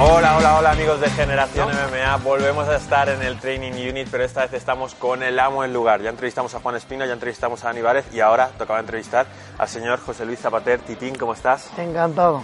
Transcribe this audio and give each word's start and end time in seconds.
Hola, 0.00 0.36
hola, 0.36 0.58
hola 0.58 0.70
amigos 0.70 1.00
de 1.00 1.10
Generación 1.10 1.68
MMA. 1.70 2.16
Volvemos 2.18 2.68
a 2.68 2.76
estar 2.76 3.08
en 3.08 3.20
el 3.22 3.38
Training 3.40 3.72
Unit, 3.72 4.08
pero 4.10 4.22
esta 4.24 4.42
vez 4.42 4.52
estamos 4.52 4.94
con 4.94 5.22
el 5.24 5.38
amo 5.40 5.62
del 5.62 5.72
lugar. 5.72 6.00
Ya 6.00 6.10
entrevistamos 6.10 6.54
a 6.54 6.60
Juan 6.60 6.76
Espino, 6.76 7.04
ya 7.04 7.12
entrevistamos 7.12 7.64
a 7.64 7.68
Dani 7.68 7.82
Várez 7.82 8.06
y 8.12 8.20
ahora 8.20 8.48
tocaba 8.56 8.78
entrevistar 8.78 9.26
al 9.58 9.66
señor 9.68 9.98
José 10.00 10.24
Luis 10.24 10.38
Zapater. 10.38 10.78
Titín, 10.80 11.16
¿cómo 11.16 11.32
estás? 11.32 11.70
Encantado. 11.76 12.42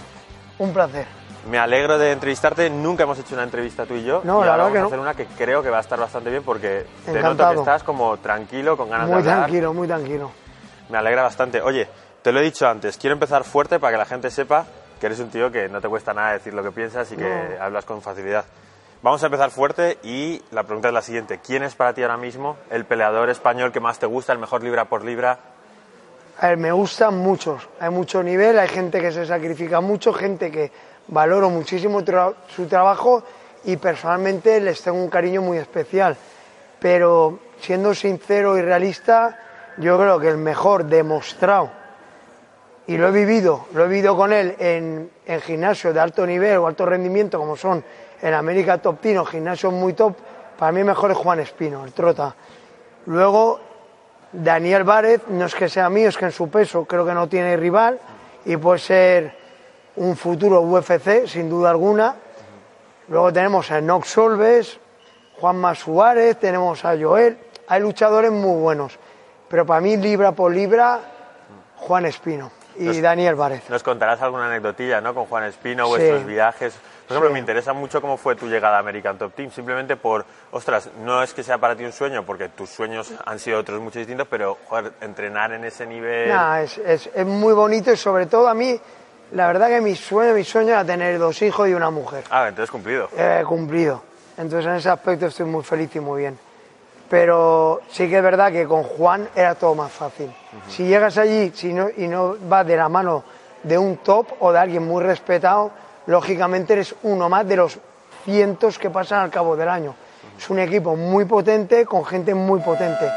Un 0.59 0.73
placer. 0.73 1.05
Me 1.49 1.57
alegro 1.57 1.97
de 1.97 2.11
entrevistarte. 2.11 2.69
Nunca 2.69 3.03
hemos 3.03 3.19
hecho 3.19 3.35
una 3.35 3.43
entrevista 3.43 3.85
tú 3.85 3.93
y 3.93 4.03
yo. 4.03 4.21
No, 4.25 4.41
y 4.41 4.45
la 4.45 4.51
ahora 4.51 4.63
verdad 4.65 4.73
que 4.73 4.77
vamos 4.79 4.91
a 4.91 4.95
hacer 4.95 4.99
una 4.99 5.13
que 5.13 5.25
creo 5.37 5.63
que 5.63 5.69
va 5.69 5.77
a 5.77 5.81
estar 5.81 5.99
bastante 5.99 6.29
bien 6.29 6.43
porque 6.43 6.85
te 7.05 7.11
noto 7.13 7.19
Encantado. 7.19 7.53
que 7.53 7.59
estás 7.59 7.83
como 7.83 8.17
tranquilo, 8.17 8.75
con 8.75 8.89
ganas 8.89 9.07
Muy 9.07 9.21
de 9.23 9.29
hablar. 9.31 9.45
tranquilo, 9.45 9.73
muy 9.73 9.87
tranquilo. 9.87 10.31
Me 10.89 10.97
alegra 10.97 11.23
bastante. 11.23 11.61
Oye, 11.61 11.87
te 12.21 12.33
lo 12.33 12.39
he 12.41 12.43
dicho 12.43 12.67
antes, 12.67 12.97
quiero 12.97 13.13
empezar 13.13 13.43
fuerte 13.45 13.79
para 13.79 13.93
que 13.93 13.97
la 13.99 14.05
gente 14.05 14.29
sepa 14.29 14.65
que 14.99 15.05
eres 15.07 15.19
un 15.19 15.29
tío 15.29 15.51
que 15.51 15.67
no 15.69 15.81
te 15.81 15.87
cuesta 15.89 16.13
nada 16.13 16.33
decir 16.33 16.53
lo 16.53 16.63
que 16.63 16.71
piensas 16.71 17.11
y 17.11 17.17
que 17.17 17.23
No. 17.57 17.63
hablas 17.63 17.85
con 17.85 18.01
facilidad. 18.01 18.45
Vamos 19.01 19.21
a 19.21 19.27
empezar 19.27 19.51
fuerte 19.51 19.99
y 20.03 20.41
la 20.51 20.63
pregunta 20.63 20.87
es 20.87 20.93
la 20.93 21.01
siguiente. 21.01 21.39
¿Quién 21.45 21.63
es 21.63 21.75
para 21.75 21.93
ti 21.93 22.01
ahora 22.01 22.17
mismo 22.17 22.57
el 22.71 22.85
peleador 22.85 23.29
español 23.29 23.71
que 23.71 23.79
más 23.79 23.99
te 23.99 24.05
gusta, 24.07 24.33
el 24.33 24.39
mejor 24.39 24.63
libra 24.63 24.85
por 24.85 25.03
libra? 25.03 25.37
A 26.39 26.47
ver, 26.47 26.57
me 26.57 26.71
gustan 26.71 27.15
muchos. 27.17 27.67
Hay 27.79 27.89
mucho 27.91 28.23
nivel, 28.23 28.57
hay 28.57 28.67
gente 28.67 28.99
que 29.01 29.11
se 29.11 29.25
sacrifica 29.25 29.79
mucho, 29.79 30.11
gente 30.11 30.49
que 30.51 30.71
valoro 31.07 31.49
muchísimo 31.49 32.01
tra- 32.01 32.33
su 32.47 32.65
trabajo 32.67 33.23
y 33.63 33.77
personalmente 33.77 34.59
les 34.59 34.81
tengo 34.81 34.97
un 34.97 35.09
cariño 35.09 35.41
muy 35.41 35.59
especial. 35.59 36.17
Pero 36.79 37.39
siendo 37.61 37.93
sincero 37.93 38.57
y 38.57 38.61
realista, 38.61 39.39
yo 39.77 39.97
creo 39.97 40.19
que 40.19 40.29
el 40.29 40.37
mejor 40.37 40.85
demostrado, 40.85 41.69
y 42.87 42.97
lo 42.97 43.07
he 43.07 43.11
vivido, 43.11 43.65
lo 43.73 43.85
he 43.85 43.87
vivido 43.87 44.15
con 44.15 44.31
él 44.31 44.55
en, 44.59 45.09
en 45.25 45.41
gimnasios 45.41 45.93
de 45.93 45.99
alto 45.99 46.25
nivel 46.25 46.57
o 46.57 46.67
alto 46.67 46.85
rendimiento, 46.85 47.39
como 47.39 47.55
son 47.55 47.83
en 48.21 48.33
América 48.33 48.77
Top 48.77 48.99
Team 49.01 49.17
o 49.17 49.25
gimnasios 49.25 49.73
muy 49.73 49.93
top, 49.93 50.15
para 50.57 50.71
mí 50.71 50.83
mejor 50.83 51.11
es 51.11 51.17
Juan 51.17 51.39
Espino, 51.39 51.83
el 51.83 51.93
trota. 51.93 52.35
Luego, 53.07 53.59
Daniel 54.31 54.83
Várez, 54.83 55.21
no 55.29 55.45
es 55.45 55.55
que 55.55 55.67
sea 55.67 55.89
mío, 55.89 56.09
es 56.09 56.17
que 56.17 56.25
en 56.25 56.31
su 56.31 56.49
peso 56.49 56.85
creo 56.85 57.05
que 57.05 57.13
no 57.13 57.27
tiene 57.27 57.57
rival 57.57 57.99
y 58.45 58.55
puede 58.57 58.79
ser 58.79 59.35
un 59.95 60.15
futuro 60.15 60.61
UFC, 60.61 61.27
sin 61.27 61.49
duda 61.49 61.71
alguna. 61.71 62.15
Luego 63.07 63.33
tenemos 63.33 63.71
a 63.71 63.81
Nox 63.81 64.09
Solves, 64.09 64.79
Juan 65.39 65.75
Suárez, 65.75 66.39
tenemos 66.39 66.85
a 66.85 66.95
Joel. 66.97 67.37
Hay 67.67 67.81
luchadores 67.81 68.31
muy 68.31 68.59
buenos, 68.61 68.97
pero 69.47 69.65
para 69.65 69.81
mí, 69.81 69.97
libra 69.97 70.33
por 70.33 70.53
libra, 70.53 70.99
Juan 71.77 72.05
Espino 72.05 72.51
y 72.77 72.85
Los- 72.85 73.01
Daniel 73.01 73.35
Várez. 73.35 73.69
Nos 73.69 73.83
contarás 73.83 74.21
alguna 74.21 74.47
anecdotilla, 74.47 75.01
¿no? 75.01 75.13
Con 75.13 75.25
Juan 75.25 75.43
Espino, 75.45 75.85
Sí. 75.85 75.89
vuestros 75.89 76.25
viajes. 76.25 76.73
Por 77.07 77.11
ejemplo, 77.17 77.29
Sí. 77.29 77.33
me 77.33 77.39
interesa 77.39 77.73
mucho 77.73 78.01
cómo 78.01 78.17
fue 78.17 78.35
tu 78.35 78.47
llegada 78.47 78.77
a 78.77 78.79
American 78.79 79.17
Top 79.17 79.33
Team. 79.35 79.51
Simplemente 79.51 79.95
por, 79.95 80.25
ostras, 80.51 80.89
no 81.03 81.21
es 81.21 81.33
que 81.33 81.43
sea 81.43 81.57
para 81.59 81.75
ti 81.75 81.83
un 81.85 81.91
sueño, 81.91 82.25
porque 82.25 82.49
tus 82.49 82.69
sueños 82.69 83.13
han 83.25 83.37
sido 83.39 83.59
otros 83.59 83.79
mucho 83.79 83.99
distintos, 83.99 84.27
pero, 84.27 84.57
joder, 84.67 84.91
entrenar 85.01 85.51
en 85.53 85.65
ese 85.65 85.85
nivel... 85.85 86.29
Nah, 86.29 86.61
es, 86.61 86.77
es- 86.79 87.09
es 87.13 87.25
muy 87.25 87.53
bonito 87.53 87.91
y 87.91 87.97
sobre 87.97 88.25
todo 88.25 88.47
a 88.47 88.55
mí, 88.55 88.79
la 89.33 89.45
verdad 89.47 89.67
que 89.67 89.81
mi 89.81 89.95
sueño, 89.95 90.33
mi 90.33 90.43
sueño 90.43 90.69
era 90.69 90.83
tener 90.83 91.19
dos 91.19 91.39
hijos 91.43 91.67
y 91.69 91.73
una 91.75 91.91
mujer. 91.91 92.23
Ah, 92.31 92.47
entonces 92.47 92.71
cumplido. 92.71 93.07
He 93.15 93.43
cumplido. 93.43 94.01
Entonces 94.37 94.65
en 94.67 94.75
ese 94.75 94.89
aspecto 94.89 95.27
estoy 95.27 95.45
muy 95.45 95.63
feliz 95.63 95.95
y 95.95 95.99
muy 95.99 96.21
bien. 96.21 96.39
Pero 97.09 97.81
sí 97.91 98.09
que 98.09 98.17
es 98.17 98.23
verdad 98.23 98.51
que 98.51 98.65
con 98.65 98.81
Juan 98.83 99.29
era 99.35 99.53
todo 99.55 99.75
más 99.75 99.91
fácil. 99.91 100.33
Si 100.69 100.85
llegas 100.85 101.17
allí 101.17 101.51
si 101.53 101.73
no, 101.73 101.87
y 101.95 102.07
no 102.07 102.35
vas 102.47 102.65
de 102.65 102.77
la 102.77 102.89
mano 102.89 103.23
de 103.63 103.77
un 103.77 103.97
top 103.97 104.27
o 104.39 104.51
de 104.51 104.59
alguien 104.59 104.85
muy 104.85 105.03
respetado, 105.03 105.71
lógicamente 106.07 106.73
eres 106.73 106.95
uno 107.03 107.29
más 107.29 107.47
de 107.47 107.55
los 107.55 107.79
cientos 108.23 108.77
que 108.77 108.89
pasan 108.89 109.21
al 109.21 109.31
cabo 109.31 109.55
del 109.55 109.69
año. 109.69 109.95
Es 110.37 110.49
un 110.49 110.59
equipo 110.59 110.95
muy 110.95 111.25
potente, 111.25 111.85
con 111.85 112.05
gente 112.05 112.33
muy 112.33 112.59
potente 112.59 113.09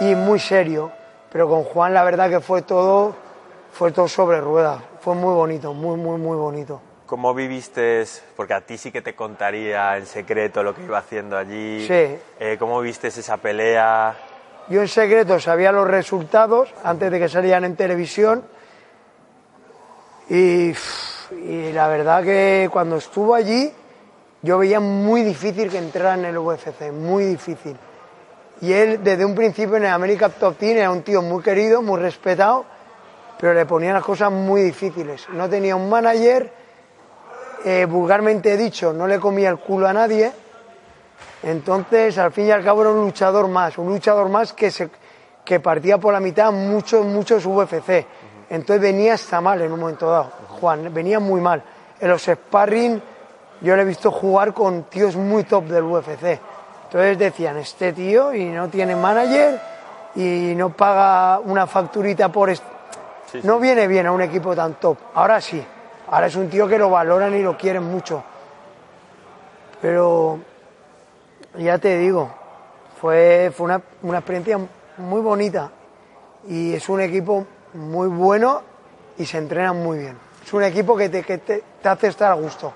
y 0.00 0.14
muy 0.14 0.38
serio. 0.38 0.90
Pero 1.32 1.48
con 1.48 1.62
Juan 1.64 1.94
la 1.94 2.02
verdad 2.02 2.28
que 2.28 2.40
fue 2.40 2.62
todo, 2.62 3.14
fue 3.72 3.92
todo 3.92 4.08
sobre 4.08 4.40
ruedas. 4.40 4.82
Fue 5.00 5.14
muy 5.14 5.32
bonito, 5.32 5.72
muy, 5.72 5.96
muy, 5.96 6.18
muy 6.18 6.36
bonito. 6.36 6.80
¿Cómo 7.06 7.34
viviste? 7.34 8.04
Porque 8.36 8.54
a 8.54 8.60
ti 8.60 8.78
sí 8.78 8.92
que 8.92 9.02
te 9.02 9.14
contaría 9.14 9.96
en 9.96 10.06
secreto 10.06 10.62
lo 10.62 10.74
que 10.74 10.84
iba 10.84 10.98
haciendo 10.98 11.36
allí. 11.36 11.86
Sí. 11.86 12.18
Eh, 12.38 12.56
¿Cómo 12.58 12.80
viste 12.80 13.08
esa 13.08 13.36
pelea? 13.36 14.16
Yo 14.68 14.82
en 14.82 14.88
secreto 14.88 15.40
sabía 15.40 15.72
los 15.72 15.88
resultados 15.88 16.72
antes 16.84 17.10
de 17.10 17.18
que 17.18 17.28
salían 17.28 17.64
en 17.64 17.76
televisión 17.76 18.44
y, 20.28 20.72
la 21.72 21.88
verdad 21.88 22.22
que 22.22 22.68
cuando 22.72 22.96
estuvo 22.96 23.34
allí 23.34 23.72
yo 24.42 24.58
veía 24.58 24.80
muy 24.80 25.22
difícil 25.22 25.68
que 25.68 25.78
entrara 25.78 26.14
en 26.14 26.24
el 26.24 26.38
UFC, 26.38 26.92
muy 26.92 27.24
difícil. 27.24 27.76
Y 28.62 28.72
él 28.72 29.02
desde 29.02 29.24
un 29.24 29.34
principio 29.34 29.76
en 29.76 29.84
el 29.84 29.90
American 29.90 30.32
Top 30.38 30.56
Team 30.56 30.78
era 30.78 30.90
un 30.90 31.02
tío 31.02 31.20
muy 31.20 31.42
querido, 31.42 31.82
muy 31.82 32.00
respetado, 32.00 32.64
pero 33.38 33.54
le 33.54 33.66
ponía 33.66 33.92
las 33.92 34.04
cosas 34.04 34.30
muy 34.30 34.62
difíciles. 34.62 35.26
No 35.30 35.48
tenía 35.48 35.74
un 35.76 35.90
manager, 35.90 36.52
eh, 37.64 37.86
vulgarmente 37.86 38.56
dicho, 38.56 38.92
no 38.92 39.06
le 39.06 39.18
comía 39.18 39.50
el 39.50 39.58
culo 39.58 39.88
a 39.88 39.92
nadie. 39.92 40.32
Entonces, 41.42 42.18
al 42.18 42.32
fin 42.32 42.46
y 42.46 42.50
al 42.50 42.62
cabo, 42.64 42.82
era 42.82 42.90
un 42.90 43.00
luchador 43.00 43.48
más, 43.48 43.78
un 43.78 43.88
luchador 43.88 44.28
más 44.28 44.52
que, 44.52 44.70
se, 44.70 44.90
que 45.44 45.58
partía 45.60 45.98
por 45.98 46.12
la 46.12 46.20
mitad 46.20 46.52
muchos, 46.52 47.04
muchos 47.06 47.46
UFC. 47.46 48.04
Entonces 48.50 48.80
venía 48.82 49.14
hasta 49.14 49.40
mal 49.40 49.60
en 49.62 49.72
un 49.72 49.80
momento 49.80 50.10
dado, 50.10 50.30
Juan, 50.60 50.92
venía 50.92 51.20
muy 51.20 51.40
mal. 51.40 51.62
En 52.00 52.08
los 52.08 52.22
sparring 52.22 53.00
yo 53.60 53.76
le 53.76 53.82
he 53.82 53.84
visto 53.84 54.10
jugar 54.10 54.52
con 54.52 54.84
tíos 54.84 55.16
muy 55.16 55.44
top 55.44 55.64
del 55.66 55.84
UFC. 55.84 56.38
Entonces 56.84 57.18
decían, 57.18 57.56
este 57.58 57.92
tío 57.92 58.34
y 58.34 58.46
no 58.46 58.68
tiene 58.68 58.96
manager 58.96 59.60
y 60.16 60.54
no 60.56 60.70
paga 60.70 61.38
una 61.38 61.66
facturita 61.66 62.28
por... 62.30 62.50
est- 62.50 62.64
Sí, 63.30 63.40
sí. 63.40 63.46
No 63.46 63.60
viene 63.60 63.86
bien 63.86 64.08
a 64.08 64.12
un 64.12 64.22
equipo 64.22 64.56
tan 64.56 64.74
top. 64.74 64.98
Ahora 65.14 65.40
sí, 65.40 65.64
ahora 66.10 66.26
es 66.26 66.34
un 66.34 66.50
tío 66.50 66.66
que 66.66 66.76
lo 66.76 66.90
valoran 66.90 67.32
y 67.36 67.42
lo 67.42 67.56
quieren 67.56 67.84
mucho. 67.84 68.24
Pero 69.80 70.40
ya 71.58 71.78
te 71.78 71.98
digo, 71.98 72.30
fue, 73.00 73.52
fue 73.56 73.64
una, 73.66 73.80
una 74.02 74.18
experiencia 74.18 74.58
muy 74.98 75.20
bonita 75.20 75.70
y 76.48 76.74
es 76.74 76.88
un 76.88 77.00
equipo 77.00 77.46
muy 77.74 78.08
bueno 78.08 78.62
y 79.18 79.26
se 79.26 79.38
entrenan 79.38 79.82
muy 79.82 79.98
bien. 79.98 80.16
Es 80.44 80.52
un 80.52 80.62
equipo 80.62 80.96
que 80.96 81.08
te, 81.08 81.22
que 81.22 81.38
te, 81.38 81.62
te 81.82 81.88
hace 81.88 82.08
estar 82.08 82.30
a 82.32 82.34
gusto. 82.34 82.72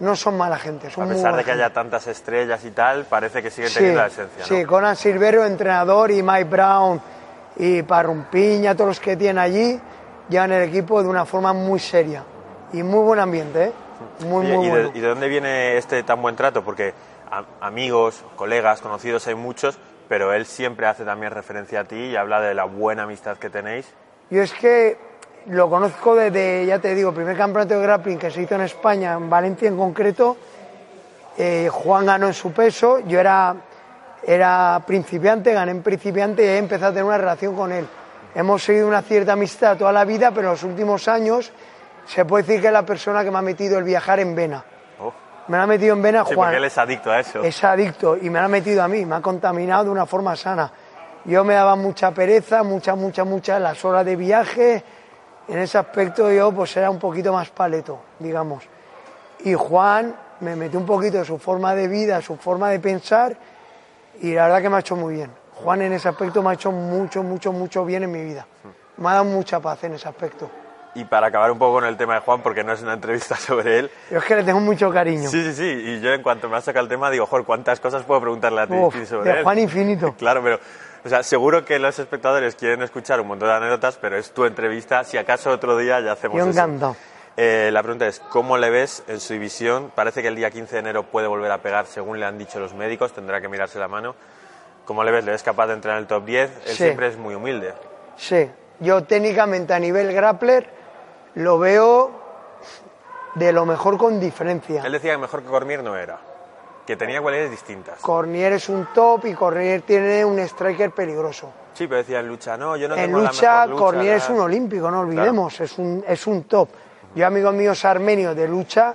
No 0.00 0.16
son 0.16 0.36
mala 0.38 0.58
gente, 0.58 0.88
son 0.90 1.04
A 1.10 1.12
pesar 1.14 1.32
de 1.36 1.44
que 1.44 1.50
gente. 1.50 1.62
haya 1.64 1.74
tantas 1.74 2.06
estrellas 2.06 2.64
y 2.64 2.70
tal, 2.70 3.04
parece 3.04 3.42
que 3.42 3.50
sigue 3.50 3.68
Sí, 3.68 3.74
teniendo 3.74 4.00
la 4.00 4.06
esencia, 4.06 4.38
¿no? 4.40 4.46
sí, 4.46 4.64
Conan 4.64 4.96
Silvero, 4.96 5.44
entrenador, 5.44 6.10
y 6.10 6.22
Mike 6.22 6.44
Brown 6.44 7.00
y 7.56 7.82
Parrumpiña, 7.82 8.74
todos 8.74 8.88
los 8.88 9.00
que 9.00 9.16
tienen 9.16 9.38
allí, 9.38 9.78
llevan 10.30 10.52
el 10.52 10.62
equipo 10.68 11.02
de 11.02 11.08
una 11.08 11.26
forma 11.26 11.52
muy 11.52 11.78
seria 11.80 12.22
y 12.72 12.82
muy 12.82 13.00
buen 13.04 13.20
ambiente, 13.20 13.64
¿eh? 13.64 13.72
Muy, 14.26 14.46
Oye, 14.46 14.56
muy 14.56 14.66
¿y, 14.66 14.70
bueno. 14.70 14.90
de, 14.90 14.98
y 14.98 15.00
de 15.02 15.08
dónde 15.08 15.28
viene 15.28 15.76
este 15.76 16.02
tan 16.02 16.22
buen 16.22 16.34
trato? 16.34 16.62
Porque 16.64 16.94
amigos, 17.60 18.24
colegas, 18.36 18.80
conocidos 18.80 19.26
hay 19.26 19.34
muchos, 19.34 19.78
pero 20.08 20.32
él 20.32 20.46
siempre 20.46 20.86
hace 20.86 21.04
también 21.04 21.32
referencia 21.32 21.80
a 21.80 21.84
ti 21.84 21.96
y 21.96 22.16
habla 22.16 22.40
de 22.40 22.54
la 22.54 22.64
buena 22.64 23.04
amistad 23.04 23.36
que 23.38 23.50
tenéis. 23.50 23.86
Yo 24.30 24.42
es 24.42 24.52
que 24.52 24.98
lo 25.46 25.70
conozco 25.70 26.14
desde, 26.14 26.66
ya 26.66 26.78
te 26.78 26.94
digo, 26.94 27.10
el 27.10 27.14
primer 27.14 27.36
campeonato 27.36 27.74
de 27.74 27.82
grappling 27.82 28.18
que 28.18 28.30
se 28.30 28.42
hizo 28.42 28.54
en 28.56 28.62
España, 28.62 29.14
en 29.14 29.30
Valencia 29.30 29.68
en 29.68 29.76
concreto. 29.76 30.36
eh, 31.38 31.68
Juan 31.70 32.06
ganó 32.06 32.26
en 32.26 32.34
su 32.34 32.52
peso, 32.52 32.98
yo 33.00 33.18
era, 33.18 33.54
era 34.26 34.82
principiante, 34.86 35.52
gané 35.52 35.70
en 35.70 35.82
principiante 35.82 36.44
y 36.44 36.48
ahí 36.48 36.58
empecé 36.58 36.84
a 36.84 36.88
tener 36.88 37.04
una 37.04 37.18
relación 37.18 37.54
con 37.54 37.72
él. 37.72 37.86
Hemos 38.34 38.62
seguido 38.62 38.86
una 38.86 39.02
cierta 39.02 39.32
amistad 39.32 39.76
toda 39.76 39.92
la 39.92 40.04
vida, 40.04 40.30
pero 40.30 40.48
en 40.48 40.52
los 40.52 40.62
últimos 40.62 41.08
años 41.08 41.50
se 42.06 42.24
puede 42.24 42.44
decir 42.44 42.60
que 42.60 42.66
es 42.66 42.72
la 42.72 42.84
persona 42.84 43.24
que 43.24 43.30
me 43.30 43.38
ha 43.38 43.42
metido 43.42 43.78
el 43.78 43.84
viajar 43.84 44.20
en 44.20 44.34
vena. 44.34 44.64
Me 45.50 45.56
lo 45.56 45.64
ha 45.64 45.66
metido 45.66 45.96
en 45.96 46.02
vena 46.02 46.24
sí, 46.24 46.32
Juan 46.32 46.46
porque 46.46 46.58
él 46.58 46.64
es 46.64 46.78
adicto 46.78 47.10
a 47.10 47.18
eso. 47.18 47.42
es 47.42 47.64
adicto 47.64 48.16
y 48.16 48.30
me 48.30 48.38
lo 48.38 48.44
ha 48.44 48.48
metido 48.48 48.84
a 48.84 48.86
mí, 48.86 49.04
me 49.04 49.16
ha 49.16 49.20
contaminado 49.20 49.82
de 49.86 49.90
una 49.90 50.06
forma 50.06 50.36
sana. 50.36 50.70
Yo 51.24 51.42
me 51.42 51.54
daba 51.54 51.74
mucha 51.74 52.12
pereza, 52.12 52.62
mucha, 52.62 52.94
mucha, 52.94 53.24
mucha 53.24 53.56
en 53.56 53.64
las 53.64 53.84
horas 53.84 54.06
de 54.06 54.14
viaje. 54.14 54.84
En 55.48 55.58
ese 55.58 55.76
aspecto 55.76 56.30
yo 56.30 56.52
pues 56.52 56.76
era 56.76 56.88
un 56.88 57.00
poquito 57.00 57.32
más 57.32 57.50
paleto, 57.50 57.98
digamos. 58.20 58.62
Y 59.40 59.54
Juan 59.54 60.14
me 60.38 60.54
metió 60.54 60.78
un 60.78 60.86
poquito 60.86 61.18
de 61.18 61.24
su 61.24 61.36
forma 61.36 61.74
de 61.74 61.88
vida, 61.88 62.22
su 62.22 62.36
forma 62.36 62.70
de 62.70 62.78
pensar 62.78 63.36
y 64.20 64.32
la 64.32 64.44
verdad 64.44 64.62
que 64.62 64.70
me 64.70 64.76
ha 64.76 64.80
hecho 64.80 64.94
muy 64.94 65.14
bien. 65.14 65.32
Juan 65.64 65.82
en 65.82 65.94
ese 65.94 66.08
aspecto 66.08 66.44
me 66.44 66.50
ha 66.50 66.52
hecho 66.52 66.70
mucho, 66.70 67.24
mucho, 67.24 67.50
mucho 67.50 67.84
bien 67.84 68.04
en 68.04 68.12
mi 68.12 68.22
vida. 68.22 68.46
Me 68.98 69.08
ha 69.08 69.14
dado 69.14 69.24
mucha 69.24 69.58
paz 69.58 69.82
en 69.82 69.94
ese 69.94 70.08
aspecto. 70.08 70.48
Y 70.94 71.04
para 71.04 71.28
acabar 71.28 71.52
un 71.52 71.58
poco 71.58 71.74
con 71.74 71.84
el 71.84 71.96
tema 71.96 72.14
de 72.14 72.20
Juan, 72.20 72.40
porque 72.42 72.64
no 72.64 72.72
es 72.72 72.82
una 72.82 72.94
entrevista 72.94 73.36
sobre 73.36 73.78
él, 73.78 73.90
Yo 74.10 74.18
es 74.18 74.24
que 74.24 74.34
le 74.36 74.42
tengo 74.42 74.58
mucho 74.60 74.90
cariño. 74.90 75.28
sí, 75.30 75.42
sí, 75.44 75.54
sí, 75.54 75.64
y 75.64 76.00
yo 76.00 76.12
en 76.12 76.22
cuanto 76.22 76.48
me 76.48 76.56
has 76.56 76.64
sacado 76.64 76.82
el 76.84 76.88
tema 76.88 77.10
digo, 77.10 77.26
joder, 77.26 77.44
¿cuántas 77.46 77.78
cosas 77.78 78.02
puedo 78.02 78.20
preguntarle 78.20 78.60
a 78.62 78.66
ti 78.66 78.74
Uf, 78.74 78.94
sobre 79.08 79.30
de 79.32 79.38
él? 79.38 79.44
Juan 79.44 79.58
infinito. 79.60 80.14
Claro, 80.18 80.42
pero, 80.42 80.58
o 81.04 81.08
sea, 81.08 81.22
seguro 81.22 81.64
que 81.64 81.78
los 81.78 81.98
espectadores 81.98 82.56
quieren 82.56 82.82
escuchar 82.82 83.20
un 83.20 83.28
montón 83.28 83.48
de 83.48 83.54
anécdotas, 83.54 83.98
pero 83.98 84.16
es 84.16 84.32
tu 84.32 84.44
entrevista, 84.44 85.04
si 85.04 85.16
acaso 85.16 85.50
otro 85.50 85.76
día 85.76 86.00
ya 86.00 86.12
hacemos 86.12 86.36
Yo 86.38 86.42
eso. 86.44 86.50
encantado. 86.50 86.96
Eh, 87.36 87.70
la 87.72 87.82
pregunta 87.82 88.06
es, 88.08 88.18
¿cómo 88.18 88.58
le 88.58 88.68
ves 88.68 89.04
en 89.06 89.20
su 89.20 89.32
división? 89.32 89.92
Parece 89.94 90.20
que 90.22 90.28
el 90.28 90.34
día 90.34 90.50
15 90.50 90.74
de 90.74 90.78
enero 90.80 91.04
puede 91.04 91.28
volver 91.28 91.52
a 91.52 91.58
pegar, 91.58 91.86
según 91.86 92.18
le 92.18 92.26
han 92.26 92.36
dicho 92.36 92.58
los 92.58 92.74
médicos, 92.74 93.12
tendrá 93.14 93.40
que 93.40 93.48
mirarse 93.48 93.78
la 93.78 93.86
mano. 93.88 94.14
¿Cómo 94.84 95.04
le 95.04 95.12
ves? 95.12 95.24
¿Le 95.24 95.30
ves 95.30 95.42
capaz 95.44 95.68
de 95.68 95.74
entrar 95.74 95.94
en 95.96 96.00
el 96.02 96.06
top 96.08 96.24
10? 96.24 96.50
Él 96.50 96.60
Sí. 96.66 96.74
siempre 96.82 97.06
es 97.06 97.16
muy 97.16 97.34
humilde. 97.36 97.72
Sí, 98.16 98.50
yo 98.80 99.04
técnicamente 99.04 99.72
a 99.72 99.78
nivel 99.78 100.12
grappler 100.12 100.68
lo 101.34 101.58
veo 101.58 102.10
de 103.34 103.52
lo 103.52 103.64
mejor 103.66 103.96
con 103.96 104.18
diferencia. 104.20 104.82
Él 104.84 104.92
decía 104.92 105.12
que 105.12 105.18
mejor 105.18 105.42
que 105.42 105.48
Cormier 105.48 105.82
no 105.82 105.96
era, 105.96 106.18
que 106.86 106.96
tenía 106.96 107.20
cualidades 107.22 107.50
distintas. 107.50 108.00
Cornier 108.00 108.52
es 108.54 108.68
un 108.68 108.88
top 108.92 109.26
y 109.26 109.34
Cornier 109.34 109.82
tiene 109.82 110.24
un 110.24 110.38
striker 110.40 110.90
peligroso. 110.90 111.50
Sí, 111.74 111.86
pero 111.86 111.98
decía 111.98 112.20
en 112.20 112.28
lucha, 112.28 112.56
no, 112.56 112.76
yo 112.76 112.88
no 112.88 112.96
en 112.96 113.06
tengo 113.06 113.18
la 113.20 113.30
lucha, 113.30 113.52
mejor 113.66 113.68
lucha, 113.70 113.84
Cornier 113.84 114.10
la- 114.10 114.16
es 114.16 114.28
un 114.30 114.40
olímpico, 114.40 114.90
no 114.90 115.00
olvidemos, 115.00 115.60
es, 115.60 115.78
un, 115.78 116.04
es 116.06 116.26
un 116.26 116.44
top. 116.44 116.68
Yo, 117.14 117.26
amigos 117.26 117.54
míos 117.54 117.84
armenios 117.84 118.34
de 118.36 118.46
lucha, 118.48 118.94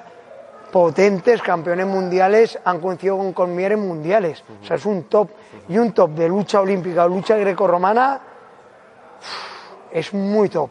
potentes, 0.71 1.41
campeones 1.41 1.85
mundiales, 1.87 2.59
han 2.65 2.79
coincidido 2.81 3.17
con 3.17 3.31
Cormier 3.33 3.71
en 3.73 3.87
mundiales. 3.87 4.43
O 4.61 4.65
sea, 4.65 4.75
es 4.75 4.85
un 4.85 5.03
top. 5.05 5.29
Y 5.69 5.77
un 5.77 5.93
top 5.93 6.11
de 6.11 6.27
lucha 6.27 6.59
olímpica 6.61 7.05
o 7.05 7.07
lucha 7.09 7.35
grecorromana 7.37 8.19
es 9.91 10.13
muy 10.13 10.49
top. 10.49 10.69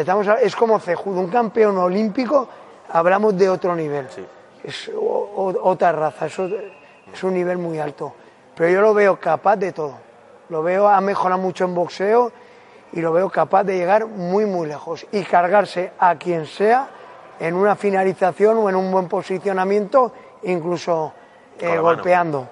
Estamos 0.00 0.28
a- 0.28 0.34
es 0.40 0.54
como 0.54 0.78
Cejudo, 0.78 1.18
un 1.20 1.28
campeón 1.28 1.76
olímpico, 1.78 2.48
hablamos 2.92 3.36
de 3.36 3.48
otro 3.50 3.74
nivel. 3.74 4.06
Sí. 4.10 4.24
Es 4.62 4.88
o- 4.94 5.00
o- 5.00 5.68
otra 5.70 5.90
raza, 5.92 6.26
es, 6.26 6.38
o- 6.38 6.48
es 7.12 7.24
un 7.24 7.34
nivel 7.34 7.58
muy 7.58 7.78
alto. 7.80 8.12
Pero 8.54 8.70
yo 8.70 8.80
lo 8.80 8.94
veo 8.94 9.18
capaz 9.18 9.56
de 9.56 9.72
todo. 9.72 9.94
Lo 10.50 10.62
veo, 10.62 10.88
ha 10.88 11.00
mejorado 11.00 11.40
mucho 11.40 11.64
en 11.64 11.74
boxeo 11.74 12.30
y 12.92 13.00
lo 13.00 13.12
veo 13.12 13.28
capaz 13.28 13.64
de 13.64 13.76
llegar 13.76 14.06
muy, 14.06 14.46
muy 14.46 14.68
lejos 14.68 15.04
y 15.12 15.22
cargarse 15.24 15.92
a 15.98 16.14
quien 16.16 16.46
sea 16.46 16.88
en 17.40 17.54
una 17.54 17.74
finalización 17.76 18.56
o 18.58 18.68
en 18.68 18.76
un 18.76 18.90
buen 18.90 19.08
posicionamiento, 19.08 20.12
incluso 20.44 21.12
eh, 21.58 21.68
mano. 21.70 21.82
golpeando. 21.82 22.48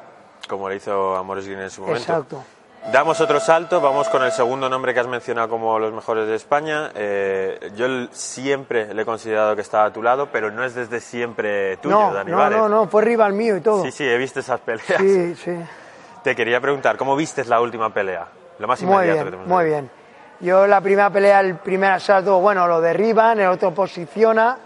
Como 0.48 0.68
le 0.68 0.76
hizo 0.76 1.16
a 1.16 1.22
Morris 1.22 1.46
en 1.48 1.70
su 1.70 1.82
momento. 1.82 2.00
Exacto. 2.00 2.42
Damos 2.92 3.20
otro 3.20 3.40
salto, 3.40 3.80
vamos 3.80 4.08
con 4.08 4.22
el 4.22 4.30
segundo 4.30 4.68
nombre 4.68 4.94
que 4.94 5.00
has 5.00 5.08
mencionado 5.08 5.48
como 5.48 5.78
los 5.78 5.92
mejores 5.92 6.28
de 6.28 6.36
España. 6.36 6.90
Eh, 6.94 7.72
yo 7.76 7.86
siempre 8.12 8.94
le 8.94 9.02
he 9.02 9.04
considerado 9.04 9.56
que 9.56 9.62
estaba 9.62 9.86
a 9.86 9.92
tu 9.92 10.02
lado, 10.02 10.28
pero 10.30 10.52
no 10.52 10.62
es 10.62 10.74
desde 10.74 11.00
siempre 11.00 11.76
tuyo, 11.78 11.98
no, 11.98 12.14
Dani 12.14 12.30
no, 12.30 12.48
no, 12.48 12.68
no, 12.68 12.86
fue 12.86 13.02
rival 13.02 13.32
mío 13.32 13.56
y 13.56 13.60
todo. 13.60 13.82
Sí, 13.82 13.90
sí, 13.90 14.04
he 14.04 14.16
visto 14.16 14.38
esas 14.40 14.60
peleas. 14.60 14.98
sí, 14.98 15.34
sí. 15.34 15.56
Te 16.22 16.34
quería 16.34 16.60
preguntar, 16.60 16.96
¿cómo 16.96 17.14
vistes 17.14 17.46
la 17.46 17.60
última 17.60 17.92
pelea? 17.92 18.26
Lo 18.58 18.66
más 18.66 18.82
Muy 18.82 18.94
inmediato 18.94 19.18
que 19.18 19.24
te 19.24 19.30
bien, 19.30 19.44
hemos 19.44 19.46
muy 19.46 19.64
bien. 19.64 19.90
Yo 20.40 20.66
la 20.66 20.80
primera 20.80 21.10
pelea, 21.10 21.40
el 21.40 21.56
primer 21.56 21.92
asalto, 21.92 22.40
bueno, 22.40 22.66
lo 22.66 22.80
derriban, 22.80 23.38
el 23.38 23.48
otro 23.48 23.72
posiciona, 23.72 24.58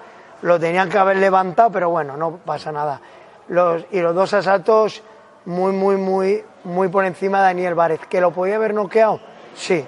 lo 0.43 0.59
tenían 0.59 0.89
que 0.89 0.99
haber 0.99 1.17
levantado, 1.17 1.71
pero 1.71 1.91
bueno, 1.91 2.17
no 2.17 2.37
pasa 2.39 2.73
nada. 2.73 3.01
Los, 3.49 3.85
y 3.91 4.01
los 4.01 4.15
dos 4.15 4.33
asaltos 4.33 5.03
muy, 5.45 5.73
muy, 5.73 5.97
muy, 5.97 6.45
muy 6.65 6.89
por 6.89 7.05
encima 7.05 7.39
de 7.39 7.45
Daniel 7.45 7.75
Várez. 7.75 8.01
¿Que 8.09 8.21
lo 8.21 8.31
podía 8.31 8.57
haber 8.57 8.75
noqueado? 8.75 9.21
Sí. 9.55 9.85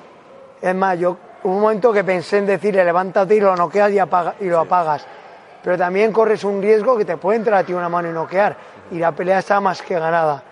Es 0.60 0.74
más, 0.74 0.98
yo 0.98 1.16
hubo 1.42 1.54
un 1.56 1.60
momento 1.60 1.92
que 1.92 2.04
pensé 2.04 2.38
en 2.38 2.46
decirle, 2.46 2.84
levántate 2.84 3.34
y 3.36 3.40
lo 3.40 3.54
noqueas 3.56 3.90
y, 3.90 3.98
apaga- 3.98 4.34
y 4.40 4.46
lo 4.46 4.60
apagas. 4.60 5.06
Pero 5.62 5.78
también 5.78 6.12
corres 6.12 6.42
un 6.44 6.60
riesgo 6.60 6.96
que 6.96 7.04
te 7.04 7.16
puede 7.16 7.38
entrar 7.38 7.60
a 7.60 7.64
ti 7.64 7.72
una 7.72 7.88
mano 7.88 8.08
y 8.08 8.12
noquear. 8.12 8.56
Y 8.90 8.98
la 8.98 9.12
pelea 9.12 9.38
estaba 9.38 9.60
más 9.60 9.80
que 9.82 9.94
ganada. 9.98 10.42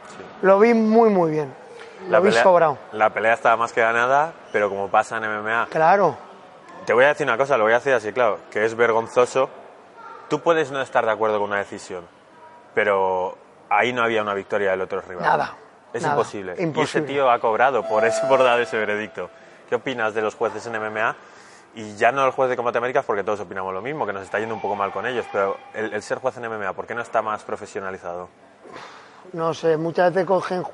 Lo 0.43 0.59
vi 0.59 0.73
muy, 0.75 1.11
muy 1.11 1.31
bien. 1.33 1.53
Lo 2.07 2.13
La 2.13 2.21
vi 2.21 2.29
pelea, 2.29 2.43
sobrado. 2.43 2.79
la 2.93 3.11
pelea 3.11 3.35
estaba 3.35 3.57
más 3.57 3.73
que 3.73 3.81
ganada, 3.83 4.33
pero 4.53 4.69
como 4.71 4.89
pasa 4.89 5.19
en 5.19 5.25
MMA, 5.25 5.67
Claro. 5.71 6.17
te 6.87 6.95
voy 6.95 7.05
a 7.05 7.09
decir 7.09 7.27
una 7.27 7.37
cosa, 7.37 7.59
lo 7.59 7.65
voy 7.65 7.73
a 7.73 7.77
decir 7.77 7.93
así, 7.93 8.11
claro, 8.13 8.39
que 8.51 8.65
es 8.65 8.75
vergonzoso. 8.75 9.51
Tú 10.29 10.41
puedes 10.41 10.71
no 10.71 10.81
estar 10.81 11.05
de 11.05 11.11
acuerdo 11.13 11.39
con 11.39 11.51
una 11.51 11.59
decisión, 11.59 12.07
pero 12.73 13.37
ahí 13.71 13.93
no 13.93 14.03
había 14.03 14.23
una 14.23 14.35
victoria 14.35 14.73
del 14.73 14.83
otro 14.83 15.01
rival. 15.01 15.25
Nada, 15.25 15.57
Es 15.93 16.03
nada, 16.03 16.15
imposible. 16.15 16.55
Y 16.59 16.81
ese 16.81 17.01
tío 17.03 17.31
ha 17.31 17.39
cobrado 17.39 17.83
por, 17.89 18.05
ese, 18.05 18.27
por 18.27 18.43
dar 18.43 18.61
ese 18.61 18.77
veredicto. 18.77 19.31
¿Qué 19.69 19.77
opinas 19.77 20.13
de 20.13 20.21
los 20.21 20.35
jueces 20.35 20.67
en 20.67 20.79
MMA? 20.79 21.17
Y 21.77 21.95
ya 21.97 22.13
no 22.13 22.27
el 22.27 22.33
juez 22.33 22.51
de 22.51 22.57
Combate 22.57 22.79
Américas, 22.79 23.05
porque 23.05 23.23
todos 23.23 23.41
opinamos 23.41 23.73
lo 23.73 23.81
mismo, 23.81 24.05
que 24.05 24.13
nos 24.13 24.25
está 24.25 24.39
yendo 24.41 24.55
un 24.55 24.61
poco 24.61 24.75
mal 24.75 24.91
con 24.91 25.07
ellos, 25.07 25.25
pero 25.33 25.57
el, 25.73 25.95
el 25.95 26.03
ser 26.03 26.19
juez 26.19 26.37
en 26.37 26.49
MMA, 26.49 26.73
¿por 26.73 26.87
qué 26.87 26.95
no 26.95 27.01
está 27.01 27.23
más 27.23 27.45
profesionalizado? 27.45 28.29
no 29.33 29.55
sé, 29.55 29.77
muchas 29.77 30.13
veces 30.13 30.27
cogen 30.27 30.65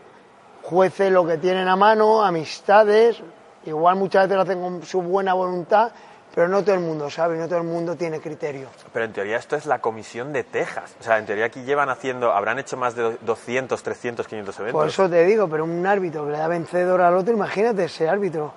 jueces 0.63 1.13
lo 1.13 1.27
que 1.27 1.39
tienen 1.39 1.69
a 1.69 1.77
mano, 1.77 2.25
amistades, 2.25 3.23
igual 3.65 3.97
muchas 3.97 4.25
veces 4.25 4.37
lo 4.37 4.43
hacen 4.43 4.61
con 4.61 4.83
su 4.83 5.03
buena 5.03 5.35
voluntad, 5.35 5.93
pero 6.37 6.49
no 6.49 6.63
todo 6.63 6.75
el 6.75 6.83
mundo 6.83 7.09
sabe, 7.09 7.39
no 7.39 7.49
todo 7.49 7.61
el 7.61 7.65
mundo 7.65 7.97
tiene 7.97 8.21
criterio. 8.21 8.69
Pero 8.93 9.07
en 9.07 9.13
teoría 9.15 9.39
esto 9.39 9.57
es 9.57 9.65
la 9.65 9.79
comisión 9.79 10.35
de 10.35 10.45
Texas. 10.45 10.95
O 11.01 11.03
sea, 11.03 11.17
en 11.17 11.25
teoría 11.25 11.47
aquí 11.47 11.63
llevan 11.63 11.89
haciendo, 11.89 12.31
habrán 12.31 12.59
hecho 12.59 12.77
más 12.77 12.95
de 12.95 13.17
200, 13.23 13.83
300, 13.83 14.29
500 14.29 14.61
eventos. 14.61 14.79
Por 14.79 14.87
eso 14.87 15.09
te 15.09 15.25
digo, 15.25 15.49
pero 15.49 15.65
un 15.65 15.87
árbitro 15.87 16.27
que 16.27 16.33
le 16.33 16.37
da 16.37 16.47
vencedor 16.47 17.01
al 17.01 17.15
otro, 17.15 17.33
imagínate 17.33 17.85
ese 17.85 18.07
árbitro. 18.07 18.53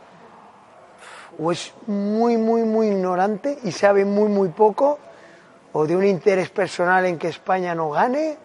O 1.42 1.54
es 1.54 1.74
muy, 1.88 2.36
muy, 2.36 2.64
muy 2.64 2.88
ignorante 2.88 3.60
y 3.64 3.72
sabe 3.72 4.04
muy, 4.04 4.28
muy 4.28 4.50
poco, 4.50 5.00
o 5.72 5.88
de 5.88 5.96
un 5.96 6.04
interés 6.04 6.50
personal 6.50 7.06
en 7.06 7.18
que 7.18 7.30
España 7.30 7.74
no 7.74 7.92
gane, 7.92 8.38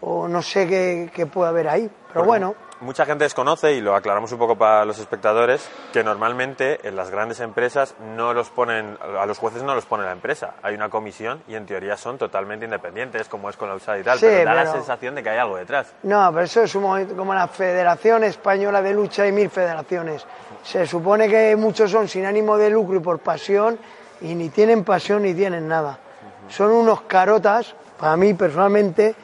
o 0.00 0.26
no 0.28 0.40
sé 0.40 0.66
qué, 0.66 1.10
qué 1.14 1.26
puede 1.26 1.50
haber 1.50 1.68
ahí. 1.68 1.90
Pero 2.10 2.24
bueno, 2.24 2.54
Mucha 2.82 3.06
gente 3.06 3.22
desconoce, 3.22 3.74
y 3.74 3.80
lo 3.80 3.94
aclaramos 3.94 4.32
un 4.32 4.38
poco 4.40 4.56
para 4.56 4.84
los 4.84 4.98
espectadores, 4.98 5.70
que 5.92 6.02
normalmente 6.02 6.80
en 6.82 6.96
las 6.96 7.10
grandes 7.10 7.38
empresas 7.38 7.94
no 8.16 8.34
los 8.34 8.50
ponen, 8.50 8.98
a 9.00 9.24
los 9.24 9.38
jueces 9.38 9.62
no 9.62 9.76
los 9.76 9.86
pone 9.86 10.02
la 10.02 10.10
empresa. 10.10 10.54
Hay 10.64 10.74
una 10.74 10.88
comisión 10.88 11.44
y 11.46 11.54
en 11.54 11.64
teoría 11.64 11.96
son 11.96 12.18
totalmente 12.18 12.64
independientes, 12.64 13.28
como 13.28 13.48
es 13.48 13.56
con 13.56 13.68
la 13.68 13.76
USAD 13.76 13.98
y 13.98 14.02
tal, 14.02 14.18
Sí, 14.18 14.26
pero 14.28 14.46
da 14.46 14.64
la 14.64 14.72
sensación 14.72 15.14
de 15.14 15.22
que 15.22 15.30
hay 15.30 15.38
algo 15.38 15.58
detrás. 15.58 15.92
No, 16.02 16.28
pero 16.32 16.44
eso 16.44 16.62
es 16.64 16.74
un 16.74 16.82
momento 16.82 17.14
como 17.14 17.32
la 17.34 17.46
Federación 17.46 18.24
Española 18.24 18.82
de 18.82 18.92
Lucha 18.92 19.28
y 19.28 19.32
mil 19.32 19.48
federaciones. 19.48 20.26
Se 20.64 20.84
supone 20.84 21.28
que 21.28 21.54
muchos 21.54 21.88
son 21.88 22.08
sin 22.08 22.26
ánimo 22.26 22.56
de 22.56 22.68
lucro 22.68 22.96
y 22.96 23.00
por 23.00 23.20
pasión 23.20 23.78
y 24.22 24.34
ni 24.34 24.48
tienen 24.48 24.82
pasión 24.82 25.22
ni 25.22 25.34
tienen 25.34 25.68
nada. 25.68 26.00
Son 26.48 26.72
unos 26.72 27.02
carotas, 27.02 27.76
para 27.96 28.16
mí 28.16 28.34
personalmente, 28.34 29.14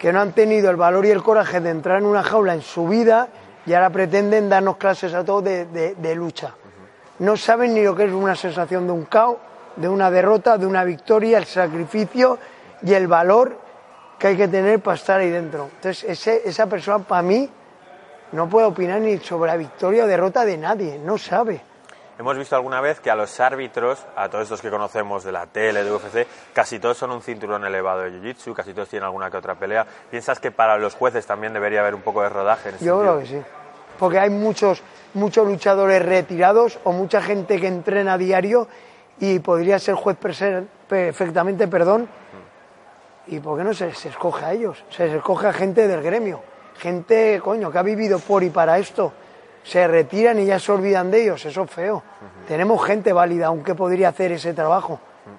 que 0.00 0.14
no 0.14 0.20
han 0.22 0.32
tenido 0.32 0.70
el 0.70 0.76
valor 0.76 1.04
y 1.04 1.10
el 1.10 1.22
coraje 1.22 1.60
de 1.60 1.68
entrar 1.68 1.98
en 1.98 2.06
una 2.06 2.22
jaula 2.22 2.54
en 2.54 2.62
su 2.62 2.88
vida 2.88 3.28
y 3.66 3.74
ahora 3.74 3.90
pretenden 3.90 4.48
darnos 4.48 4.78
clases 4.78 5.12
a 5.12 5.22
todos 5.22 5.44
de, 5.44 5.66
de- 5.66 6.14
lucha. 6.14 6.54
No 7.18 7.36
saben 7.36 7.74
ni 7.74 7.82
lo 7.84 7.94
que 7.94 8.04
es 8.06 8.12
una 8.12 8.34
sensación 8.34 8.86
de 8.86 8.94
un 8.94 9.04
caos, 9.04 9.36
de 9.76 9.90
una 9.90 10.10
derrota, 10.10 10.56
de 10.56 10.64
una 10.66 10.84
victoria, 10.84 11.36
el 11.36 11.44
sacrificio 11.44 12.38
y 12.82 12.94
el 12.94 13.08
valor 13.08 13.58
que 14.18 14.28
hay 14.28 14.36
que 14.38 14.48
tener 14.48 14.80
para 14.80 14.94
estar 14.96 15.20
ahí 15.20 15.28
dentro. 15.28 15.64
Entonces, 15.76 16.02
ese- 16.04 16.48
esa 16.48 16.66
persona 16.66 17.04
para 17.04 17.20
mí 17.20 17.46
no 18.32 18.48
puede 18.48 18.66
opinar 18.68 19.02
ni 19.02 19.18
sobre 19.18 19.50
la 19.50 19.58
victoria 19.58 20.04
o 20.04 20.06
derrota 20.06 20.46
de 20.46 20.56
nadie, 20.56 20.98
no 20.98 21.18
sabe. 21.18 21.60
Hemos 22.20 22.36
visto 22.36 22.54
alguna 22.54 22.82
vez 22.82 23.00
que 23.00 23.10
a 23.10 23.14
los 23.14 23.40
árbitros, 23.40 24.04
a 24.14 24.28
todos 24.28 24.42
estos 24.42 24.60
que 24.60 24.68
conocemos 24.68 25.24
de 25.24 25.32
la 25.32 25.46
tele, 25.46 25.82
de 25.82 25.90
UFC, 25.90 26.26
casi 26.52 26.78
todos 26.78 26.98
son 26.98 27.12
un 27.12 27.22
cinturón 27.22 27.64
elevado 27.64 28.00
de 28.02 28.10
Jiu-Jitsu, 28.10 28.52
casi 28.52 28.74
todos 28.74 28.90
tienen 28.90 29.06
alguna 29.06 29.30
que 29.30 29.38
otra 29.38 29.54
pelea. 29.54 29.86
¿Piensas 30.10 30.38
que 30.38 30.50
para 30.50 30.76
los 30.76 30.94
jueces 30.94 31.24
también 31.24 31.54
debería 31.54 31.80
haber 31.80 31.94
un 31.94 32.02
poco 32.02 32.20
de 32.20 32.28
rodaje 32.28 32.68
en 32.68 32.74
ese 32.74 32.84
Yo 32.84 32.96
sentido? 32.96 33.16
creo 33.16 33.26
que 33.26 33.26
sí. 33.26 33.50
Porque 33.98 34.18
hay 34.18 34.28
muchos, 34.28 34.82
muchos 35.14 35.46
luchadores 35.48 36.04
retirados 36.04 36.78
o 36.84 36.92
mucha 36.92 37.22
gente 37.22 37.58
que 37.58 37.68
entrena 37.68 38.12
a 38.12 38.18
diario 38.18 38.68
y 39.18 39.38
podría 39.38 39.78
ser 39.78 39.94
juez 39.94 40.18
perfectamente, 40.18 41.68
perdón. 41.68 42.06
¿Y 43.28 43.40
por 43.40 43.56
qué 43.56 43.64
no 43.64 43.72
se 43.72 43.86
les 43.86 44.04
escoge 44.04 44.44
a 44.44 44.52
ellos? 44.52 44.84
Se 44.90 45.06
les 45.06 45.14
escoge 45.14 45.46
a 45.46 45.54
gente 45.54 45.88
del 45.88 46.02
gremio. 46.02 46.42
Gente, 46.76 47.40
coño, 47.42 47.72
que 47.72 47.78
ha 47.78 47.82
vivido 47.82 48.18
por 48.18 48.42
y 48.42 48.50
para 48.50 48.78
esto. 48.78 49.10
Se 49.62 49.86
retiran 49.86 50.38
y 50.38 50.46
ya 50.46 50.58
se 50.58 50.72
olvidan 50.72 51.10
de 51.10 51.22
ellos. 51.22 51.44
Eso 51.44 51.62
es 51.64 51.70
feo. 51.70 52.02
Tenemos 52.48 52.84
gente 52.84 53.12
válida, 53.12 53.46
aunque 53.46 53.74
podría 53.74 54.08
hacer 54.08 54.32
ese 54.32 54.52
trabajo. 54.54 54.98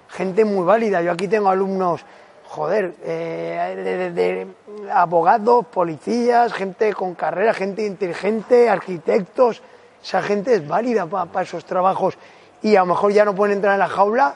Gente 0.10 0.46
muy 0.46 0.66
válida. 0.66 1.02
Yo 1.02 1.12
aquí 1.12 1.28
tengo 1.28 1.50
alumnos, 1.50 2.06
joder, 2.48 2.94
eh, 3.04 3.74
de- 3.76 3.98
de- 3.98 4.12
de 4.12 4.48
abogados, 4.92 5.66
policías, 5.68 6.54
gente 6.54 6.94
con 6.94 7.16
carrera, 7.16 7.54
gente 7.54 7.86
inteligente, 7.86 8.70
arquitectos. 8.70 9.62
Esa 10.04 10.22
gente 10.22 10.56
es 10.56 10.68
válida 10.68 11.06
para 11.08 11.42
esos 11.44 11.66
trabajos. 11.66 12.18
Y 12.62 12.76
a 12.76 12.82
lo 12.82 12.88
mejor 12.88 13.12
ya 13.12 13.26
no 13.26 13.34
pueden 13.36 13.56
entrar 13.58 13.74
en 13.74 13.80
la 13.80 13.88
jaula 13.88 14.36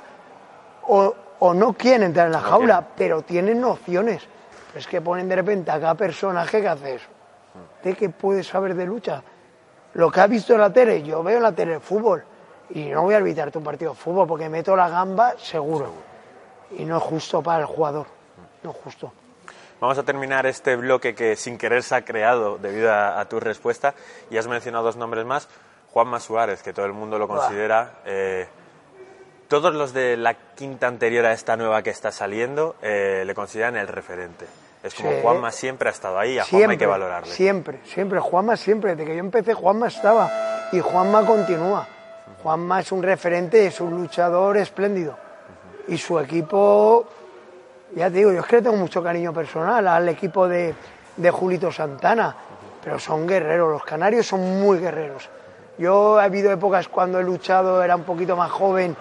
o, 0.88 1.14
o 1.40 1.54
no 1.54 1.74
quieren 1.74 2.04
entrar 2.04 2.26
en 2.28 2.32
la 2.34 2.42
jaula, 2.42 2.86
pero 2.98 3.22
tienen 3.22 3.62
nociones. 3.62 4.24
Es 4.76 4.88
que 4.88 5.00
ponen 5.02 5.30
de 5.30 5.36
repente 5.36 5.72
a 5.72 5.80
cada 5.80 5.96
personaje 5.96 6.60
que 6.62 6.68
hace 6.68 6.96
eso. 6.96 7.08
¿De 7.84 7.94
qué 7.94 8.10
puede 8.10 8.44
saber 8.44 8.76
de 8.76 8.86
lucha? 8.86 9.22
Lo 9.96 10.12
que 10.12 10.22
ha 10.22 10.28
visto 10.28 10.54
en 10.54 10.60
la 10.60 10.72
tele, 10.72 11.04
yo 11.04 11.24
veo 11.24 11.38
en 11.38 11.44
la 11.44 11.52
tele 11.52 11.76
el 11.76 11.82
fútbol 11.82 12.24
y 12.70 12.86
no 12.86 13.04
voy 13.04 13.14
a 13.14 13.18
arbitrarte 13.18 13.58
un 13.58 13.64
partido 13.64 13.92
de 13.92 13.98
fútbol 13.98 14.28
porque 14.28 14.50
meto 14.50 14.76
la 14.76 14.90
gamba 14.90 15.36
seguro. 15.38 15.92
Y 16.78 16.86
no 16.86 16.98
es 16.98 17.04
justo 17.04 17.42
para 17.42 17.62
el 17.62 17.66
jugador. 17.66 18.06
No 18.64 18.72
es 18.72 18.78
justo. 18.78 19.12
Vamos 19.80 19.98
a 19.98 20.04
terminar 20.04 20.46
este 20.46 20.76
bloque 20.76 21.16
que 21.16 21.36
sin 21.36 21.58
querer 21.58 21.84
se 21.84 21.96
ha 21.96 22.04
creado 22.04 22.58
debido 22.58 22.92
a, 22.92 23.20
a 23.20 23.26
tu 23.30 23.40
respuesta 23.40 23.94
y 24.30 24.38
has 24.38 24.48
mencionado 24.48 24.86
dos 24.86 24.98
nombres 24.98 25.26
más. 25.26 25.48
Juanma 25.92 26.20
Suárez, 26.20 26.62
que 26.62 26.74
todo 26.74 26.86
el 26.86 26.94
mundo 26.94 27.18
lo 27.18 27.28
considera 27.28 28.00
eh, 28.06 28.48
todos 29.48 29.74
los 29.74 29.94
de 29.94 30.18
la 30.18 30.34
quinta 30.34 30.88
anterior 30.88 31.26
a 31.26 31.32
esta 31.32 31.56
nueva 31.56 31.84
que 31.84 31.92
está 31.92 32.12
saliendo 32.12 32.76
eh, 32.82 33.24
le 33.26 33.34
consideran 33.34 33.78
el 33.78 33.88
referente. 33.88 34.46
Es 34.86 34.94
como 34.94 35.10
Sí. 35.10 35.18
Juanma 35.24 35.52
siempre 35.52 35.90
ha 35.90 35.92
estado 35.92 36.20
ahí, 36.20 36.38
a 36.38 36.44
Juanma 36.44 36.50
Siempre, 36.50 36.74
hay 36.74 36.78
que 36.78 36.86
valorarle. 36.86 37.34
Siempre, 37.34 37.80
siempre. 37.86 38.20
Juanma 38.20 38.56
siempre. 38.56 38.96
Desde 38.96 39.10
que 39.10 39.16
yo 39.16 39.20
empecé, 39.20 39.56
Juanma 39.56 39.88
estaba. 39.88 40.30
Y 40.72 40.80
Juanma 40.80 41.26
continúa. 41.26 41.88
Juanma 42.44 42.82
es 42.82 42.92
un 42.92 43.02
referente, 43.02 43.66
es 43.66 43.82
un 43.82 43.92
luchador 44.00 44.58
espléndido. 44.58 45.18
Y 45.88 45.98
su 45.98 46.20
equipo, 46.20 47.08
ya 47.96 48.12
te 48.12 48.18
digo, 48.18 48.32
yo 48.32 48.42
es 48.42 48.46
que 48.46 48.58
le 48.58 48.62
tengo 48.62 48.76
mucho 48.76 49.02
cariño 49.02 49.34
personal 49.34 49.88
al 49.88 50.08
equipo 50.08 50.48
de, 50.48 50.76
de 51.18 51.32
Julito 51.32 51.72
Santana. 51.72 52.36
Pero 52.84 53.00
son 53.00 53.26
guerreros, 53.26 53.72
los 53.72 53.84
canarios 53.84 54.28
son 54.28 54.62
muy 54.62 54.78
guerreros. 54.78 55.28
Yo 55.80 56.20
ha 56.20 56.26
habido 56.26 56.52
épocas 56.52 56.88
cuando 56.90 57.20
he 57.20 57.24
luchado, 57.24 57.84
era 57.84 57.96
un 57.96 58.04
poquito 58.04 58.36
más 58.36 58.52
joven 58.52 58.96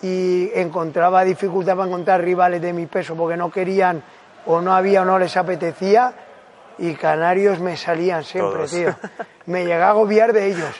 y 0.00 0.50
encontraba 0.54 1.24
dificultad 1.24 1.74
para 1.76 1.88
encontrar 1.88 2.22
rivales 2.22 2.62
de 2.62 2.72
mi 2.72 2.86
peso 2.86 3.16
porque 3.16 3.36
no 3.36 3.50
querían 3.50 4.00
o 4.46 4.60
no 4.60 4.74
había 4.74 5.02
o 5.02 5.04
no 5.04 5.18
les 5.18 5.36
apetecía 5.36 6.12
y 6.78 6.94
canarios 6.94 7.60
me 7.60 7.76
salían 7.76 8.24
siempre, 8.24 8.56
Todos. 8.66 8.70
tío. 8.70 8.94
Me 9.46 9.64
llegaba 9.64 9.86
a 9.86 9.90
agobiar 9.90 10.32
de 10.32 10.46
ellos. 10.46 10.70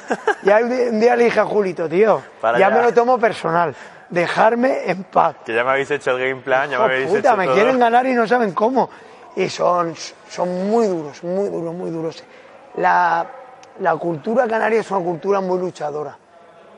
Ya 0.42 0.58
un 0.58 0.98
día- 1.00 1.14
le 1.16 1.24
dije 1.24 1.40
a 1.40 1.44
Julito, 1.44 1.88
tío, 1.88 2.20
Para 2.40 2.58
ya 2.58 2.70
me 2.70 2.82
lo 2.82 2.92
tomo 2.92 3.18
personal, 3.18 3.74
dejarme 4.10 4.90
en 4.90 5.04
paz. 5.04 5.36
Que 5.44 5.54
ya 5.54 5.62
me 5.64 5.70
habéis 5.70 5.90
hecho 5.90 6.10
el 6.12 6.18
game 6.30 6.42
plan, 6.42 6.68
ya 6.70 6.78
me 6.78 6.84
habéis 6.84 7.06
puta, 7.08 7.18
hecho 7.28 7.36
me 7.36 7.44
todo. 7.46 7.54
quieren 7.54 7.78
ganar 7.78 8.06
y 8.06 8.14
no 8.14 8.26
saben 8.26 8.52
cómo. 8.52 8.90
Y 9.36 9.48
son, 9.48 9.94
son 10.28 10.70
muy 10.70 10.86
duros, 10.86 11.22
muy 11.24 11.48
duros, 11.48 11.74
muy 11.74 11.90
duros. 11.90 12.24
La, 12.76 13.26
la 13.80 13.96
cultura 13.96 14.46
canaria 14.48 14.80
es 14.80 14.90
una 14.90 15.00
cultura 15.04 15.40
muy 15.40 15.58
luchadora. 15.58 16.16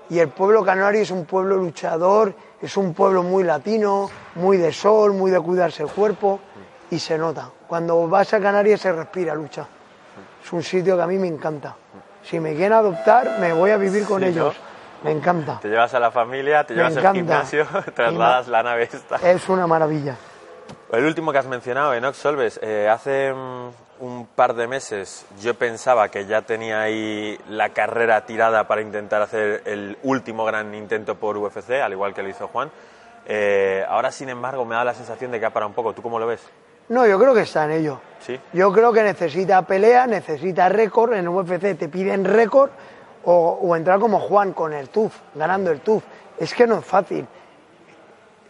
Y 0.09 0.19
el 0.19 0.28
pueblo 0.28 0.64
canario 0.64 1.02
es 1.02 1.11
un 1.11 1.25
pueblo 1.25 1.57
luchador, 1.57 2.35
es 2.62 2.76
un 2.76 2.95
pueblo 2.95 3.23
muy 3.23 3.43
latino, 3.45 4.09
muy 4.37 4.57
de 4.57 4.73
sol, 4.73 5.12
muy 5.14 5.31
de 5.31 5.40
cuidarse 5.40 5.83
el 5.83 5.88
cuerpo. 5.90 6.40
Y 6.90 6.99
se 6.99 7.19
nota. 7.19 7.50
Cuando 7.66 8.07
vas 8.09 8.33
a 8.35 8.40
Canarias 8.40 8.81
se 8.81 8.93
respira 8.93 9.35
lucha. 9.35 9.66
Es 10.45 10.52
un 10.52 10.62
sitio 10.62 10.97
que 10.97 11.02
a 11.02 11.07
mí 11.07 11.19
me 11.19 11.26
encanta. 11.26 11.75
Si 12.23 12.38
me 12.40 12.55
quieren 12.55 12.73
adoptar, 12.75 13.38
me 13.40 13.52
voy 13.52 13.71
a 13.71 13.76
vivir 13.76 14.05
con 14.05 14.21
Sí, 14.23 14.26
¿no? 14.26 14.31
ellos. 14.31 14.57
Me 15.02 15.11
encanta. 15.11 15.59
Te 15.61 15.69
llevas 15.69 15.93
a 15.95 16.00
la 16.00 16.11
familia, 16.11 16.64
te 16.64 16.75
Me 16.75 16.83
llevas 16.88 17.05
al 17.05 17.14
gimnasio, 17.14 17.66
trasladas 17.95 18.49
la 18.49 18.62
nave 18.62 18.85
esta. 18.85 19.16
Es 19.16 19.49
una 19.49 19.66
maravilla. 19.66 20.16
El 20.93 21.05
último 21.05 21.33
que 21.33 21.38
has 21.38 21.47
mencionado, 21.47 21.95
Enox 21.95 22.16
Solves, 22.16 22.59
eh, 22.62 22.88
hace 22.88 23.33
mm, 23.33 23.69
un 24.00 24.26
par 24.35 24.55
de 24.55 24.66
meses 24.66 25.26
yo 25.40 25.55
pensaba 25.55 26.09
que 26.09 26.26
ya 26.26 26.43
tenía 26.43 26.81
ahí 26.83 27.38
la 27.49 27.71
carrera 27.71 28.25
tirada 28.25 28.66
para 28.66 28.81
intentar 28.81 29.23
hacer 29.23 29.62
el 29.66 29.99
último 30.02 30.45
gran 30.45 30.75
intento 30.75 31.16
por 31.16 31.37
UFC, 31.37 31.73
al 31.83 31.93
igual 31.93 32.14
que 32.14 32.23
lo 32.23 32.28
hizo 32.28 32.49
Juan. 32.49 32.71
Eh, 33.26 33.85
ahora, 33.88 34.11
sin 34.12 34.28
embargo, 34.28 34.64
me 34.64 34.76
da 34.76 34.85
la 34.85 34.95
sensación 34.95 35.31
de 35.33 35.40
que 35.40 35.47
ha 35.47 35.50
parado 35.50 35.69
un 35.69 35.75
poco. 35.75 35.93
¿Tú 35.93 36.02
cómo 36.02 36.19
lo 36.19 36.26
ves? 36.26 36.40
No, 36.88 37.07
yo 37.07 37.19
creo 37.19 37.35
que 37.35 37.43
está 37.43 37.64
en 37.64 37.73
ello. 37.73 38.00
Sí. 38.21 38.38
Yo 38.52 38.73
creo 38.73 38.93
que 38.93 39.02
necesita 39.02 39.62
pelea, 39.62 40.07
necesita 40.07 40.69
récord. 40.69 41.14
En 41.14 41.28
UFC 41.28 41.76
te 41.76 41.88
piden 41.88 42.25
récord 42.25 42.71
o, 43.25 43.59
o 43.62 43.76
entrar 43.76 43.99
como 43.99 44.21
Juan 44.21 44.52
con 44.52 44.73
el 44.73 44.88
TUF, 44.88 45.14
ganando 45.35 45.71
el 45.71 45.81
TUF. 45.81 46.02
Es 46.38 46.55
que 46.55 46.66
no 46.66 46.78
es 46.78 46.85
fácil. 46.85 47.26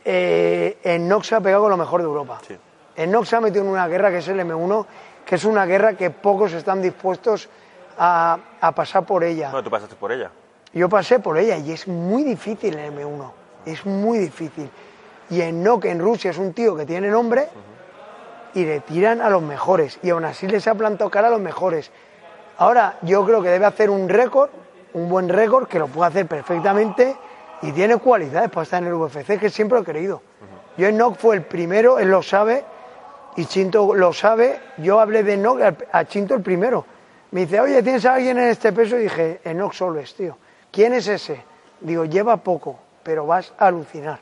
Eh, 0.04 0.78
en 0.82 1.08
Nox 1.08 1.32
ha 1.32 1.40
pegado 1.40 1.62
con 1.62 1.70
lo 1.70 1.76
mejor 1.76 2.00
de 2.00 2.06
Europa. 2.06 2.40
Sí. 2.46 2.56
En 2.96 3.10
Nox 3.10 3.28
se 3.28 3.36
ha 3.36 3.40
metido 3.40 3.64
en 3.64 3.70
una 3.70 3.88
guerra 3.88 4.10
que 4.10 4.18
es 4.18 4.28
el 4.28 4.38
M1, 4.40 4.86
que 5.24 5.34
es 5.34 5.44
una 5.44 5.66
guerra 5.66 5.94
que 5.94 6.10
pocos 6.10 6.52
están 6.52 6.80
dispuestos 6.80 7.48
a, 7.98 8.38
a 8.60 8.72
pasar 8.72 9.04
por 9.04 9.24
ella. 9.24 9.50
Bueno, 9.50 9.64
tú 9.64 9.70
pasaste 9.70 9.96
por 9.96 10.12
ella. 10.12 10.30
Yo 10.72 10.88
pasé 10.88 11.18
por 11.18 11.38
ella 11.38 11.56
y 11.56 11.72
es 11.72 11.88
muy 11.88 12.22
difícil 12.22 12.78
el 12.78 12.92
M1. 12.92 13.30
Es 13.64 13.84
muy 13.84 14.18
difícil. 14.18 14.70
Y 15.30 15.40
en 15.40 15.62
NOC 15.62 15.86
en 15.86 16.00
Rusia 16.00 16.30
es 16.30 16.38
un 16.38 16.52
tío 16.52 16.76
que 16.76 16.86
tiene 16.86 17.08
nombre 17.08 17.48
y 18.56 18.64
le 18.64 18.80
tiran 18.80 19.20
a 19.20 19.30
los 19.30 19.42
mejores. 19.42 19.98
Y 20.02 20.10
aún 20.10 20.24
así 20.24 20.48
les 20.48 20.66
ha 20.66 20.74
plantado 20.74 21.10
cara 21.10 21.28
a 21.28 21.30
los 21.30 21.40
mejores. 21.40 21.90
Ahora 22.58 22.98
yo 23.02 23.24
creo 23.24 23.42
que 23.42 23.50
debe 23.50 23.66
hacer 23.66 23.90
un 23.90 24.08
récord, 24.08 24.50
un 24.94 25.08
buen 25.08 25.28
récord, 25.28 25.68
que 25.68 25.78
lo 25.78 25.86
puede 25.88 26.08
hacer 26.08 26.26
perfectamente 26.26 27.16
y 27.62 27.70
tiene 27.72 27.98
cualidades 27.98 28.50
para 28.50 28.62
estar 28.64 28.82
en 28.82 28.88
el 28.88 28.94
UFC, 28.94 29.38
que 29.38 29.50
siempre 29.50 29.76
lo 29.78 29.82
he 29.82 29.84
creído. 29.86 30.22
Yo 30.76 30.88
en 30.88 30.96
NOC 30.96 31.16
fue 31.18 31.36
el 31.36 31.42
primero, 31.42 31.98
él 31.98 32.10
lo 32.10 32.22
sabe, 32.22 32.64
y 33.36 33.44
Chinto 33.44 33.94
lo 33.94 34.12
sabe. 34.12 34.58
Yo 34.78 35.00
hablé 35.00 35.22
de 35.22 35.36
NOC 35.36 35.60
al- 35.62 35.76
a 35.92 36.04
Chinto 36.06 36.34
el 36.34 36.42
primero. 36.42 36.84
Me 37.32 37.40
dice, 37.42 37.60
oye, 37.60 37.82
¿tienes 37.82 38.04
a 38.06 38.14
alguien 38.14 38.38
en 38.38 38.48
este 38.48 38.72
peso? 38.72 38.96
Y 38.96 39.02
dije, 39.02 39.40
Enoch 39.44 39.72
Solves, 39.74 40.14
tío. 40.14 40.38
¿Quién 40.70 40.94
es 40.94 41.08
ese? 41.08 41.42
Digo, 41.80 42.04
lleva 42.06 42.36
poco, 42.38 42.78
pero 43.02 43.26
vas 43.26 43.52
a 43.58 43.66
alucinar. 43.66 44.20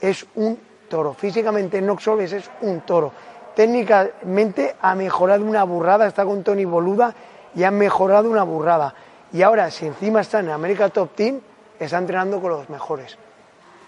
Es 0.00 0.26
un 0.34 0.58
toro. 0.88 1.14
Físicamente 1.14 1.78
Enoch 1.78 2.00
Solves 2.00 2.32
es 2.32 2.50
un 2.62 2.80
toro. 2.82 3.12
Técnicamente 3.54 4.76
ha 4.80 4.94
mejorado 4.94 5.44
una 5.44 5.64
burrada, 5.64 6.06
está 6.06 6.24
con 6.24 6.42
Tony 6.42 6.64
Boluda 6.64 7.14
y 7.54 7.64
ha 7.64 7.70
mejorado 7.70 8.30
una 8.30 8.42
burrada. 8.42 8.94
Y 9.32 9.42
ahora, 9.42 9.70
si 9.70 9.86
encima 9.86 10.20
está 10.20 10.40
en 10.40 10.50
América 10.50 10.88
Top 10.88 11.14
Team, 11.14 11.40
está 11.78 11.98
entrenando 11.98 12.40
con 12.40 12.50
los 12.50 12.68
mejores. 12.70 13.16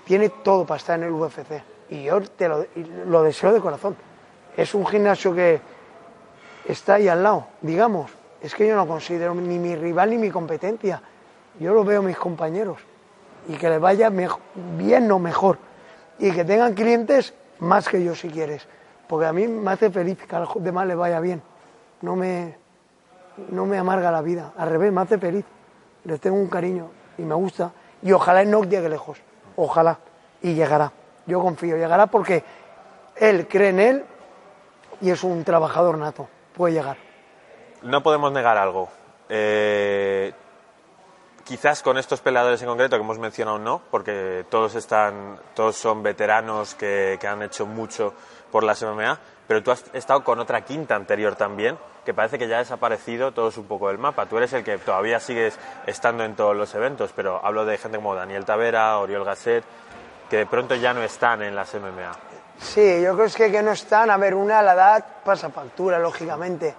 Tiene 0.05 0.29
todo 0.29 0.65
para 0.67 0.79
estar 0.79 0.99
en 0.99 1.07
el 1.07 1.13
UFC. 1.13 1.63
Y 1.91 2.05
yo 2.05 2.21
te 2.23 2.49
lo, 2.49 3.23
deseo 3.23 3.53
de 3.53 3.61
corazón. 3.61 3.97
Es 4.57 4.75
un 4.75 4.87
gimnasio 4.87 5.35
que 5.35 5.61
está 6.67 6.95
ahí 6.95 7.09
al 7.09 7.23
lado, 7.23 7.47
digamos. 7.61 8.11
Es 8.41 8.55
que 8.55 8.67
yo 8.67 8.77
no 8.77 8.87
considero 8.87 9.35
ni 9.35 9.59
mi 9.59 9.77
rival 9.77 10.11
ni 10.11 10.19
mi 10.19 10.31
competencia. 10.31 11.03
Yo 11.59 11.73
lo 11.73 11.85
veo 11.85 12.03
mis 12.03 12.17
compañeros. 12.17 12.79
Y 13.49 13.55
que 13.55 13.69
les 13.69 13.81
vaya 13.81 14.11
mejo- 14.11 14.41
bien 14.77 15.11
o 15.11 15.19
mejor. 15.19 15.59
Y 16.19 16.31
que 16.33 16.45
tengan 16.45 16.75
clientes 16.75 17.35
más 17.59 17.89
que 17.89 18.03
yo 18.03 18.15
si 18.15 18.29
quieres. 18.29 18.67
Porque 19.09 19.27
a 19.27 19.33
mí 19.33 19.47
me 19.47 19.71
hace 19.71 19.91
feliz 19.91 20.19
que 20.27 20.37
a 20.37 20.41
los 20.41 20.51
demás 20.63 20.87
les 20.87 20.97
vaya 20.97 21.21
bien. 21.21 21.43
No 22.01 22.17
me, 22.17 22.57
no 23.51 23.67
me 23.67 23.79
amarga 23.79 24.11
la 24.11 24.23
vida. 24.23 24.53
Al 24.57 24.71
revés, 24.71 24.93
me 24.93 25.01
hace 25.01 25.19
feliz. 25.19 25.45
Les 26.05 26.21
tengo 26.21 26.37
un 26.37 26.49
cariño 26.49 26.91
y 27.19 27.23
me 27.23 27.35
gusta. 27.35 27.73
Y 28.03 28.13
ojalá 28.13 28.45
NOC 28.45 28.67
llegue 28.67 28.89
lejos. 28.89 29.19
Ojalá. 29.57 29.99
Y 30.43 30.55
llegará. 30.55 30.93
Yo 31.27 31.41
confío. 31.41 31.77
Llegará 31.77 32.07
porque 32.07 32.45
él 33.17 33.47
cree 33.49 33.71
en 33.71 33.81
él 33.81 34.05
y 35.01 35.11
es 35.11 35.25
un 35.25 35.45
trabajador 35.45 35.99
nato. 35.99 36.29
Puede 36.55 36.75
llegar. 36.75 36.97
No 37.83 38.03
podemos 38.03 38.33
negar 38.33 38.57
algo. 38.57 38.89
Eh, 39.29 40.33
quizás 41.45 41.83
con 41.83 41.99
estos 41.99 42.21
peleadores 42.21 42.61
en 42.63 42.69
concreto 42.69 42.97
que 42.97 43.03
hemos 43.03 43.19
mencionado 43.19 43.59
no, 43.59 43.83
porque 43.91 44.45
todos 44.49 44.75
están, 44.75 45.39
todos 45.55 45.77
son 45.77 46.03
veteranos 46.03 46.75
que, 46.75 47.19
han 47.29 47.43
hecho 47.43 47.67
mucho 47.67 48.15
por 48.51 48.65
las 48.65 48.83
MMA, 48.83 49.19
pero 49.47 49.63
tú 49.63 49.71
has 49.71 49.85
estado 49.93 50.25
con 50.25 50.41
otra 50.41 50.65
quinta 50.65 50.95
anterior 50.95 51.37
también, 51.37 51.79
que 52.05 52.15
parece 52.15 52.39
que 52.39 52.49
ya 52.49 52.57
ha 52.57 52.61
desaparecido 52.61 53.33
todos 53.33 53.57
un 53.59 53.67
poco 53.67 53.89
del 53.89 53.99
mapa. 53.99 54.27
Tú 54.27 54.39
eres 54.39 54.53
el 54.55 54.65
que 54.65 54.79
todavía 54.79 55.21
sigues 55.21 55.59
estando 55.87 56.25
en 56.25 56.35
todos 56.35 56.57
los 56.57 56.75
eventos, 56.75 57.13
pero 57.15 57.45
hablo 57.45 57.65
de 57.65 57.79
gente 57.79 57.99
como 57.99 58.15
Daniel 58.15 58.45
Tavera, 58.45 58.99
Oriol 58.99 59.25
Gasset, 59.25 59.65
que 60.31 60.39
de 60.39 60.47
pronto 60.47 60.75
ya 60.75 60.95
no 60.95 61.03
están 61.03 61.43
en 61.43 61.55
las 61.55 61.75
MMA. 61.75 62.13
Sí, 62.59 63.03
yo 63.03 63.15
creo 63.17 63.29
que, 63.35 63.51
que 63.51 63.63
no 63.63 63.73
están. 63.73 64.11
A 64.11 64.17
ver, 64.17 64.35
una 64.35 64.63
la 64.63 64.75
edad 64.75 65.05
pasa 65.25 65.51
factura, 65.51 65.99
lógicamente. 65.99 66.75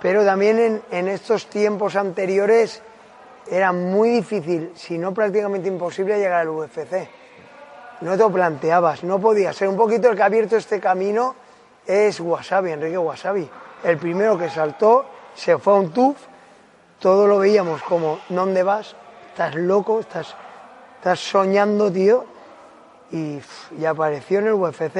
Pero 0.00 0.24
también 0.24 0.82
en 0.90 1.08
estos 1.08 1.46
tiempos 1.46 1.96
anteriores 1.96 2.82
era 3.50 3.72
muy 3.72 4.10
difícil, 4.10 4.72
si 4.74 4.98
no 4.98 5.14
prácticamente 5.14 5.68
imposible, 5.68 6.18
llegar 6.18 6.40
al 6.40 6.48
UFC. 6.48 7.08
No 8.00 8.12
te 8.12 8.18
lo 8.18 8.30
planteabas, 8.30 9.04
no 9.04 9.18
podía 9.18 9.52
ser. 9.52 9.68
Un 9.68 9.76
poquito 9.76 10.10
el 10.10 10.16
que 10.16 10.22
ha 10.22 10.26
abierto 10.26 10.56
este 10.56 10.80
camino 10.80 11.34
es 11.86 12.20
Wasabi, 12.20 12.72
Enrique 12.72 12.98
Wasabi. 12.98 13.48
El 13.84 13.98
primero 13.98 14.36
que 14.36 14.50
saltó, 14.50 15.06
se 15.34 15.56
fue 15.58 15.74
a 15.74 15.76
un 15.76 15.92
TUF, 15.92 16.16
todo 16.98 17.26
lo 17.26 17.38
veíamos 17.38 17.82
como, 17.82 18.20
¿dónde 18.28 18.62
vas? 18.62 18.96
Estás 19.30 19.54
loco, 19.54 20.00
estás, 20.00 20.34
estás 20.96 21.20
soñando, 21.20 21.90
tío. 21.90 22.24
Y, 23.12 23.40
y 23.78 23.84
apareció 23.84 24.40
en 24.40 24.48
el 24.48 24.54
UFC. 24.54 24.96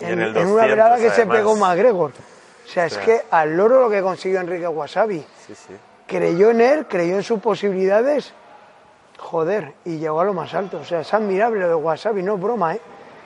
En 0.00 0.20
el 0.20 0.30
una 0.30 0.40
200, 0.40 0.54
velada 0.56 0.96
que 0.98 1.10
se 1.10 1.26
pegó 1.26 1.56
McGregor. 1.56 2.10
O 2.10 2.68
sea, 2.68 2.86
es 2.86 2.94
sea. 2.94 3.04
que 3.04 3.22
al 3.30 3.56
loro 3.56 3.80
lo 3.80 3.90
que 3.90 4.02
consiguió 4.02 4.40
Enrique 4.40 4.66
Wasabi. 4.68 5.24
Sí, 5.46 5.54
sí. 5.54 5.74
Creyó 6.06 6.50
en 6.50 6.60
él, 6.60 6.86
creyó 6.86 7.16
en 7.16 7.22
sus 7.22 7.40
posibilidades. 7.40 8.32
Joder, 9.18 9.74
y 9.84 9.98
llegó 9.98 10.20
a 10.20 10.24
lo 10.24 10.34
más 10.34 10.52
alto. 10.54 10.78
O 10.78 10.84
sea, 10.84 11.00
es 11.00 11.14
admirable 11.14 11.60
lo 11.60 11.68
de 11.68 11.74
Wasabi, 11.74 12.22
no 12.22 12.34
es 12.34 12.40
broma, 12.40 12.74
¿eh? 12.74 12.80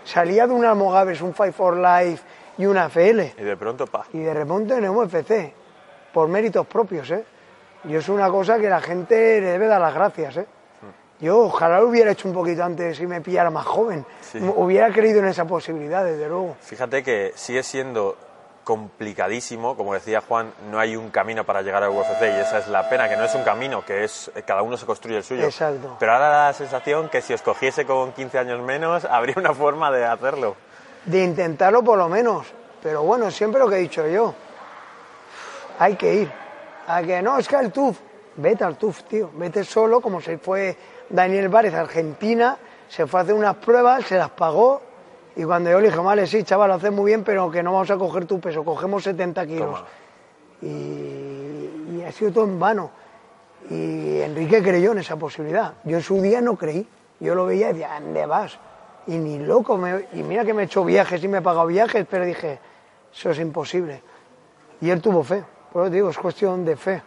Salía 0.04 0.47
de 0.47 0.52
un 0.52 0.64
Almogaves, 0.64 1.20
un 1.20 1.35
Fight 1.35 1.54
for 1.54 1.76
Life 1.76 2.23
y 2.56 2.66
una 2.66 2.87
FL. 2.87 3.35
Y 3.38 3.42
de 3.42 3.56
pronto, 3.56 3.87
pa. 3.87 4.06
Y 4.12 4.20
de 4.20 4.32
repente 4.32 4.75
en 4.75 4.85
el 4.85 4.90
UFC, 4.90 5.52
por 6.12 6.28
méritos 6.28 6.66
propios, 6.66 7.11
¿eh? 7.11 7.25
Y 7.85 7.94
es 7.94 8.08
una 8.08 8.30
cosa 8.30 8.58
que 8.58 8.68
la 8.68 8.80
gente 8.80 9.40
le 9.40 9.49
debe 9.49 9.66
dar 9.66 9.80
las 9.80 9.94
gracias, 9.94 10.37
¿eh? 10.38 10.47
Yo 11.20 11.40
ojalá 11.40 11.80
lo 11.80 11.88
hubiera 11.88 12.12
hecho 12.12 12.28
un 12.28 12.35
poquito 12.35 12.62
antes 12.62 12.97
si 12.97 13.06
me 13.06 13.20
pillara 13.20 13.50
más 13.50 13.66
joven. 13.66 14.06
Sí. 14.20 14.38
Hubiera 14.56 14.92
creído 14.92 15.18
en 15.18 15.26
esa 15.26 15.44
posibilidad, 15.47 16.04
desde 16.04 16.28
luego. 16.28 16.56
Fíjate 16.61 17.02
que 17.02 17.32
sigue 17.35 17.64
siendo 17.64 18.16
complicadísimo, 18.68 19.78
como 19.78 19.94
decía 19.94 20.20
Juan, 20.20 20.52
no 20.70 20.78
hay 20.78 20.94
un 20.94 21.08
camino 21.08 21.42
para 21.42 21.62
llegar 21.62 21.82
al 21.82 21.88
UFC 21.88 22.20
y 22.20 22.38
esa 22.38 22.58
es 22.58 22.68
la 22.68 22.87
pena, 22.90 23.08
que 23.08 23.16
no 23.16 23.25
es 23.25 23.34
un 23.34 23.42
camino, 23.42 23.82
que 23.82 24.04
es 24.04 24.30
cada 24.44 24.60
uno 24.60 24.76
se 24.76 24.84
construye 24.84 25.16
el 25.16 25.25
suyo. 25.25 25.44
Exacto. 25.44 25.96
Pero 25.98 26.12
ahora 26.12 26.28
da 26.28 26.46
la 26.48 26.52
sensación 26.52 27.08
que 27.08 27.22
si 27.22 27.32
os 27.32 27.40
cogiese 27.40 27.87
con 27.87 28.12
15 28.12 28.38
años 28.38 28.60
menos, 28.60 29.04
habría 29.10 29.37
una 29.38 29.54
forma 29.54 29.90
de 29.90 30.04
hacerlo. 30.04 30.54
De 31.06 31.25
intentarlo 31.25 31.82
por 31.82 31.96
lo 31.96 32.10
menos, 32.10 32.46
pero 32.82 33.04
bueno, 33.04 33.30
siempre 33.30 33.58
lo 33.58 33.70
que 33.70 33.76
he 33.76 33.80
dicho 33.80 34.06
yo, 34.06 34.34
hay 35.78 35.96
que 35.96 36.14
ir. 36.14 36.32
A 36.88 37.02
que 37.02 37.22
no, 37.22 37.38
es 37.38 37.48
que 37.48 37.56
al 37.56 37.72
TUF, 37.72 37.98
vete 38.37 38.64
al 38.64 38.76
TUF, 38.76 39.04
tío, 39.04 39.30
vete 39.32 39.64
solo, 39.64 40.02
como 40.02 40.20
se 40.20 40.37
fue 40.37 40.76
Daniel 41.08 41.48
Várez 41.48 41.72
a 41.72 41.80
Argentina, 41.80 42.58
se 42.87 43.06
fue 43.06 43.20
a 43.20 43.22
hacer 43.22 43.34
unas 43.34 43.56
pruebas, 43.56 44.04
se 44.04 44.18
las 44.18 44.28
pagó 44.28 44.82
y 45.38 45.45
cuando 45.45 45.71
yo 45.71 45.78
le 45.78 45.87
dije, 45.87 46.00
vale, 46.00 46.26
sí, 46.26 46.42
chaval, 46.42 46.66
lo 46.66 46.75
haces 46.75 46.90
muy 46.90 47.12
bien, 47.12 47.23
pero 47.23 47.49
que 47.49 47.62
no 47.62 47.73
vamos 47.73 47.88
a 47.92 47.97
coger 47.97 48.26
tu 48.26 48.40
peso, 48.40 48.64
cogemos 48.64 49.04
70 49.04 49.47
kilos. 49.47 49.85
Y, 50.61 52.02
ha 52.04 52.11
sido 52.11 52.33
todo 52.33 52.45
en 52.45 52.59
vano. 52.59 52.90
Y 53.71 54.18
Enrique 54.21 54.61
creyó 54.61 54.90
en 54.90 54.99
esa 54.99 55.14
posibilidad. 55.14 55.75
Yo 55.85 55.99
en 55.99 56.02
su 56.02 56.21
día 56.21 56.40
no 56.40 56.57
creí. 56.57 56.88
Yo 57.21 57.37
lo 57.37 57.47
veía 57.47 57.71
y 57.71 57.75
decía, 57.75 58.00
¿dónde 58.00 58.26
vas? 58.26 58.59
Y 59.07 59.16
ni 59.16 59.38
loco. 59.38 59.78
y 60.12 60.25
mira 60.25 60.45
que 60.45 60.52
me 60.52 60.62
he 60.62 60.64
hecho 60.64 60.85
viajes 60.85 61.23
y 61.23 61.28
me 61.28 61.38
he 61.38 61.40
pagado 61.40 61.68
viajes, 61.68 62.04
pero 62.11 62.25
dije, 62.25 62.59
eso 63.14 63.30
es 63.30 63.38
imposible. 63.38 64.02
Y 64.80 64.90
él 64.90 65.00
tuvo 65.00 65.23
fe. 65.23 65.45
Por 65.73 65.85
eso 65.85 65.92
digo, 65.92 66.11
es 66.11 66.18
cuestión 66.18 66.64
de 66.64 66.75
fe. 66.75 67.00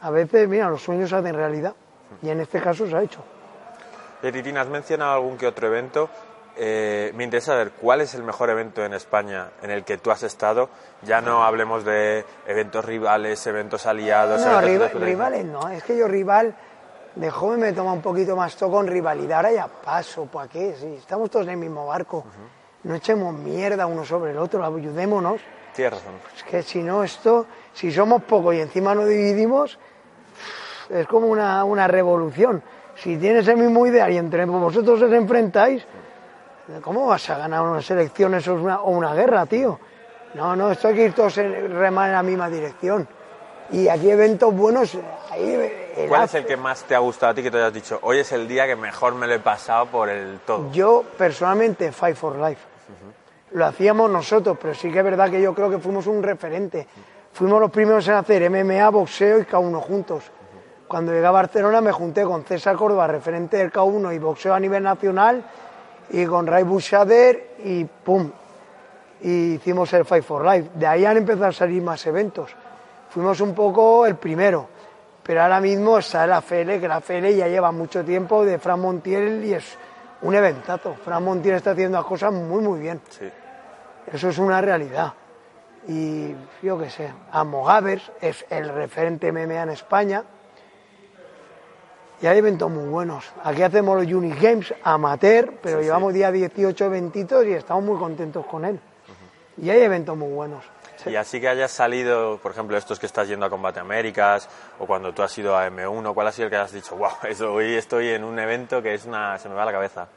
A 0.00 0.10
veces, 0.10 0.48
mira, 0.48 0.68
los 0.68 0.82
sueños 0.82 1.10
se 1.10 1.14
hacen 1.14 1.32
realidad. 1.32 1.76
Y 2.22 2.28
en 2.28 2.40
este 2.40 2.60
caso 2.60 2.88
se 2.88 2.96
ha 2.96 3.02
hecho. 3.04 3.22
Titina, 4.20 4.62
¿has 4.62 4.68
mencionado 4.68 5.12
algún 5.12 5.36
que 5.36 5.46
otro 5.46 5.68
evento 5.68 6.10
eh, 6.56 7.12
me 7.14 7.24
interesa 7.24 7.52
saber 7.52 7.72
cuál 7.72 8.00
es 8.00 8.14
el 8.14 8.22
mejor 8.22 8.48
evento 8.50 8.84
en 8.84 8.94
España 8.94 9.50
en 9.62 9.70
el 9.70 9.84
que 9.84 9.98
tú 9.98 10.10
has 10.10 10.22
estado. 10.22 10.70
Ya 11.02 11.20
no 11.20 11.44
hablemos 11.44 11.84
de 11.84 12.24
eventos 12.46 12.84
rivales, 12.84 13.46
eventos 13.46 13.86
aliados. 13.86 14.44
No, 14.44 14.60
rivales 14.60 15.44
no. 15.44 15.68
Es 15.68 15.82
que 15.82 15.96
yo 15.96 16.08
rival 16.08 16.54
de 17.14 17.30
joven 17.30 17.60
me 17.60 17.72
toma 17.72 17.92
un 17.92 18.00
poquito 18.00 18.36
más 18.36 18.56
todo 18.56 18.70
con 18.70 18.86
rivalidad. 18.86 19.38
Ahora 19.38 19.52
ya 19.52 19.68
paso, 19.68 20.26
¿para 20.26 20.48
qué? 20.48 20.74
Si 20.78 20.86
estamos 20.94 21.30
todos 21.30 21.46
en 21.46 21.52
el 21.52 21.58
mismo 21.58 21.86
barco. 21.86 22.24
No 22.84 22.94
echemos 22.94 23.34
mierda 23.34 23.86
uno 23.86 24.04
sobre 24.04 24.30
el 24.30 24.38
otro, 24.38 24.64
ayudémonos. 24.64 25.40
Tienes 25.74 25.94
razón. 25.94 26.14
Es 26.36 26.42
que 26.44 26.62
si 26.62 26.82
no, 26.82 27.02
esto, 27.02 27.46
si 27.74 27.92
somos 27.92 28.22
pocos 28.22 28.54
y 28.54 28.60
encima 28.60 28.94
nos 28.94 29.08
dividimos, 29.08 29.78
es 30.88 31.06
como 31.06 31.26
una, 31.26 31.64
una 31.64 31.86
revolución. 31.88 32.62
Si 32.94 33.16
tienes 33.18 33.46
el 33.48 33.58
mismo 33.58 33.86
ideal 33.86 34.10
y 34.12 34.16
entre 34.16 34.46
vosotros 34.46 35.02
os 35.02 35.12
enfrentáis, 35.12 35.84
¿Cómo 36.82 37.06
vas 37.06 37.30
a 37.30 37.38
ganar 37.38 37.62
unas 37.62 37.88
elecciones 37.90 38.46
o 38.48 38.54
una, 38.54 39.14
guerra, 39.14 39.46
tío? 39.46 39.78
No, 40.34 40.56
no, 40.56 40.70
esto 40.72 40.88
hay 40.88 40.94
que 40.94 41.04
ir 41.04 41.12
todos 41.14 41.38
en, 41.38 41.72
remar 41.78 42.08
en 42.08 42.14
la 42.14 42.22
misma 42.22 42.50
dirección. 42.50 43.06
Y 43.70 43.88
aquí 43.88 44.10
eventos 44.10 44.52
buenos. 44.54 44.96
Ahí, 45.30 46.06
¿Cuál 46.08 46.24
es 46.24 46.34
el 46.34 46.44
que 46.44 46.56
más 46.56 46.82
te 46.84 46.94
ha 46.94 46.98
gustado 46.98 47.32
a 47.32 47.34
ti 47.34 47.42
que 47.42 47.50
te 47.50 47.58
hayas 47.58 47.72
dicho? 47.72 47.98
Hoy 48.02 48.18
es 48.18 48.32
el 48.32 48.48
día 48.48 48.66
que 48.66 48.76
mejor 48.76 49.14
me 49.14 49.26
lo 49.26 49.34
he 49.34 49.38
pasado 49.38 49.86
por 49.86 50.08
el 50.08 50.40
todo. 50.40 50.70
Yo, 50.72 51.04
personalmente, 51.16 51.92
Fight 51.92 52.16
for 52.16 52.36
Life. 52.36 52.60
Lo 53.52 53.64
hacíamos 53.64 54.10
nosotros, 54.10 54.58
pero 54.60 54.74
sí 54.74 54.90
que 54.90 54.98
es 54.98 55.04
verdad 55.04 55.30
que 55.30 55.40
yo 55.40 55.54
creo 55.54 55.70
que 55.70 55.78
fuimos 55.78 56.06
un 56.08 56.22
referente. 56.22 56.86
Fuimos 57.32 57.60
los 57.60 57.70
primeros 57.70 58.06
en 58.08 58.14
hacer 58.14 58.50
MMA, 58.50 58.88
boxeo 58.90 59.38
y 59.38 59.44
K1 59.44 59.80
juntos. 59.80 60.24
Cuando 60.88 61.12
llegué 61.12 61.26
a 61.26 61.30
Barcelona 61.30 61.80
me 61.80 61.92
junté 61.92 62.24
con 62.24 62.44
César 62.44 62.76
Córdoba, 62.76 63.06
referente 63.06 63.56
del 63.56 63.72
K1 63.72 64.14
y 64.14 64.18
boxeo 64.18 64.54
a 64.54 64.60
nivel 64.60 64.82
nacional 64.82 65.44
y 66.10 66.24
con 66.26 66.46
Ray 66.46 66.62
Bushader 66.64 67.56
y 67.64 67.84
pum, 67.84 68.30
y 69.22 69.54
hicimos 69.54 69.92
el 69.92 70.04
Fight 70.04 70.24
for 70.24 70.44
Life. 70.44 70.70
De 70.74 70.86
ahí 70.86 71.04
han 71.04 71.16
empezado 71.16 71.46
a 71.46 71.52
salir 71.52 71.82
más 71.82 72.06
eventos. 72.06 72.50
Fuimos 73.10 73.40
un 73.40 73.54
poco 73.54 74.06
el 74.06 74.16
primero, 74.16 74.68
pero 75.22 75.42
ahora 75.42 75.60
mismo 75.60 75.98
está 75.98 76.26
la 76.26 76.40
FL, 76.42 76.78
que 76.80 76.88
la 76.88 77.00
FL 77.00 77.34
ya 77.34 77.48
lleva 77.48 77.72
mucho 77.72 78.04
tiempo 78.04 78.44
de 78.44 78.58
Fran 78.58 78.80
Montiel 78.80 79.44
y 79.44 79.54
es 79.54 79.76
un 80.22 80.34
eventazo. 80.34 80.94
Fran 80.94 81.24
Montiel 81.24 81.56
está 81.56 81.72
haciendo 81.72 81.98
las 81.98 82.06
cosas 82.06 82.32
muy, 82.32 82.62
muy 82.62 82.80
bien. 82.80 83.00
Sí. 83.08 83.28
Eso 84.12 84.28
es 84.28 84.38
una 84.38 84.60
realidad. 84.60 85.14
Y 85.88 86.34
yo 86.62 86.78
qué 86.78 86.90
sé, 86.90 87.12
Amo 87.32 87.64
Gavers 87.64 88.10
es 88.20 88.44
el 88.50 88.68
referente 88.68 89.30
MMA 89.32 89.62
en 89.62 89.70
España 89.70 90.24
y 92.20 92.26
hay 92.26 92.38
eventos 92.38 92.70
muy 92.70 92.88
buenos. 92.88 93.24
Aquí 93.42 93.62
hacemos 93.62 94.02
los 94.02 94.12
Unique 94.12 94.38
Games 94.40 94.74
amateur, 94.82 95.52
pero 95.62 95.80
llevamos 95.80 96.14
día 96.14 96.32
18 96.32 96.84
eventitos 96.84 97.44
y 97.46 97.52
estamos 97.52 97.84
muy 97.84 97.98
contentos 97.98 98.46
con 98.46 98.64
él. 98.64 98.80
Y 99.58 99.70
hay 99.70 99.82
eventos 99.82 100.16
muy 100.16 100.32
buenos. 100.32 100.64
Y 101.04 101.14
así 101.14 101.40
que 101.40 101.48
hayas 101.48 101.70
salido, 101.70 102.38
por 102.38 102.52
ejemplo, 102.52 102.76
estos 102.76 102.98
que 102.98 103.06
estás 103.06 103.28
yendo 103.28 103.46
a 103.46 103.50
Combate 103.50 103.80
Américas 103.80 104.48
o 104.78 104.86
cuando 104.86 105.12
tú 105.12 105.22
has 105.22 105.36
ido 105.38 105.56
a 105.56 105.68
M1, 105.68 106.14
¿cuál 106.14 106.26
ha 106.26 106.32
sido 106.32 106.46
el 106.46 106.50
que 106.50 106.56
has 106.56 106.72
dicho, 106.72 106.96
wow, 106.96 107.10
eso, 107.28 107.52
hoy 107.52 107.74
estoy 107.74 108.08
en 108.08 108.24
un 108.24 108.38
evento 108.38 108.82
que 108.82 108.94
es 108.94 109.04
una, 109.04 109.38
se 109.38 109.48
me 109.48 109.54
va 109.54 109.64
la 109.64 109.72
cabeza? 109.72 110.08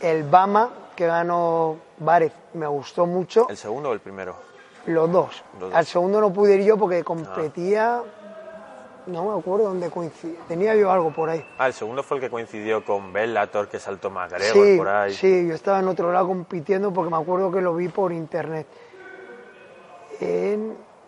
El 0.00 0.22
Bama, 0.22 0.70
que 0.96 1.06
ganó 1.06 1.76
Várez, 1.98 2.32
me 2.54 2.66
gustó 2.66 3.06
mucho. 3.06 3.48
¿El 3.50 3.56
segundo 3.56 3.90
o 3.90 3.92
el 3.92 4.00
primero? 4.00 4.34
Los 4.86 5.12
dos. 5.12 5.44
Al 5.74 5.84
segundo 5.84 6.20
no 6.20 6.32
pude 6.32 6.54
ir 6.56 6.64
yo 6.64 6.78
porque 6.78 7.04
competía 7.04 8.00
no 9.10 9.32
me 9.32 9.38
acuerdo 9.38 9.66
dónde 9.66 9.90
coincidía. 9.90 10.38
Tenía 10.48 10.74
yo 10.74 10.90
algo 10.90 11.10
por 11.12 11.28
ahí. 11.28 11.44
Ah, 11.58 11.66
el 11.66 11.72
segundo 11.72 12.02
fue 12.02 12.18
el 12.18 12.22
que 12.22 12.30
coincidió 12.30 12.84
con 12.84 13.12
Bellator, 13.12 13.68
que 13.68 13.78
saltó 13.78 14.10
McGregor 14.10 14.76
por 14.76 14.88
ahí. 14.88 15.12
Sí, 15.14 15.46
yo 15.48 15.54
estaba 15.54 15.80
en 15.80 15.88
otro 15.88 16.12
lado 16.12 16.28
compitiendo 16.28 16.92
porque 16.92 17.10
me 17.10 17.16
acuerdo 17.16 17.50
que 17.50 17.60
lo 17.60 17.74
vi 17.74 17.88
por 17.88 18.12
internet. 18.12 18.66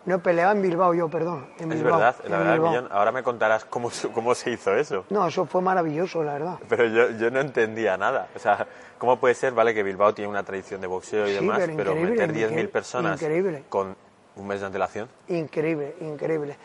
No, 0.04 0.20
peleaba 0.20 0.52
en 0.52 0.62
Bilbao 0.62 0.94
yo, 0.94 1.08
perdón. 1.08 1.46
es 1.58 1.82
verdad, 1.82 2.16
la 2.28 2.38
verdad, 2.38 2.58
millón. 2.58 2.88
Ahora 2.90 3.12
me 3.12 3.22
contarás 3.22 3.64
cómo, 3.64 3.90
cómo 4.12 4.34
se 4.34 4.50
hizo 4.50 4.74
eso. 4.74 5.04
No, 5.10 5.28
eso 5.28 5.46
fue 5.46 5.62
maravilloso, 5.62 6.24
la 6.24 6.32
verdad. 6.32 6.58
Pero 6.68 6.86
yo, 6.86 7.10
yo 7.10 7.30
no 7.30 7.40
entendía 7.40 7.96
nada. 7.96 8.28
O 8.34 8.38
sea, 8.38 8.66
¿cómo 8.98 9.18
puede 9.20 9.34
ser, 9.34 9.52
vale, 9.52 9.74
que 9.74 9.82
Bilbao 9.84 10.12
tiene 10.12 10.28
una 10.28 10.42
tradición 10.42 10.80
de 10.80 10.88
boxeo 10.88 11.28
y 11.28 11.32
demás, 11.34 11.60
pero, 11.76 11.94
meter 11.94 12.32
10.000 12.32 12.68
personas 12.68 13.24
con 13.68 13.94
un 14.34 14.46
mes 14.46 14.60
de 14.60 14.66
antelación? 14.66 15.08
Increíble, 15.28 15.94
increíble. 16.00 16.56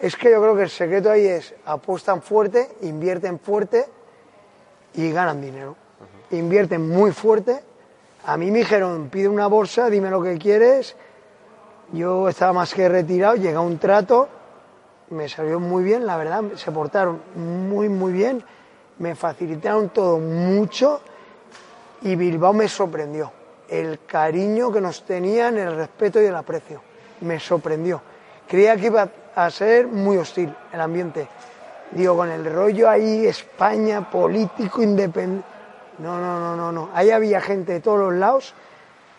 Es 0.00 0.14
que 0.16 0.30
yo 0.30 0.40
creo 0.40 0.54
que 0.54 0.62
el 0.62 0.70
secreto 0.70 1.10
ahí 1.10 1.26
es 1.26 1.54
apuestan 1.64 2.22
fuerte, 2.22 2.68
invierten 2.82 3.40
fuerte 3.40 3.86
y 4.94 5.10
ganan 5.10 5.40
dinero. 5.40 5.76
Invierten 6.30 6.88
muy 6.88 7.10
fuerte. 7.12 7.60
A 8.24 8.36
mí 8.36 8.50
me 8.50 8.58
dijeron, 8.58 9.08
pide 9.10 9.28
una 9.28 9.48
bolsa, 9.48 9.90
dime 9.90 10.10
lo 10.10 10.22
que 10.22 10.38
quieres. 10.38 10.94
Yo 11.92 12.28
estaba 12.28 12.52
más 12.52 12.74
que 12.74 12.88
retirado, 12.88 13.34
llega 13.34 13.60
un 13.60 13.78
trato, 13.78 14.28
me 15.10 15.28
salió 15.28 15.58
muy 15.58 15.82
bien, 15.82 16.04
la 16.04 16.18
verdad, 16.18 16.42
se 16.54 16.70
portaron 16.70 17.22
muy, 17.34 17.88
muy 17.88 18.12
bien, 18.12 18.44
me 18.98 19.14
facilitaron 19.14 19.88
todo 19.88 20.18
mucho 20.18 21.00
y 22.02 22.14
Bilbao 22.14 22.52
me 22.52 22.68
sorprendió. 22.68 23.32
El 23.68 24.00
cariño 24.06 24.70
que 24.70 24.80
nos 24.80 25.02
tenían, 25.04 25.56
el 25.58 25.74
respeto 25.74 26.22
y 26.22 26.26
el 26.26 26.36
aprecio. 26.36 26.82
Me 27.22 27.40
sorprendió. 27.40 28.00
Creía 28.46 28.76
que 28.76 28.86
iba 28.86 29.08
a 29.44 29.50
ser 29.50 29.86
muy 29.86 30.16
hostil 30.16 30.54
el 30.72 30.80
ambiente. 30.80 31.28
Digo, 31.92 32.16
con 32.16 32.30
el 32.30 32.44
rollo 32.44 32.88
ahí, 32.88 33.26
España, 33.26 34.10
político, 34.10 34.82
independiente. 34.82 35.46
No, 35.98 36.18
no, 36.18 36.38
no, 36.38 36.56
no, 36.56 36.70
no. 36.70 36.90
Ahí 36.94 37.10
había 37.10 37.40
gente 37.40 37.72
de 37.72 37.80
todos 37.80 37.98
los 37.98 38.14
lados 38.14 38.54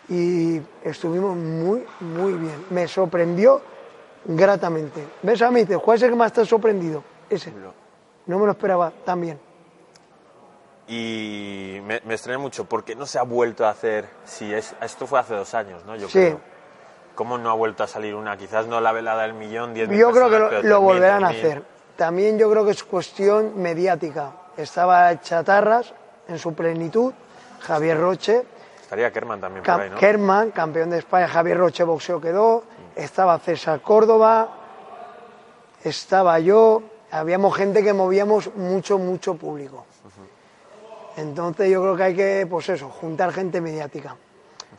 y 0.08 0.60
estuvimos 0.82 1.36
muy, 1.36 1.84
muy 2.00 2.34
bien. 2.34 2.66
Me 2.70 2.88
sorprendió 2.88 3.60
gratamente. 4.24 5.06
¿Ves 5.22 5.42
a 5.42 5.50
mí? 5.50 5.66
¿Cuál 5.66 5.96
es 5.96 6.02
el 6.04 6.10
que 6.10 6.16
más 6.16 6.32
te 6.32 6.40
ha 6.40 6.44
sorprendido? 6.44 7.02
Ese. 7.28 7.52
No 8.26 8.38
me 8.38 8.46
lo 8.46 8.52
esperaba 8.52 8.92
tan 9.04 9.20
bien. 9.20 9.38
Y 10.88 11.80
me, 11.84 12.00
me 12.04 12.14
extraña 12.14 12.38
mucho, 12.38 12.64
¿por 12.64 12.82
qué 12.84 12.94
no 12.94 13.06
se 13.06 13.18
ha 13.18 13.22
vuelto 13.22 13.64
a 13.66 13.70
hacer? 13.70 14.08
Si 14.24 14.52
es, 14.52 14.74
esto 14.80 15.06
fue 15.06 15.20
hace 15.20 15.34
dos 15.34 15.54
años, 15.54 15.84
¿no? 15.84 15.96
Yo 15.96 16.08
sí. 16.08 16.34
¿Cómo 17.20 17.36
no 17.36 17.50
ha 17.50 17.54
vuelto 17.54 17.82
a 17.82 17.86
salir 17.86 18.14
una? 18.14 18.38
Quizás 18.38 18.66
no 18.66 18.80
la 18.80 18.92
velada 18.92 19.24
del 19.24 19.34
millón, 19.34 19.74
diez 19.74 19.90
Yo 19.90 20.10
creo 20.10 20.30
que 20.30 20.66
lo, 20.66 20.80
volverán 20.80 21.22
a 21.22 21.28
hacer. 21.28 21.62
También 21.94 22.38
yo 22.38 22.50
creo 22.50 22.64
que 22.64 22.70
es 22.70 22.82
cuestión 22.82 23.60
mediática. 23.60 24.32
Estaba 24.56 25.20
Chatarras 25.20 25.92
en 26.28 26.38
su 26.38 26.54
plenitud, 26.54 27.12
Javier 27.60 28.00
Roche. 28.00 28.46
Estaría 28.80 29.12
Kerman 29.12 29.38
también 29.38 29.62
por 29.62 29.82
ahí, 29.82 29.90
¿no? 29.90 29.98
Kerman, 29.98 30.50
campeón 30.52 30.88
de 30.88 30.96
España, 31.00 31.28
Javier 31.28 31.58
Roche 31.58 31.84
boxeo 31.84 32.22
quedó. 32.22 32.64
Estaba 32.96 33.38
César 33.38 33.82
Córdoba. 33.82 34.56
Estaba 35.84 36.38
yo. 36.38 36.82
Habíamos 37.10 37.54
gente 37.54 37.84
que 37.84 37.92
movíamos 37.92 38.54
mucho, 38.56 38.96
mucho 38.96 39.34
público. 39.34 39.84
Entonces 41.18 41.68
yo 41.70 41.82
creo 41.82 41.96
que 41.96 42.02
hay 42.02 42.16
que, 42.16 42.46
pues 42.48 42.70
eso, 42.70 42.88
juntar 42.88 43.30
gente 43.34 43.60
mediática. 43.60 44.16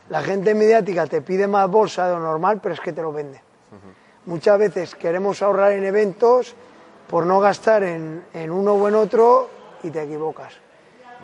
La 0.08 0.22
gente 0.22 0.54
mediática 0.54 1.06
te 1.06 1.22
pide 1.22 1.46
más 1.46 1.70
bolsa 1.70 2.06
de 2.06 2.14
lo 2.14 2.20
normal, 2.20 2.60
pero 2.62 2.74
es 2.74 2.80
que 2.80 2.92
te 2.92 3.02
lo 3.02 3.12
vende. 3.12 3.40
Muchas 4.26 4.58
veces 4.58 4.94
queremos 4.94 5.42
ahorrar 5.42 5.72
en 5.72 5.84
eventos 5.84 6.54
por 7.08 7.26
no 7.26 7.40
gastar 7.40 7.82
en, 7.82 8.22
uno 8.50 8.74
o 8.74 8.88
en 8.88 8.94
otro 8.94 9.48
y 9.82 9.90
te 9.90 10.02
equivocas. 10.02 10.54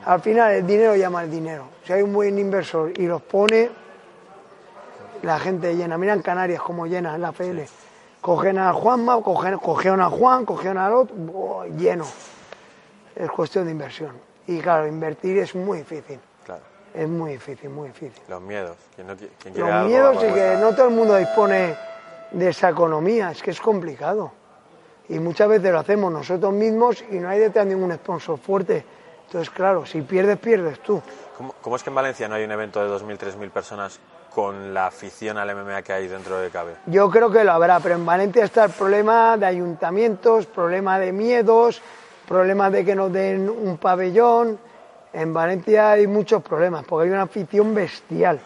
Al 0.05 0.21
final 0.21 0.53
el 0.55 0.67
dinero 0.67 0.97
llama 0.97 1.21
al 1.21 1.31
dinero. 1.31 1.65
Si 1.85 1.93
hay 1.93 2.03
un 2.03 2.13
buen 2.13 2.39
inversor 2.39 2.93
y 2.99 3.07
los 3.07 3.23
pone, 3.23 3.71
la 5.23 5.39
gente 5.39 5.75
llena. 5.77 5.97
Mira 5.97 6.13
en 6.13 6.23
Canarias 6.23 6.61
cómo 6.61 6.87
llena 6.87 7.15
en 7.15 7.23
la 7.23 7.33
PL. 7.33 7.67
Cogen 8.21 8.59
a 8.59 8.73
Juanma, 8.73 9.21
cogen, 9.23 9.59
cogieron 9.59 10.01
a 10.01 10.11
Juan, 10.11 10.45
cogieron 10.45 10.79
al 10.79 10.93
otro, 10.93 11.15
¡buah! 11.17 11.67
lleno. 11.67 12.07
Es 13.15 13.31
cuestión 13.31 13.65
de 13.65 13.73
inversión. 13.73 14.13
Y 14.47 14.59
claro, 14.61 14.87
invertir 14.87 15.39
es 15.39 15.55
muy 15.55 15.79
difícil. 15.79 16.21
Es 16.95 17.09
muy 17.09 17.33
difícil, 17.33 17.71
muy 17.71 17.89
difícil. 17.89 18.23
Los 18.29 18.41
miedos. 18.43 18.77
Quien 18.95 19.07
no 19.07 19.17
quien 19.17 19.59
Los 19.59 19.71
algo, 19.71 19.89
miedos 19.89 20.23
y 20.23 20.27
a 20.27 20.35
que 20.35 20.57
no 20.61 20.75
todo 20.75 20.89
el 20.89 20.95
mundo 20.95 21.17
dispone 21.17 21.77
de 22.31 22.49
esa 22.49 22.71
economía, 22.71 23.31
es 23.31 23.43
que 23.43 23.51
es 23.51 23.61
complicado. 23.61 24.33
Y 25.09 25.19
muchas 25.19 25.49
veces 25.49 25.73
lo 25.73 25.79
hacemos 25.79 26.13
nosotros 26.13 26.53
mismos 26.53 27.05
y 27.11 27.17
no 27.17 27.29
hay 27.29 27.39
detrás 27.39 27.67
ningún 27.67 27.93
sponsor 27.95 28.39
fuerte. 28.39 28.85
Entonces, 29.27 29.51
claro, 29.51 29.87
si 29.87 30.03
pierdes, 30.03 30.39
pierdes 30.39 30.81
tú. 30.81 31.03
¿Cómo, 31.37 31.55
cómo 31.61 31.77
es 31.77 31.83
que 31.83 31.91
en 31.91 31.95
Valencia 31.95 32.29
no 32.29 32.35
hay 32.35 32.45
un 32.45 32.51
evento 32.51 32.83
de 32.83 32.91
2.000, 32.91 33.19
3.000 33.19 33.51
personas 33.51 34.01
con 34.35 34.73
la 34.75 34.87
afición 34.87 35.39
al 35.39 35.55
MMA 35.55 35.83
que 35.83 35.93
hay 35.93 36.09
dentro 36.09 36.39
de 36.39 36.51
Cabe? 36.51 36.75
Yo 36.87 37.11
creo 37.11 37.31
que 37.31 37.45
lo 37.45 37.53
habrá, 37.53 37.81
pero 37.81 37.95
en 37.95 38.07
Valencia 38.07 38.45
está 38.45 38.65
el 38.65 38.71
problema 38.71 39.37
de 39.37 39.47
ayuntamientos, 39.47 40.47
problema 40.47 40.99
de 40.99 41.13
miedos, 41.13 41.83
problema 42.27 42.71
de 42.71 42.85
que 42.85 42.95
nos 42.95 43.13
den 43.13 43.49
un 43.49 43.79
pabellón. 43.79 44.59
En 45.13 45.33
Valencia 45.33 45.93
hay 45.93 46.07
muchos 46.07 46.43
problemas, 46.43 46.85
porque 46.85 47.07
hay 47.07 47.11
una 47.11 47.23
afición 47.23 47.75
bestial, 47.75 48.39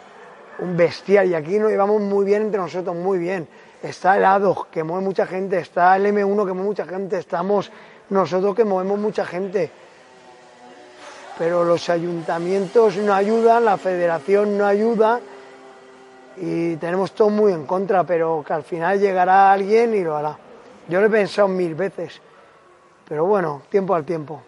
un 0.61 0.77
bestial, 0.77 1.29
y 1.29 1.35
aquí 1.35 1.59
nos 1.59 1.71
llevamos 1.71 2.01
muy 2.01 2.25
bien 2.25 2.43
entre 2.43 2.61
nosotros, 2.61 2.95
muy 2.95 3.19
bien. 3.19 3.49
Está 3.83 4.17
el 4.17 4.25
ADOG, 4.25 4.69
que 4.69 4.85
mueve 4.85 5.05
mucha 5.05 5.27
gente, 5.27 5.59
está 5.59 5.97
el 5.97 6.07
M1, 6.07 6.47
que 6.47 6.53
mueve 6.53 6.69
mucha 6.69 6.87
gente, 6.87 7.19
estamos 7.19 7.73
nosotros 8.11 8.55
que 8.55 8.65
movemos 8.65 8.99
mucha 8.99 9.25
gente. 9.25 9.71
Pero 11.37 11.65
los 11.65 11.89
ayuntamientos 11.89 12.97
no 12.99 13.13
ayudan, 13.13 13.65
la 13.65 13.77
federación 13.77 14.57
no 14.57 14.67
ayuda, 14.67 15.21
y 16.37 16.77
tenemos 16.77 17.13
todo 17.13 17.29
muy 17.29 17.53
en 17.53 17.67
contra, 17.67 18.05
pero 18.05 18.45
que 18.47 18.53
al 18.53 18.63
final 18.63 19.01
llegará 19.01 19.53
alguien 19.53 19.95
y 19.95 20.03
lo 20.03 20.17
hará. 20.17 20.39
Yo 20.89 21.01
lo 21.01 21.07
he 21.07 21.11
pensado 21.11 21.49
mil 21.49 21.75
veces, 21.75 22.21
pero 23.09 23.27
bueno, 23.27 23.63
tiempo 23.69 23.95
al 23.95 24.05
tiempo. 24.05 24.43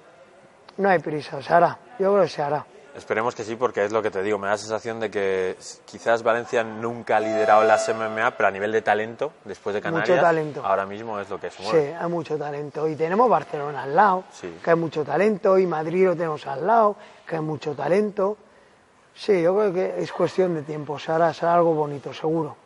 No 0.77 0.89
hay 0.89 1.01
prisa, 1.01 1.43
se 1.43 1.53
hará. 1.53 1.79
Yo 1.99 2.13
creo 2.13 2.23
que 2.23 2.29
se 2.29 2.43
hará. 2.43 2.65
Esperemos 2.97 3.35
que 3.35 3.43
sí, 3.43 3.57
porque 3.57 3.85
es 3.85 3.91
lo 3.91 4.01
que 4.01 4.11
te 4.13 4.23
digo. 4.23 4.39
Me 4.39 4.47
da 4.47 4.53
la 4.53 4.59
sensación 4.59 5.01
de 5.01 5.11
que 5.11 5.57
quizás 5.85 6.23
Valencia 6.23 6.63
nunca 6.63 7.17
ha 7.17 7.21
liderado 7.21 7.65
las 7.65 7.89
MMA, 7.89 8.31
pero 8.37 8.49
a 8.49 8.53
nivel 8.53 8.71
de 8.71 8.83
talento, 8.83 9.33
después 9.45 9.75
de 9.75 9.81
Mucho 9.81 9.93
Canarias, 9.93 10.21
talento. 10.21 10.65
ahora 10.65 10.87
mismo 10.87 11.19
es 11.19 11.29
lo 11.29 11.41
que 11.41 11.51
se 11.51 11.61
Sí, 11.65 11.77
hay 11.77 12.09
mucho 12.09 12.39
talento. 12.39 12.87
Y 12.87 12.95
tenemos 12.95 13.29
Barcelona 13.29 13.83
al 13.83 13.97
lado, 13.97 14.25
Sí. 14.33 14.59
que 14.63 14.71
hay 14.71 14.77
mucho 14.77 15.03
talento, 15.05 15.59
y 15.59 15.67
Madrid 15.67 16.07
lo 16.07 16.13
tenemos 16.15 16.47
al 16.47 16.65
lado, 16.65 16.95
que 17.27 17.35
hay 17.35 17.43
mucho 17.43 17.75
talento. 17.75 18.37
Sí, 19.13 19.43
yo 19.43 19.57
creo 19.57 19.73
que 19.73 19.95
es 20.01 20.13
cuestión 20.13 20.55
de 20.55 20.63
tiempo, 20.63 20.97
se 20.97 21.11
hará, 21.11 21.35
será 21.35 21.55
algo 21.55 21.75
bonito, 21.75 22.15
seguro. 22.15 22.57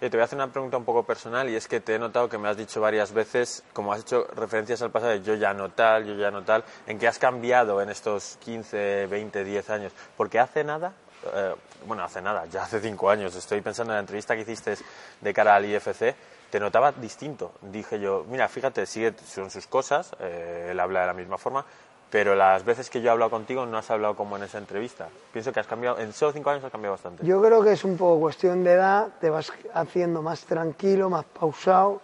Eh, 0.00 0.10
te 0.10 0.16
voy 0.16 0.22
a 0.22 0.24
hacer 0.26 0.36
una 0.36 0.46
pregunta 0.46 0.76
un 0.76 0.84
poco 0.84 1.02
personal 1.02 1.50
y 1.50 1.56
es 1.56 1.66
que 1.66 1.80
te 1.80 1.96
he 1.96 1.98
notado 1.98 2.28
que 2.28 2.38
me 2.38 2.48
has 2.48 2.56
dicho 2.56 2.80
varias 2.80 3.12
veces, 3.12 3.64
como 3.72 3.92
has 3.92 4.02
hecho 4.02 4.28
referencias 4.36 4.80
al 4.80 4.92
pasado, 4.92 5.10
de 5.10 5.22
yo 5.22 5.34
ya 5.34 5.52
no 5.52 5.70
tal, 5.70 6.04
yo 6.06 6.14
ya 6.14 6.30
no 6.30 6.44
tal, 6.44 6.62
en 6.86 7.00
que 7.00 7.08
has 7.08 7.18
cambiado 7.18 7.82
en 7.82 7.88
estos 7.88 8.38
15, 8.44 9.08
20, 9.08 9.42
10 9.42 9.70
años. 9.70 9.92
Porque 10.16 10.38
hace 10.38 10.62
nada, 10.62 10.92
eh, 11.34 11.52
bueno, 11.84 12.04
hace 12.04 12.22
nada, 12.22 12.46
ya 12.46 12.62
hace 12.62 12.78
5 12.78 13.10
años, 13.10 13.34
estoy 13.34 13.60
pensando 13.60 13.92
en 13.92 13.96
la 13.96 14.00
entrevista 14.00 14.36
que 14.36 14.42
hiciste 14.42 14.76
de 15.20 15.34
cara 15.34 15.56
al 15.56 15.66
IFC, 15.66 16.14
te 16.48 16.60
notaba 16.60 16.92
distinto. 16.92 17.54
Dije 17.60 17.98
yo, 17.98 18.24
mira, 18.28 18.46
fíjate, 18.46 18.86
sigue, 18.86 19.14
son 19.26 19.50
sus 19.50 19.66
cosas, 19.66 20.12
eh, 20.20 20.68
él 20.70 20.78
habla 20.78 21.00
de 21.00 21.06
la 21.06 21.14
misma 21.14 21.38
forma, 21.38 21.64
pero 22.10 22.34
las 22.34 22.64
veces 22.64 22.88
que 22.88 23.00
yo 23.00 23.08
he 23.08 23.12
hablado 23.12 23.30
contigo 23.30 23.66
no 23.66 23.76
has 23.76 23.90
hablado 23.90 24.16
como 24.16 24.36
en 24.36 24.44
esa 24.44 24.58
entrevista. 24.58 25.08
Pienso 25.32 25.52
que 25.52 25.60
has 25.60 25.66
cambiado, 25.66 25.98
en 25.98 26.12
solo 26.12 26.32
5 26.32 26.50
años 26.50 26.64
has 26.64 26.72
cambiado 26.72 26.94
bastante. 26.94 27.26
Yo 27.26 27.42
creo 27.42 27.62
que 27.62 27.72
es 27.72 27.84
un 27.84 27.96
poco 27.96 28.20
cuestión 28.20 28.64
de 28.64 28.72
edad, 28.72 29.08
te 29.20 29.28
vas 29.28 29.52
haciendo 29.74 30.22
más 30.22 30.44
tranquilo, 30.44 31.10
más 31.10 31.24
pausado, 31.24 32.00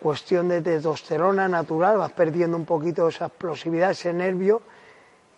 cuestión 0.00 0.48
de 0.48 0.60
testosterona 0.60 1.48
natural, 1.48 1.96
vas 1.96 2.12
perdiendo 2.12 2.56
un 2.56 2.66
poquito 2.66 3.08
esa 3.08 3.26
explosividad, 3.26 3.92
ese 3.92 4.12
nervio 4.12 4.60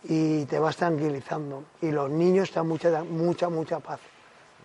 y 0.04 0.44
te 0.46 0.58
vas 0.58 0.76
tranquilizando. 0.76 1.64
Y 1.80 1.90
los 1.92 2.10
niños 2.10 2.48
están 2.48 2.66
mucha, 2.66 3.04
mucha, 3.04 3.48
mucha 3.48 3.78
paz. 3.78 4.00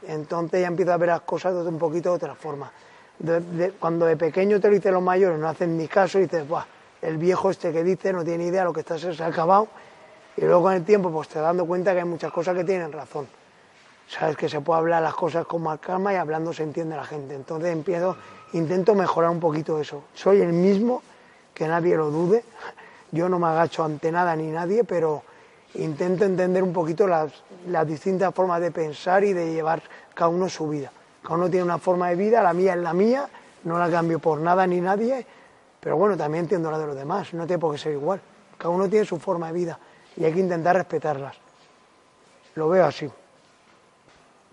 Entonces 0.07 0.61
ya 0.61 0.67
empiezas 0.67 0.95
a 0.95 0.97
ver 0.97 1.09
las 1.09 1.21
cosas 1.21 1.53
de 1.53 1.69
un 1.69 1.79
poquito 1.79 2.09
de 2.09 2.15
otra 2.15 2.35
forma. 2.35 2.71
Cuando 3.79 4.05
de 4.05 4.17
pequeño 4.17 4.59
te 4.59 4.67
lo 4.67 4.73
dicen 4.73 4.93
los 4.93 5.03
mayores, 5.03 5.39
no 5.39 5.47
hacen 5.47 5.77
ni 5.77 5.87
caso 5.87 6.19
y 6.19 6.23
dices, 6.23 6.47
Buah, 6.47 6.65
el 7.05 7.17
viejo 7.17 7.51
este 7.51 7.71
que 7.71 7.83
dice 7.83 8.11
no 8.11 8.23
tiene 8.23 8.45
idea, 8.45 8.63
lo 8.63 8.73
que 8.73 8.79
está 8.81 8.97
se 8.97 9.21
ha 9.21 9.27
acabado. 9.27 9.67
Y 10.37 10.41
luego 10.41 10.63
con 10.63 10.73
el 10.73 10.83
tiempo 10.83 11.11
pues 11.11 11.27
te 11.29 11.39
dando 11.39 11.65
cuenta 11.65 11.93
que 11.93 11.99
hay 11.99 12.05
muchas 12.05 12.31
cosas 12.31 12.55
que 12.55 12.63
tienen 12.63 12.91
razón. 12.91 13.27
Sabes 14.07 14.35
que 14.35 14.49
se 14.49 14.59
puede 14.61 14.79
hablar 14.79 15.01
las 15.01 15.15
cosas 15.15 15.45
con 15.45 15.63
más 15.63 15.79
calma 15.79 16.13
y 16.13 16.17
hablando 16.17 16.51
se 16.51 16.63
entiende 16.63 16.95
la 16.95 17.05
gente. 17.05 17.35
Entonces 17.35 17.71
empiezo, 17.71 18.17
intento 18.53 18.95
mejorar 18.95 19.29
un 19.29 19.39
poquito 19.39 19.79
eso. 19.79 20.03
Soy 20.13 20.41
el 20.41 20.53
mismo, 20.53 21.01
que 21.53 21.67
nadie 21.67 21.95
lo 21.95 22.11
dude. 22.11 22.43
Yo 23.11 23.29
no 23.29 23.39
me 23.39 23.47
agacho 23.47 23.83
ante 23.83 24.11
nada 24.11 24.35
ni 24.35 24.47
nadie, 24.47 24.83
pero 24.83 25.23
intento 25.75 26.25
entender 26.25 26.63
un 26.63 26.73
poquito 26.73 27.07
las, 27.07 27.31
las 27.67 27.87
distintas 27.87 28.33
formas 28.33 28.61
de 28.61 28.71
pensar 28.71 29.23
y 29.23 29.33
de 29.33 29.53
llevar 29.53 29.81
cada 30.13 30.29
uno 30.29 30.49
su 30.49 30.67
vida. 30.67 30.91
Cada 31.23 31.35
uno 31.35 31.49
tiene 31.49 31.63
una 31.63 31.77
forma 31.77 32.09
de 32.09 32.15
vida, 32.15 32.43
la 32.43 32.53
mía 32.53 32.73
es 32.73 32.79
la 32.79 32.93
mía, 32.93 33.27
no 33.63 33.79
la 33.79 33.89
cambio 33.89 34.19
por 34.19 34.39
nada 34.39 34.67
ni 34.67 34.81
nadie, 34.81 35.25
pero 35.85 35.97
bueno, 35.97 36.17
también 36.17 36.45
entiendo 36.45 36.71
la 36.71 36.79
de 36.79 36.87
los 36.87 36.95
demás, 36.95 37.31
no 37.35 37.45
tiene 37.45 37.59
por 37.59 37.71
qué 37.71 37.77
ser 37.77 37.91
igual. 37.91 38.19
Cada 38.57 38.71
uno 38.71 38.89
tiene 38.89 39.05
su 39.05 39.19
forma 39.19 39.45
de 39.47 39.53
vida 39.53 39.79
y 40.17 40.25
hay 40.25 40.33
que 40.33 40.39
intentar 40.39 40.75
respetarlas. 40.75 41.35
Lo 42.55 42.67
veo 42.69 42.85
así. 42.87 43.07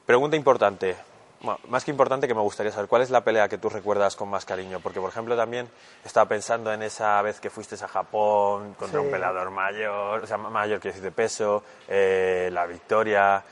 Pregunta 0.04 0.36
importante, 0.36 0.94
bueno, 1.40 1.58
más 1.68 1.86
que 1.86 1.90
importante 1.90 2.28
que 2.28 2.34
me 2.34 2.42
gustaría 2.42 2.70
saber, 2.70 2.86
¿cuál 2.86 3.00
es 3.00 3.08
la 3.08 3.22
pelea 3.24 3.48
que 3.48 3.56
tú 3.56 3.70
recuerdas 3.70 4.14
con 4.14 4.28
más 4.28 4.44
cariño? 4.44 4.80
Porque, 4.80 5.00
por 5.00 5.08
ejemplo, 5.08 5.34
también 5.34 5.70
estaba 6.04 6.28
pensando 6.28 6.70
en 6.70 6.82
esa 6.82 7.22
vez 7.22 7.40
que 7.40 7.48
fuiste 7.48 7.76
a 7.82 7.88
Japón 7.88 8.74
contra 8.78 9.00
Sí. 9.00 9.06
un 9.06 9.10
peleador 9.10 9.50
mayor, 9.50 10.24
o 10.24 10.26
sea, 10.26 10.36
mayor 10.36 10.80
que 10.80 10.88
decir 10.88 11.02
de 11.02 11.12
peso, 11.12 11.62
eh, 11.88 12.50
la 12.52 12.66
victoria, 12.66 13.42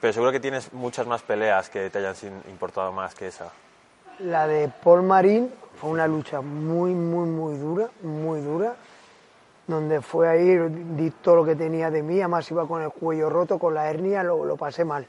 pero 0.00 0.10
seguro 0.14 0.32
que 0.32 0.40
tienes 0.40 0.72
muchas 0.72 1.06
más 1.06 1.20
peleas 1.20 1.68
que 1.68 1.90
te 1.90 1.98
hayan 1.98 2.14
importado 2.48 2.92
más 2.92 3.14
que 3.14 3.26
esa. 3.26 3.52
La 4.20 4.46
de 4.46 4.68
Paul 4.68 5.02
Marín 5.02 5.50
fue 5.74 5.90
una 5.90 6.06
lucha 6.06 6.40
muy, 6.40 6.94
muy, 6.94 7.28
muy 7.28 7.56
dura, 7.58 7.88
muy 8.02 8.40
dura, 8.40 8.76
donde 9.66 10.00
fue 10.00 10.28
ahí, 10.28 10.56
di 10.96 11.10
todo 11.10 11.36
lo 11.36 11.44
que 11.44 11.56
tenía 11.56 11.90
de 11.90 12.02
mí, 12.02 12.20
además 12.20 12.48
iba 12.50 12.66
con 12.66 12.82
el 12.82 12.90
cuello 12.90 13.28
roto, 13.28 13.58
con 13.58 13.74
la 13.74 13.90
hernia, 13.90 14.22
lo, 14.22 14.44
lo 14.44 14.56
pasé 14.56 14.84
mal. 14.84 15.06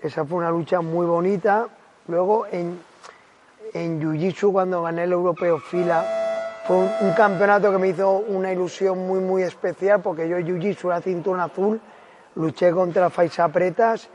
Esa 0.00 0.24
fue 0.24 0.38
una 0.38 0.50
lucha 0.50 0.80
muy 0.80 1.06
bonita. 1.06 1.68
Luego 2.08 2.46
en, 2.50 2.78
en 3.72 4.00
Jiu-Jitsu, 4.00 4.52
cuando 4.52 4.82
gané 4.82 5.04
el 5.04 5.12
europeo 5.12 5.58
fila, 5.58 6.04
fue 6.66 6.76
un, 6.76 7.12
campeonato 7.12 7.70
que 7.70 7.78
me 7.78 7.88
hizo 7.88 8.10
una 8.10 8.52
ilusión 8.52 9.06
muy, 9.06 9.20
muy 9.20 9.42
especial, 9.42 10.02
porque 10.02 10.28
yo 10.28 10.38
en 10.38 10.46
Jiu-Jitsu 10.46 10.88
era 10.88 11.00
cinturón 11.00 11.40
azul, 11.40 11.80
luché 12.34 12.72
contra 12.72 13.10
Faisa 13.10 13.48
Pretas 13.48 14.08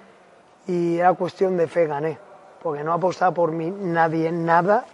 y 0.68 0.98
era 0.98 1.14
cuestión 1.14 1.56
de 1.56 1.68
fe, 1.68 1.88
gané, 1.88 2.18
porque 2.62 2.84
no 2.84 2.94
apostaba 2.94 3.34
por 3.34 3.52
mí 3.52 3.70
nadie 3.72 4.28
en 4.28 4.46
nada 4.46 4.86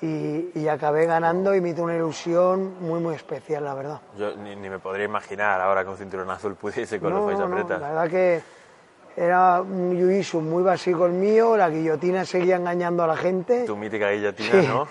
y, 0.00 0.50
y 0.54 0.68
acabé 0.68 1.06
ganando 1.06 1.54
y 1.54 1.60
me 1.60 1.70
hizo 1.70 1.82
una 1.82 1.96
ilusión 1.96 2.74
muy, 2.80 3.00
muy 3.00 3.14
especial, 3.16 3.64
la 3.64 3.74
verdad. 3.74 4.00
Yo 4.16 4.36
ni, 4.36 4.54
ni 4.54 4.68
me 4.70 4.78
podría 4.78 5.04
imaginar 5.06 5.60
ahora 5.60 5.82
que 5.82 5.90
un 5.90 5.96
cinturón 5.96 6.30
azul 6.30 6.54
pudiese 6.54 7.00
con 7.00 7.10
No, 7.12 7.28
los 7.28 7.38
no, 7.38 7.48
no, 7.48 7.56
apretas. 7.56 7.80
la 7.80 7.88
verdad 7.88 8.08
que 8.08 8.40
era 9.16 9.60
un 9.62 9.96
jiu-jitsu 9.98 10.40
muy 10.40 10.62
básico 10.62 11.06
el 11.06 11.12
mío, 11.12 11.56
la 11.56 11.68
guillotina 11.68 12.24
seguía 12.24 12.56
engañando 12.56 13.02
a 13.02 13.08
la 13.08 13.16
gente. 13.16 13.64
Tu 13.64 13.76
mítica 13.76 14.10
guillotina, 14.10 14.50
Sí. 14.62 14.66
¿no? 14.68 14.86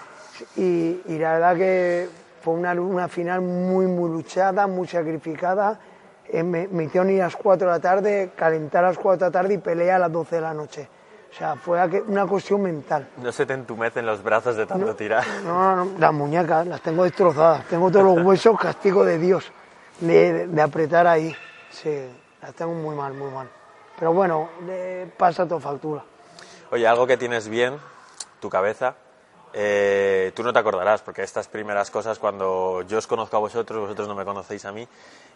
Y, 0.57 1.01
y 1.07 1.17
la 1.17 1.33
verdad 1.35 1.55
que 1.55 2.09
fue 2.41 2.53
una, 2.53 2.73
una 2.73 3.07
final 3.07 3.41
muy, 3.41 3.87
muy 3.87 4.09
luchada, 4.11 4.67
muy 4.67 4.87
sacrificada. 4.87 5.79
Eh, 6.27 6.43
me, 6.43 6.67
me 6.67 6.83
hicieron 6.83 7.09
ir 7.09 7.21
a 7.21 7.25
las 7.25 7.37
4 7.37 7.65
de 7.67 7.73
la 7.73 7.79
tarde, 7.79 8.31
calentar 8.35 8.83
a 8.83 8.89
las 8.89 8.97
4 8.97 9.17
de 9.17 9.25
la 9.25 9.31
tarde 9.31 9.53
y 9.53 9.57
pelear 9.59 9.95
a 9.95 9.99
las 9.99 10.11
12 10.11 10.35
de 10.35 10.41
la 10.41 10.53
noche. 10.53 10.89
O 11.31 11.33
sea, 11.37 11.55
fue 11.55 11.79
una 12.07 12.25
cuestión 12.25 12.61
mental. 12.63 13.09
No 13.17 13.31
se 13.31 13.45
te 13.45 13.53
entumecen 13.53 14.05
los 14.05 14.23
brazos 14.23 14.55
de 14.55 14.65
tanto 14.65 14.95
tirar. 14.95 15.23
No, 15.43 15.75
no, 15.75 15.85
no, 15.85 15.99
las 15.99 16.13
muñecas 16.13 16.65
las 16.65 16.81
tengo 16.81 17.03
destrozadas. 17.03 17.65
Tengo 17.67 17.91
todos 17.91 18.05
los 18.15 18.25
huesos, 18.25 18.59
castigo 18.59 19.05
de 19.05 19.19
Dios, 19.19 19.51
de, 19.99 20.47
de 20.47 20.61
apretar 20.61 21.05
ahí. 21.05 21.35
Sí, 21.69 22.09
las 22.41 22.53
tengo 22.55 22.73
muy 22.73 22.95
mal, 22.95 23.13
muy 23.13 23.29
mal. 23.29 23.47
Pero 23.99 24.13
bueno, 24.13 24.49
eh, 24.67 25.11
pasa 25.17 25.47
todo 25.47 25.59
factura. 25.59 26.03
Oye, 26.71 26.87
algo 26.87 27.07
que 27.07 27.17
tienes 27.17 27.47
bien, 27.47 27.77
tu 28.39 28.49
cabeza, 28.49 28.95
eh, 29.53 30.31
tú 30.35 30.43
no 30.43 30.53
te 30.53 30.59
acordarás, 30.59 31.01
porque 31.01 31.23
estas 31.23 31.47
primeras 31.47 31.89
cosas, 31.89 32.19
cuando 32.19 32.83
yo 32.83 32.97
os 32.97 33.07
conozco 33.07 33.37
a 33.37 33.39
vosotros, 33.39 33.79
vosotros 33.79 34.07
no 34.07 34.15
me 34.15 34.25
conocéis 34.25 34.65
a 34.65 34.71
mí, 34.71 34.87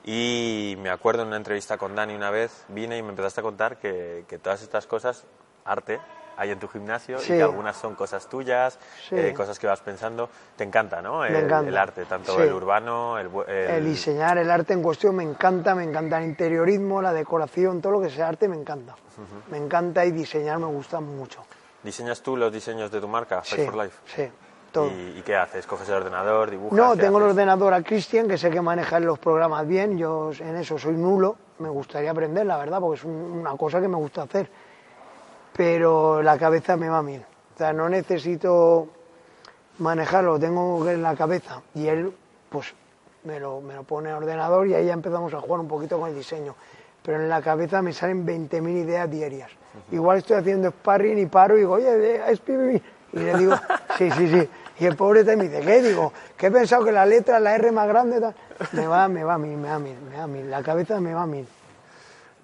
y 0.03 0.75
me 0.79 0.89
acuerdo 0.89 1.23
en 1.23 1.29
una 1.29 1.37
entrevista 1.37 1.77
con 1.77 1.95
Dani 1.95 2.13
una 2.13 2.29
vez, 2.29 2.65
vine 2.67 2.97
y 2.97 3.01
me 3.01 3.09
empezaste 3.09 3.39
a 3.39 3.43
contar 3.43 3.77
que, 3.77 4.25
que 4.27 4.37
todas 4.37 4.61
estas 4.61 4.85
cosas, 4.85 5.23
arte, 5.65 5.99
hay 6.37 6.49
en 6.51 6.59
tu 6.59 6.67
gimnasio 6.67 7.19
Sí. 7.19 7.33
y 7.33 7.37
que 7.37 7.43
algunas 7.43 7.75
son 7.77 7.93
cosas 7.93 8.27
tuyas, 8.27 8.79
Sí. 9.09 9.15
eh, 9.15 9.33
cosas 9.33 9.59
que 9.59 9.67
vas 9.67 9.81
pensando. 9.81 10.29
Te 10.55 10.63
encanta, 10.63 11.01
¿no? 11.01 11.23
El, 11.23 11.35
encanta. 11.35 11.69
el 11.69 11.77
arte, 11.77 12.05
tanto 12.05 12.35
Sí. 12.35 12.41
el 12.43 12.53
urbano, 12.53 13.19
el, 13.19 13.29
el- 13.47 13.69
El 13.71 13.85
diseñar, 13.85 14.37
el 14.37 14.49
arte 14.49 14.73
en 14.73 14.81
cuestión 14.81 15.15
me 15.15 15.23
encanta, 15.23 15.75
me 15.75 15.83
encanta 15.83 16.17
el 16.19 16.25
interiorismo, 16.25 17.01
la 17.01 17.13
decoración, 17.13 17.81
todo 17.81 17.93
lo 17.93 18.01
que 18.01 18.09
sea 18.09 18.29
arte 18.29 18.47
me 18.47 18.55
encanta. 18.55 18.95
Me 19.51 19.57
encanta 19.57 20.03
y 20.05 20.11
diseñar 20.11 20.57
me 20.57 20.65
gusta 20.65 20.99
mucho. 20.99 21.43
¿Diseñas 21.83 22.21
tú 22.21 22.37
los 22.37 22.51
diseños 22.51 22.89
de 22.91 23.01
tu 23.01 23.07
marca, 23.07 23.41
Fight 23.43 23.61
Sí, 23.61 23.69
for 23.69 23.83
Life? 23.83 23.97
sí, 24.05 24.31
todo. 24.71 24.87
¿Y, 24.87 25.17
y 25.19 25.21
qué 25.23 25.35
haces? 25.35 25.67
¿Coges 25.67 25.89
el 25.89 25.95
ordenador, 25.95 26.49
dibujas? 26.49 26.77
No, 26.77 26.95
tengo 26.95 27.17
el 27.19 27.25
ordenador 27.25 27.73
a 27.73 27.83
Cristian, 27.83 28.27
que 28.27 28.37
sé 28.37 28.49
que 28.49 28.61
maneja 28.61 28.99
los 28.99 29.19
programas 29.19 29.67
bien, 29.67 29.97
yo 29.97 30.31
en 30.39 30.55
eso 30.55 30.77
soy 30.79 30.93
nulo, 30.93 31.35
me 31.59 31.69
gustaría 31.69 32.11
aprender, 32.11 32.45
la 32.47 32.57
verdad, 32.57 32.79
porque 32.79 32.99
es 32.99 33.03
un- 33.05 33.13
una 33.41 33.55
cosa 33.57 33.79
que 33.81 33.87
me 33.87 33.97
gusta 33.97 34.23
hacer. 34.23 34.49
Pero 35.55 36.21
la 36.21 36.37
cabeza 36.37 36.77
me 36.77 36.89
va 36.89 37.01
bien. 37.01 37.25
O 37.55 37.57
sea, 37.57 37.73
no 37.73 37.89
necesito 37.89 38.87
manejarlo, 39.79 40.39
tengo 40.39 40.87
en 40.89 41.01
la 41.01 41.15
cabeza. 41.15 41.61
Y 41.75 41.87
él, 41.87 42.13
pues, 42.49 42.73
me 43.23 43.39
lo, 43.39 43.61
me 43.61 43.75
lo 43.75 43.83
pone 43.83 44.09
en 44.09 44.15
el 44.15 44.23
ordenador 44.23 44.67
y 44.67 44.73
ahí 44.73 44.85
ya 44.85 44.93
empezamos 44.93 45.33
a 45.33 45.41
jugar 45.41 45.59
un 45.59 45.67
poquito 45.67 45.99
con 45.99 46.09
el 46.09 46.15
diseño. 46.15 46.55
Pero 47.03 47.21
en 47.21 47.29
la 47.29 47.41
cabeza 47.41 47.81
me 47.81 47.93
salen 47.93 48.25
20.000 48.25 48.83
ideas 48.83 49.09
diarias. 49.09 49.51
Igual 49.91 50.19
estoy 50.19 50.37
haciendo 50.37 50.69
sparring 50.69 51.17
y 51.17 51.25
paro 51.25 51.55
y 51.55 51.59
digo, 51.59 51.73
oye, 51.73 52.15
eh, 52.15 52.21
escribe. 52.27 52.81
Y 53.13 53.19
le 53.19 53.37
digo, 53.37 53.55
sí, 53.97 54.09
sí, 54.11 54.27
sí. 54.29 54.49
Y 54.79 54.85
el 54.85 54.95
pobre 54.95 55.23
te 55.23 55.35
me 55.35 55.47
dice, 55.47 55.61
¿qué? 55.61 55.81
Digo, 55.81 56.11
que 56.37 56.47
he 56.47 56.51
pensado 56.51 56.83
que 56.83 56.91
la 56.91 57.05
letra, 57.05 57.39
la 57.39 57.55
R 57.55 57.71
más 57.71 57.87
grande, 57.87 58.19
tal. 58.19 58.35
me 58.71 58.87
va, 58.87 59.07
me 59.07 59.23
va 59.23 59.35
a 59.35 59.37
mí, 59.37 59.55
me 59.55 59.69
va 59.69 59.75
a 59.75 59.79
mí, 59.79 59.95
me 60.09 60.17
va 60.17 60.23
a 60.23 60.27
mí. 60.27 60.43
La 60.43 60.63
cabeza 60.63 60.99
me 60.99 61.13
va 61.13 61.23
a 61.23 61.27
mí. 61.27 61.45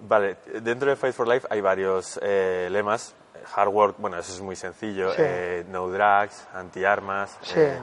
Vale, 0.00 0.36
dentro 0.62 0.88
de 0.90 0.96
Fight 0.96 1.14
for 1.14 1.26
Life 1.26 1.46
hay 1.50 1.60
varios 1.60 2.18
eh, 2.22 2.68
lemas. 2.70 3.14
Hard 3.54 3.68
work, 3.68 3.94
bueno, 3.98 4.18
eso 4.18 4.32
es 4.32 4.40
muy 4.40 4.56
sencillo. 4.56 5.10
Sí. 5.12 5.22
eh, 5.24 5.64
no 5.68 5.88
drugs, 5.88 6.46
anti-armas. 6.54 7.36
Sí. 7.42 7.54
eh, 7.60 7.78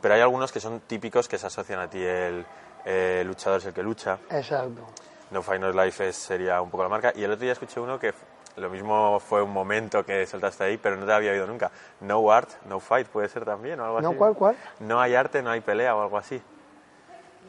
pero 0.00 0.14
hay 0.14 0.20
algunos 0.20 0.52
que 0.52 0.60
son 0.60 0.80
típicos 0.80 1.28
que 1.28 1.38
se 1.38 1.46
asocian 1.46 1.80
a 1.80 1.88
ti. 1.88 2.02
El 2.02 2.44
eh, 2.84 3.22
luchador 3.26 3.58
es 3.60 3.66
el 3.66 3.72
que 3.74 3.82
lucha. 3.82 4.18
Exacto. 4.30 4.82
No 5.30 5.42
Fight 5.42 5.60
No 5.60 5.70
Life 5.72 6.08
es, 6.08 6.16
sería 6.16 6.60
un 6.62 6.70
poco 6.70 6.82
la 6.84 6.88
marca. 6.88 7.12
Y 7.14 7.22
el 7.24 7.30
otro 7.30 7.42
día 7.42 7.52
escuché 7.52 7.80
uno 7.80 7.98
que 7.98 8.14
lo 8.56 8.70
mismo 8.70 9.20
fue 9.20 9.42
un 9.42 9.52
momento 9.52 10.04
que 10.04 10.26
soltaste 10.26 10.64
ahí, 10.64 10.78
pero 10.78 10.96
no 10.96 11.06
te 11.06 11.12
había 11.12 11.32
oído 11.32 11.46
nunca. 11.46 11.70
No 12.00 12.30
art, 12.32 12.50
no 12.66 12.80
fight, 12.80 13.06
puede 13.08 13.28
ser 13.28 13.44
también 13.44 13.78
o 13.80 13.84
algo 13.84 14.00
¿No 14.00 14.08
así. 14.10 14.18
cuál, 14.18 14.34
cuál? 14.34 14.56
No 14.80 15.00
hay 15.00 15.14
arte, 15.14 15.42
no 15.42 15.50
hay 15.50 15.60
pelea 15.60 15.94
o 15.94 16.02
algo 16.02 16.18
así. 16.18 16.40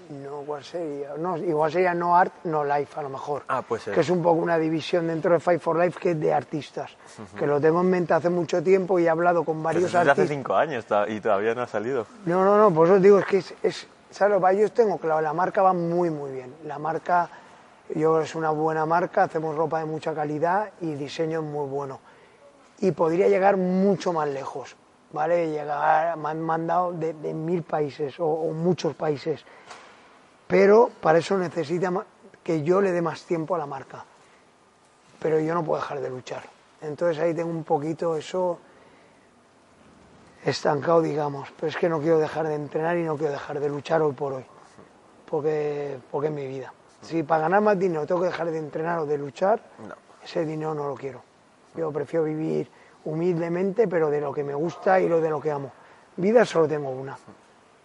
No, 0.09 0.37
¿cuál 0.45 0.63
sería? 0.63 1.09
No, 1.19 1.37
igual 1.37 1.71
sería 1.71 1.93
no 1.93 2.15
art, 2.17 2.33
no 2.45 2.63
life, 2.65 2.99
a 2.99 3.03
lo 3.03 3.09
mejor. 3.09 3.43
Ah, 3.47 3.61
puede 3.61 3.83
ser. 3.83 3.93
Que 3.93 3.99
es 4.01 4.09
un 4.09 4.23
poco 4.23 4.41
una 4.41 4.57
división 4.57 5.05
dentro 5.07 5.31
de 5.33 5.39
Fight 5.39 5.61
for 5.61 5.77
Life 5.77 5.99
que 5.99 6.11
es 6.11 6.19
de 6.19 6.33
artistas. 6.33 6.89
Que 7.37 7.45
lo 7.45 7.61
tengo 7.61 7.81
en 7.81 7.91
mente 7.91 8.13
hace 8.15 8.29
mucho 8.29 8.63
tiempo 8.63 8.97
y 8.97 9.05
he 9.05 9.09
hablado 9.09 9.43
con 9.43 9.61
Pues 9.61 9.75
varios 9.75 9.91
de 9.91 9.99
hace 9.99 10.09
artistas. 10.09 10.29
cinco 10.35 10.55
años 10.55 10.85
y 11.09 11.19
todavía 11.21 11.53
no 11.53 11.61
ha 11.61 11.67
salido. 11.67 12.07
No, 12.25 12.43
no, 12.43 12.57
no, 12.57 12.73
por 12.73 12.87
eso 12.87 12.95
os 12.95 13.01
digo, 13.03 13.19
es 13.19 13.25
que 13.27 13.37
es, 13.37 13.53
es 13.61 13.87
¿sabes? 14.09 14.41
lo? 14.41 14.51
Yo 14.51 14.71
tengo 14.71 14.97
claro, 14.97 15.21
la 15.21 15.31
marca 15.33 15.61
va 15.61 15.73
muy, 15.73 16.09
muy 16.09 16.31
bien. 16.31 16.55
La 16.65 16.79
marca, 16.79 17.29
yo 17.93 18.19
es 18.21 18.33
una 18.33 18.49
buena 18.49 18.87
marca, 18.87 19.23
hacemos 19.23 19.55
ropa 19.55 19.77
de 19.77 19.85
mucha 19.85 20.15
calidad 20.15 20.71
y 20.81 20.95
diseño 20.95 21.41
es 21.41 21.45
muy 21.45 21.67
bueno. 21.67 21.99
Y 22.79 22.93
podría 22.93 23.27
llegar 23.27 23.57
mucho 23.57 24.11
más 24.11 24.27
lejos, 24.27 24.75
¿vale? 25.11 25.51
Llegar, 25.51 26.17
me 26.17 26.29
han 26.29 26.41
mandado 26.41 26.93
de, 26.93 27.13
de 27.13 27.31
mil 27.35 27.61
países 27.61 28.19
o, 28.19 28.25
o 28.25 28.51
muchos 28.53 28.95
países. 28.95 29.45
Pero 30.49 30.89
para 30.99 31.19
eso 31.19 31.37
necesita 31.37 31.93
que 32.43 32.63
yo 32.63 32.81
le 32.81 32.91
dé 32.91 33.03
más 33.03 33.21
tiempo 33.21 33.53
a 33.53 33.59
la 33.59 33.67
marca. 33.67 34.03
Pero 35.19 35.39
yo 35.39 35.53
no 35.53 35.63
puedo 35.63 35.79
dejar 35.79 36.01
de 36.01 36.09
luchar. 36.09 36.41
Entonces 36.81 37.21
ahí 37.21 37.35
tengo 37.35 37.51
un 37.51 37.63
poquito 37.63 38.15
eso 38.15 38.57
estancado, 40.43 41.03
digamos. 41.03 41.49
Pero 41.55 41.67
es 41.67 41.77
que 41.77 41.87
no 41.87 41.99
quiero 41.99 42.17
dejar 42.17 42.47
de 42.47 42.55
entrenar 42.55 42.97
y 42.97 43.03
no 43.03 43.15
quiero 43.15 43.33
dejar 43.33 43.59
de 43.59 43.69
luchar 43.69 44.01
hoy 44.01 44.13
por 44.13 44.33
hoy. 44.33 44.45
Porque, 45.29 45.99
porque 46.09 46.29
es 46.29 46.33
mi 46.33 46.47
vida. 46.47 46.73
Si 47.03 47.21
para 47.21 47.43
ganar 47.43 47.61
más 47.61 47.77
dinero 47.77 48.07
tengo 48.07 48.21
que 48.21 48.27
dejar 48.29 48.49
de 48.49 48.57
entrenar 48.57 48.97
o 48.97 49.05
de 49.05 49.19
luchar, 49.19 49.61
No. 49.87 49.93
ese 50.23 50.45
dinero 50.45 50.73
no 50.73 50.87
lo 50.87 50.95
quiero. 50.95 51.21
Yo 51.75 51.91
prefiero 51.91 52.23
vivir 52.25 52.67
humildemente, 53.05 53.87
pero 53.87 54.09
de 54.09 54.19
lo 54.19 54.33
que 54.33 54.43
me 54.43 54.55
gusta 54.55 54.99
y 54.99 55.07
lo 55.07 55.21
de 55.21 55.29
lo 55.29 55.39
que 55.39 55.51
amo. 55.51 55.71
Vida 56.17 56.43
solo 56.43 56.67
tengo 56.67 56.89
una. 56.89 57.15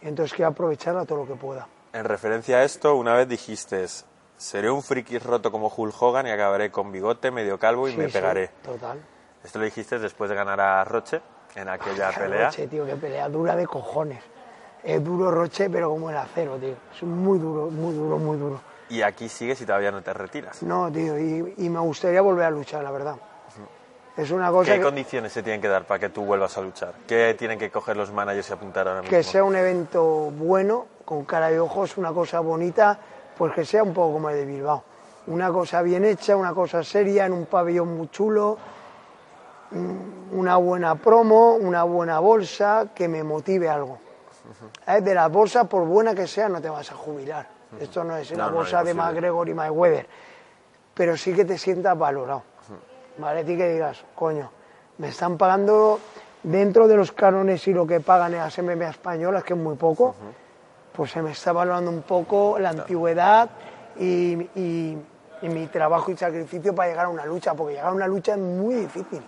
Entonces 0.01 0.35
quiero 0.35 0.51
aprovecharla 0.53 1.05
todo 1.05 1.19
lo 1.19 1.27
que 1.27 1.35
pueda. 1.35 1.69
En 1.95 2.05
referencia 2.05 2.57
a 2.57 2.65
esto, 2.65 2.97
una 2.97 3.15
vez 3.15 3.29
dijiste, 3.29 3.87
seré 4.37 4.69
un 4.69 4.83
friki 4.83 5.17
roto 5.21 5.53
como 5.53 5.69
Hulk 5.75 5.95
Hogan 6.03 6.27
y 6.27 6.31
acabaré 6.31 6.73
con 6.73 6.91
bigote, 6.91 7.31
medio 7.31 7.57
calvo 7.57 7.87
y 7.89 7.93
Sí, 7.93 7.99
me 7.99 8.09
sí, 8.09 8.13
pegaré. 8.15 8.49
total. 8.65 8.99
Esto 9.45 9.61
lo 9.61 9.65
dijiste 9.65 10.01
después 10.01 10.29
de 10.29 10.35
ganar 10.35 10.61
a 10.61 10.83
Roche 10.83 11.21
en 11.55 11.69
aquella 11.69 12.11
Qué 12.11 12.19
pelea. 12.19 12.47
Roche, 12.47 12.67
tío, 12.67 12.85
qué 12.85 12.97
pelea 12.97 13.29
dura 13.29 13.55
de 13.55 13.65
cojones. 13.69 14.21
Es 14.83 15.05
duro 15.05 15.31
Roche, 15.31 15.71
pero 15.71 15.89
como 15.89 16.11
el 16.11 16.17
acero, 16.17 16.57
tío. 16.57 16.75
Es 16.93 17.03
muy 17.05 17.39
duro, 17.39 17.71
muy 17.71 17.95
duro, 17.95 18.19
muy 18.19 18.39
duro. 18.39 18.61
Y 18.89 19.03
aquí 19.03 19.29
sigues 19.29 19.61
y 19.61 19.65
todavía 19.65 19.93
no 19.93 20.03
te 20.03 20.13
retiras. 20.13 20.65
No, 20.65 20.91
tío, 20.91 21.17
y, 21.17 21.55
y 21.59 21.69
me 21.71 21.79
gustaría 21.79 22.21
volver 22.23 22.47
a 22.47 22.51
luchar, 22.51 22.83
la 22.83 22.91
verdad. 22.91 23.15
Es 24.17 24.33
una 24.33 24.51
cosa 24.51 24.73
¿Qué 24.73 24.79
que, 24.79 24.85
condiciones 24.85 25.33
se 25.33 25.45
tienen 25.45 25.61
que 25.61 25.69
dar 25.69 25.85
para 25.87 26.01
que 26.01 26.09
tú 26.09 26.25
vuelvas 26.25 26.57
a 26.59 26.61
luchar? 26.61 26.95
¿Qué 27.07 27.35
tienen 27.39 27.57
que 27.59 27.71
coger 27.71 27.97
los 27.97 28.11
managers 28.13 28.51
y 28.51 28.53
apuntar 28.53 28.89
ahora 28.89 29.01
mismo? 29.03 29.17
que 29.17 29.23
sea 29.23 29.45
un 29.45 29.55
evento 29.57 30.05
bueno, 30.33 30.87
con 31.05 31.25
cara 31.25 31.53
y 31.53 31.57
ojos, 31.57 31.97
una 31.97 32.13
cosa 32.13 32.41
bonita, 32.41 32.99
pues 33.37 33.53
que 33.53 33.65
sea 33.65 33.83
un 33.83 33.93
poco 33.93 34.15
como 34.15 34.31
el 34.31 34.37
de 34.37 34.45
Bilbao. 34.45 34.83
Una 35.27 35.51
cosa 35.51 35.83
bien 35.83 36.05
hecha, 36.05 36.37
una 36.37 36.53
cosa 36.53 36.83
seria, 36.83 37.27
en 37.27 37.33
un 37.33 37.47
pabellón 37.47 37.97
muy 37.97 38.09
chulo, 38.09 38.59
mm, 39.71 40.39
una 40.39 40.57
buena 40.57 40.95
promo, 40.97 41.55
una 41.55 41.85
buena 41.85 42.21
bolsa, 42.21 42.89
que 42.95 43.09
me 43.09 43.23
motive 43.23 43.69
algo. 43.69 43.99
¿Sabes? 44.85 45.05
De 45.05 45.15
las 45.15 45.31
bolsas, 45.31 45.67
por 45.67 45.87
buena 45.87 46.15
que 46.15 46.27
sea, 46.27 46.49
no 46.49 46.61
te 46.61 46.69
vas 46.69 46.91
a 46.91 46.95
jubilar. 46.95 47.49
Esto 47.81 48.05
no 48.05 48.17
es 48.17 48.31
No, 48.33 48.51
no, 48.51 48.57
bolsa 48.57 48.85
de. 48.85 48.95
McGregor 48.95 49.49
y 49.49 49.55
Mayweather. 49.55 50.07
Pero 50.93 51.17
sí 51.17 51.35
que 51.35 51.45
te 51.45 51.59
sientas 51.59 51.99
valorado. 51.99 52.43
¿Vale? 53.19 53.41
Y 53.41 53.57
que 53.57 53.69
digas, 53.69 54.05
coño, 54.15 54.51
me 54.99 55.09
están 55.09 55.39
pagando 55.39 55.99
dentro 56.43 56.87
de 56.87 56.97
los 56.97 57.13
cánones 57.13 57.67
y 57.69 57.73
lo 57.73 57.87
que 57.87 58.01
pagan 58.01 58.35
en 58.35 58.41
las 58.41 58.59
MMA 58.59 58.91
españolas, 58.91 59.45
que 59.45 59.55
es 59.55 59.59
muy 59.59 59.77
poco, 59.77 60.15
pues 60.97 61.11
se 61.11 61.21
me 61.23 61.33
está 61.33 61.53
valorando 61.53 61.91
un 61.91 62.03
poco 62.03 62.59
la 62.59 62.71
antigüedad 62.71 63.51
y, 63.99 64.35
y- 64.55 64.99
y 65.43 65.49
mi 65.49 65.67
trabajo 65.67 66.11
y 66.11 66.17
sacrificio 66.17 66.75
para 66.75 66.89
llegar 66.89 67.07
a 67.07 67.09
una 67.09 67.27
lucha, 67.27 67.53
porque 67.55 67.75
llegar 67.75 67.89
a 67.91 67.93
una 67.93 68.07
lucha 68.07 68.33
es 68.33 68.39
muy 68.39 68.75
difícil. 68.77 69.23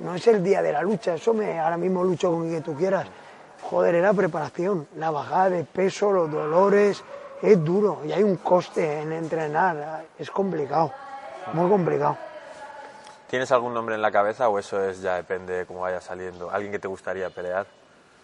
No 0.00 0.14
es 0.14 0.24
el 0.28 0.44
día 0.44 0.62
de 0.62 0.72
la 0.72 0.82
lucha, 0.82 1.14
eso 1.14 1.34
me 1.34 1.58
ahora 1.58 1.76
mismo 1.76 2.04
lucho 2.04 2.30
con 2.30 2.48
quien 2.48 2.62
tú 2.62 2.74
quieras. 2.74 3.06
Joder, 3.62 3.96
es 3.96 4.02
la 4.02 4.12
preparación, 4.12 4.86
la 4.96 5.10
bajada 5.10 5.50
de 5.50 5.64
peso, 5.64 6.12
los 6.12 6.30
dolores, 6.30 7.02
es 7.42 7.64
duro 7.64 8.02
y 8.04 8.12
hay 8.12 8.22
un 8.22 8.36
coste 8.36 9.00
en 9.00 9.12
entrenar, 9.12 10.04
es 10.18 10.30
complicado, 10.30 10.92
muy 11.54 11.68
complicado. 11.68 12.16
¿Tienes 13.28 13.50
algún 13.50 13.74
nombre 13.74 13.94
en 13.96 14.02
la 14.02 14.10
cabeza 14.12 14.48
o 14.48 14.58
eso 14.58 14.82
es 14.84 15.00
ya 15.02 15.16
depende 15.16 15.54
de 15.54 15.66
cómo 15.66 15.80
vaya 15.80 16.00
saliendo? 16.00 16.50
¿Alguien 16.50 16.70
que 16.72 16.78
te 16.78 16.88
gustaría 16.88 17.30
pelear? 17.30 17.66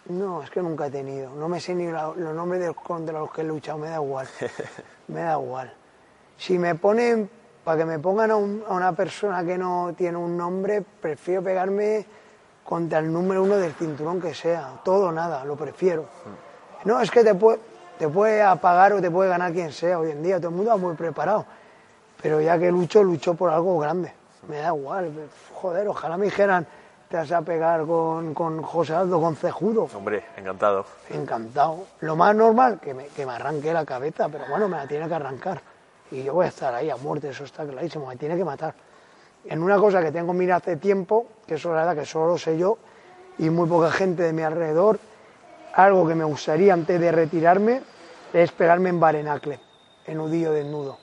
No, 0.07 0.43
es 0.43 0.49
que 0.51 0.61
nunca 0.61 0.87
he 0.87 0.91
tenido. 0.91 1.31
No 1.31 1.47
me 1.49 1.59
sé 1.59 1.73
ni 1.73 1.87
la- 1.91 2.13
los 2.15 2.33
nombres 2.35 2.61
de 2.61 2.67
los 2.67 2.75
contra 2.75 3.17
los 3.19 3.31
que 3.31 3.41
he 3.41 3.43
luchado, 3.43 3.79
me 3.79 3.89
da 3.89 3.95
igual. 3.95 4.27
me 5.07 5.21
da 5.21 5.33
igual. 5.33 5.73
Si 6.37 6.59
me 6.59 6.75
ponen, 6.75 7.29
para 7.63 7.79
que 7.79 7.85
me 7.85 7.97
pongan 7.99 8.31
a, 8.31 8.35
un- 8.35 8.63
a 8.67 8.73
una 8.73 8.93
persona 8.93 9.43
que 9.43 9.57
no 9.57 9.93
tiene 9.97 10.17
un 10.17 10.37
nombre, 10.37 10.81
prefiero 10.81 11.41
pegarme 11.41 12.05
contra 12.63 12.99
el 12.99 13.11
número 13.11 13.43
uno 13.43 13.55
del 13.57 13.73
cinturón 13.73 14.21
que 14.21 14.33
sea. 14.35 14.79
Todo 14.83 15.11
nada, 15.11 15.43
lo 15.43 15.55
prefiero. 15.55 16.05
No, 16.83 17.01
es 17.01 17.09
que 17.09 17.23
te 17.23 17.33
puede, 17.33 17.59
te 17.97 18.07
puede 18.07 18.43
apagar 18.43 18.93
o 18.93 19.01
te 19.01 19.09
puede 19.09 19.29
ganar 19.29 19.53
quien 19.53 19.71
sea 19.71 19.97
hoy 19.99 20.11
en 20.11 20.21
día. 20.21 20.37
Todo 20.37 20.49
el 20.49 20.55
mundo 20.55 20.71
va 20.71 20.77
muy 20.77 20.93
preparado. 20.95 21.45
Pero 22.21 22.41
ya 22.41 22.59
que 22.59 22.71
lucho, 22.71 23.03
lucho 23.03 23.33
por 23.33 23.49
algo 23.49 23.77
grande. 23.79 24.13
Me 24.47 24.57
da 24.57 24.67
igual. 24.67 25.11
Joder, 25.53 25.87
ojalá 25.87 26.17
me 26.17 26.25
dijeran, 26.25 26.67
te 27.09 27.17
vas 27.17 27.31
a 27.31 27.41
pegar 27.41 27.85
con, 27.85 28.33
con 28.33 28.61
José 28.61 28.93
Aldo, 28.93 29.19
con 29.21 29.35
Cejudo. 29.35 29.87
Hombre, 29.95 30.25
encantado. 30.37 30.85
Encantado. 31.09 31.85
Lo 32.01 32.15
más 32.15 32.35
normal, 32.35 32.79
que 32.79 32.93
me, 32.93 33.07
que 33.07 33.25
me 33.25 33.33
arranque 33.33 33.71
la 33.71 33.85
cabeza, 33.85 34.27
pero 34.29 34.45
bueno, 34.49 34.67
me 34.67 34.77
la 34.77 34.87
tiene 34.87 35.07
que 35.07 35.13
arrancar. 35.13 35.61
Y 36.11 36.23
yo 36.23 36.33
voy 36.33 36.45
a 36.45 36.49
estar 36.49 36.73
ahí 36.73 36.89
a 36.89 36.97
muerte, 36.97 37.29
eso 37.29 37.43
está 37.43 37.65
clarísimo, 37.65 38.07
me 38.07 38.15
tiene 38.15 38.37
que 38.37 38.45
matar. 38.45 38.73
En 39.45 39.61
una 39.61 39.77
cosa 39.77 40.01
que 40.01 40.11
tengo 40.11 40.33
mira 40.33 40.57
hace 40.57 40.77
tiempo, 40.77 41.27
que 41.45 41.55
eso 41.55 41.69
la 41.69 41.81
verdad 41.81 41.95
que 41.95 42.05
solo 42.05 42.27
lo 42.27 42.37
sé 42.37 42.57
yo 42.57 42.77
y 43.37 43.49
muy 43.49 43.67
poca 43.69 43.91
gente 43.91 44.23
de 44.23 44.33
mi 44.33 44.41
alrededor, 44.41 44.99
algo 45.73 46.07
que 46.07 46.15
me 46.15 46.23
gustaría 46.23 46.73
antes 46.73 46.99
de 46.99 47.11
retirarme 47.11 47.81
es 48.33 48.51
pegarme 48.51 48.89
en 48.89 48.99
Barenacle, 48.99 49.59
en 50.05 50.17
nudillo 50.17 50.51
desnudo. 50.51 50.97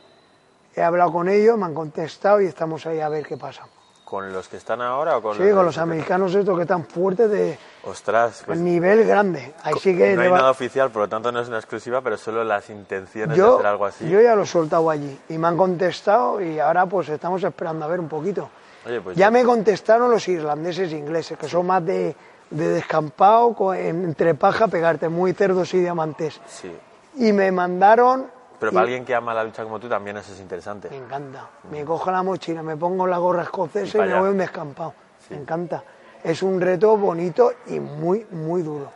He 0.74 0.82
hablado 0.82 1.12
con 1.12 1.28
ellos, 1.28 1.58
me 1.58 1.66
han 1.66 1.74
contestado 1.74 2.40
y 2.40 2.46
estamos 2.46 2.86
ahí 2.86 3.00
a 3.00 3.08
ver 3.08 3.26
qué 3.26 3.36
pasa. 3.36 3.66
¿Con 4.12 4.30
los 4.30 4.46
que 4.46 4.58
están 4.58 4.82
ahora 4.82 5.16
o 5.16 5.22
con 5.22 5.34
Sí, 5.38 5.42
los 5.42 5.54
con 5.56 5.64
los 5.64 5.78
americanos 5.78 6.34
estos 6.34 6.54
que 6.54 6.62
están 6.64 6.84
fuertes 6.84 7.30
de 7.30 7.56
Ostras, 7.84 8.42
pues 8.44 8.58
nivel 8.58 9.04
grande. 9.06 9.54
Ahí 9.62 9.72
sí 9.80 9.96
que 9.96 10.14
no 10.14 10.20
hay 10.20 10.28
va- 10.28 10.36
nada 10.36 10.50
oficial, 10.50 10.90
por 10.90 11.00
lo 11.00 11.08
tanto 11.08 11.32
no 11.32 11.40
es 11.40 11.48
una 11.48 11.56
exclusiva, 11.56 12.02
pero 12.02 12.18
solo 12.18 12.44
las 12.44 12.68
intenciones 12.68 13.38
de 13.38 13.42
hacer 13.42 13.64
algo 13.66 13.86
así. 13.86 14.06
yo 14.06 14.20
ya 14.20 14.34
lo 14.34 14.42
he 14.42 14.46
soltado 14.46 14.90
allí 14.90 15.18
y 15.30 15.38
me 15.38 15.48
han 15.48 15.56
contestado 15.56 16.42
y 16.42 16.60
ahora 16.60 16.84
pues 16.84 17.08
estamos 17.08 17.42
esperando 17.42 17.86
a 17.86 17.88
ver 17.88 18.00
un 18.00 18.08
poquito. 18.10 18.50
Oye, 18.84 19.00
pues 19.00 19.16
Ya 19.16 19.30
me 19.30 19.44
contestaron 19.44 20.10
los 20.10 20.28
irlandeses 20.28 20.92
e 20.92 20.96
ingleses, 20.98 21.38
que 21.38 21.48
son 21.48 21.64
más 21.66 21.82
de, 21.82 22.14
de 22.50 22.68
descampado, 22.68 23.72
entre 23.72 24.34
paja, 24.34 24.68
pegarte, 24.68 25.08
muy 25.08 25.32
cerdos 25.32 25.72
y 25.72 25.78
diamantes. 25.80 26.38
sí. 26.48 26.70
Y 27.16 27.32
me 27.32 27.50
mandaron... 27.50 28.26
Pero 28.62 28.70
y- 28.70 28.74
para 28.76 28.84
alguien 28.84 29.04
que 29.04 29.12
ama 29.12 29.34
la 29.34 29.42
lucha 29.42 29.64
como 29.64 29.80
tú 29.80 29.88
también 29.88 30.16
eso 30.18 30.32
es 30.32 30.38
interesante. 30.38 30.88
Me 30.88 30.96
encanta. 30.98 31.48
Me 31.68 31.84
cojo 31.84 32.12
la 32.12 32.22
mochila, 32.22 32.62
me 32.62 32.76
pongo 32.76 33.08
la 33.08 33.18
gorra 33.18 33.42
escocesa 33.42 34.06
y, 34.06 34.08
me 34.08 34.20
voy 34.20 34.28
un 34.30 34.38
descampado. 34.38 34.94
Me 35.30 35.38
encanta. 35.38 35.82
Es 36.22 36.44
un 36.44 36.60
reto 36.60 36.96
bonito 36.96 37.52
y 37.66 37.80
muy, 37.80 38.24
muy 38.30 38.62
duro. 38.62 38.88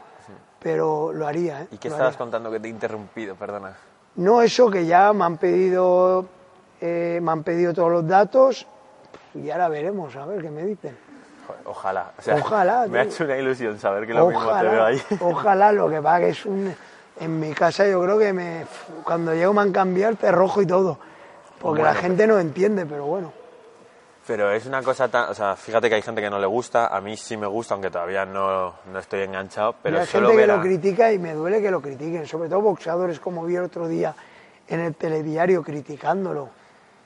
Pero 0.61 1.12
lo 1.12 1.26
haría, 1.26 1.62
¿eh? 1.62 1.68
¿Y 1.72 1.79
qué 1.79 1.88
Lo 1.88 1.96
estabas 1.96 2.14
haría. 2.14 2.18
contando 2.18 2.48
que 2.52 2.61
te 2.61 2.68
he 2.68 2.70
interrumpido? 2.70 3.35
Perdona. 3.35 3.72
No, 4.14 4.40
eso 4.40 4.70
que 4.70 4.87
ya 4.87 5.12
me 5.12 5.24
han 5.24 5.37
pedido, 5.37 6.26
eh, 6.81 7.18
me 7.20 7.33
han 7.33 7.42
pedido 7.42 7.74
todos 7.74 7.90
los 7.90 8.07
datos 8.07 8.68
y 9.35 9.50
ahora 9.50 9.68
veremos, 9.68 10.14
a 10.14 10.26
ver 10.26 10.42
qué 10.42 10.50
me 10.50 10.62
dicen. 10.62 10.96
Ojalá. 11.64 12.12
O 12.16 12.22
sea, 12.22 12.37
Ojalá, 12.37 12.87
Me 12.88 13.00
ha 13.00 13.02
hecho 13.02 13.24
una 13.24 13.37
ilusión 13.37 13.81
saber 13.81 14.07
que 14.07 14.14
lo 14.14 14.29
mismo 14.29 14.46
te 14.46 14.62
veo 14.62 14.72
Ojalá, 14.74 14.87
ahí. 14.87 15.02
ojalá, 15.20 15.72
lo 15.72 15.88
que 15.90 16.00
pasa 16.00 16.20
que 16.20 16.29
es 16.29 16.46
un... 16.46 16.72
En 17.18 17.40
mi 17.40 17.52
casa 17.52 17.87
yo 17.87 18.02
creo 18.02 18.18
que 18.18 18.33
me, 18.33 18.66
cuando 19.05 19.35
llego 19.35 19.52
me 19.52 19.62
han 19.62 19.72
cambiado 19.72 20.16
el 20.20 20.33
rojo 20.33 20.62
y 20.62 20.66
todo. 20.66 20.98
Porque 21.59 21.83
la 21.83 21.94
gente 21.94 22.26
no 22.26 22.38
entiende, 22.38 22.85
pero 22.85 23.07
bueno. 23.07 23.33
Pero 24.26 24.50
es 24.50 24.66
una 24.66 24.83
cosa 24.83 25.09
tan... 25.09 25.31
O 25.31 25.35
sea, 25.35 25.55
fíjate 25.55 25.88
que 25.88 25.94
hay 25.94 26.02
gente 26.02 26.20
que 26.20 26.29
no 26.29 26.38
le 26.38 26.46
gusta. 26.46 26.88
A 26.88 27.00
mí 27.00 27.16
sí 27.16 27.37
me 27.37 27.46
gusta, 27.46 27.74
aunque 27.74 27.90
todavía 27.90 28.26
no, 28.26 28.74
no 28.92 28.98
estoy 28.98 29.22
enganchado. 29.22 29.76
Pero 29.83 29.98
y 29.98 30.00
hay 30.00 30.07
solo 30.07 30.29
gente 30.29 30.42
que 30.42 30.46
lo 30.48 30.61
critica 30.61 31.12
y 31.12 31.18
me 31.18 31.33
duele 31.33 31.62
que 31.62 31.70
lo 31.70 31.81
critiquen, 31.81 32.26
sobre 32.26 32.48
todo 32.48 32.61
boxeadores 32.61 33.20
como 33.20 33.44
vi 33.44 33.57
el 33.57 33.64
otro 33.64 33.87
día 33.87 34.14
en 34.68 34.81
el 34.81 34.94
telediario 34.96 35.62
criticándolo. 35.62 36.50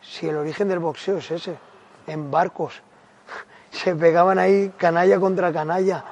Si 0.00 0.28
el 0.28 0.36
origen 0.36 0.68
del 0.68 0.78
boxeo 0.78 1.18
es 1.18 1.30
ese, 1.30 1.58
en 2.06 2.30
barcos. 2.30 2.82
Se 3.70 3.94
pegaban 3.94 4.38
ahí 4.38 4.72
canalla 4.76 5.20
contra 5.20 5.52
canalla. 5.52 6.04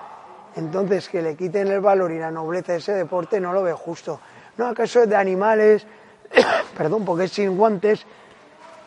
Entonces, 0.58 1.08
que 1.08 1.22
le 1.22 1.36
quiten 1.36 1.68
el 1.68 1.80
valor 1.80 2.10
y 2.10 2.18
la 2.18 2.32
nobleza 2.32 2.72
de 2.72 2.78
ese 2.78 2.92
deporte 2.92 3.38
no 3.38 3.52
lo 3.52 3.62
veo 3.62 3.76
justo. 3.76 4.18
No, 4.56 4.66
acaso 4.66 5.04
es 5.04 5.08
de 5.08 5.14
animales, 5.14 5.86
perdón, 6.76 7.04
porque 7.04 7.24
es 7.24 7.32
sin 7.32 7.56
guantes. 7.56 8.04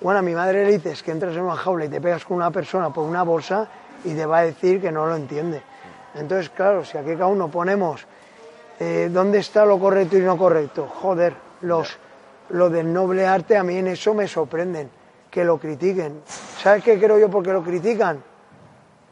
Bueno, 0.02 0.20
a 0.20 0.22
mi 0.22 0.34
madre 0.34 0.66
le 0.66 0.72
dices 0.74 1.02
que 1.02 1.12
entras 1.12 1.34
en 1.34 1.44
una 1.44 1.56
jaula 1.56 1.86
y 1.86 1.88
te 1.90 2.02
pegas 2.02 2.26
con 2.26 2.36
una 2.36 2.52
persona 2.52 2.90
por 2.90 3.06
una 3.06 3.24
bolsa 3.24 3.70
y 4.04 4.14
te 4.14 4.26
va 4.26 4.40
a 4.40 4.44
decir 4.44 4.82
que 4.82 4.92
no 4.92 5.06
lo 5.06 5.16
entiende. 5.16 5.64
Entonces, 6.16 6.50
claro, 6.50 6.84
si 6.84 6.98
aquí 6.98 7.14
cada 7.14 7.28
uno 7.28 7.48
ponemos 7.50 8.06
eh, 8.78 9.08
dónde 9.10 9.40
está 9.40 9.64
lo 9.64 9.80
correcto 9.80 10.18
y 10.18 10.22
no 10.22 10.38
correcto, 10.38 10.88
joder, 10.88 11.34
los, 11.62 11.98
lo 12.50 12.70
del 12.70 12.92
noble 12.92 13.26
arte 13.26 13.56
a 13.56 13.64
mí 13.64 13.78
en 13.78 13.88
eso 13.88 14.14
me 14.14 14.28
sorprenden, 14.28 14.90
que 15.30 15.46
lo 15.46 15.58
critiquen. 15.58 16.22
¿Sabes 16.62 16.84
qué 16.84 17.00
creo 17.00 17.18
yo 17.18 17.30
por 17.30 17.46
qué 17.46 17.54
lo 17.54 17.64
critican? 17.64 18.22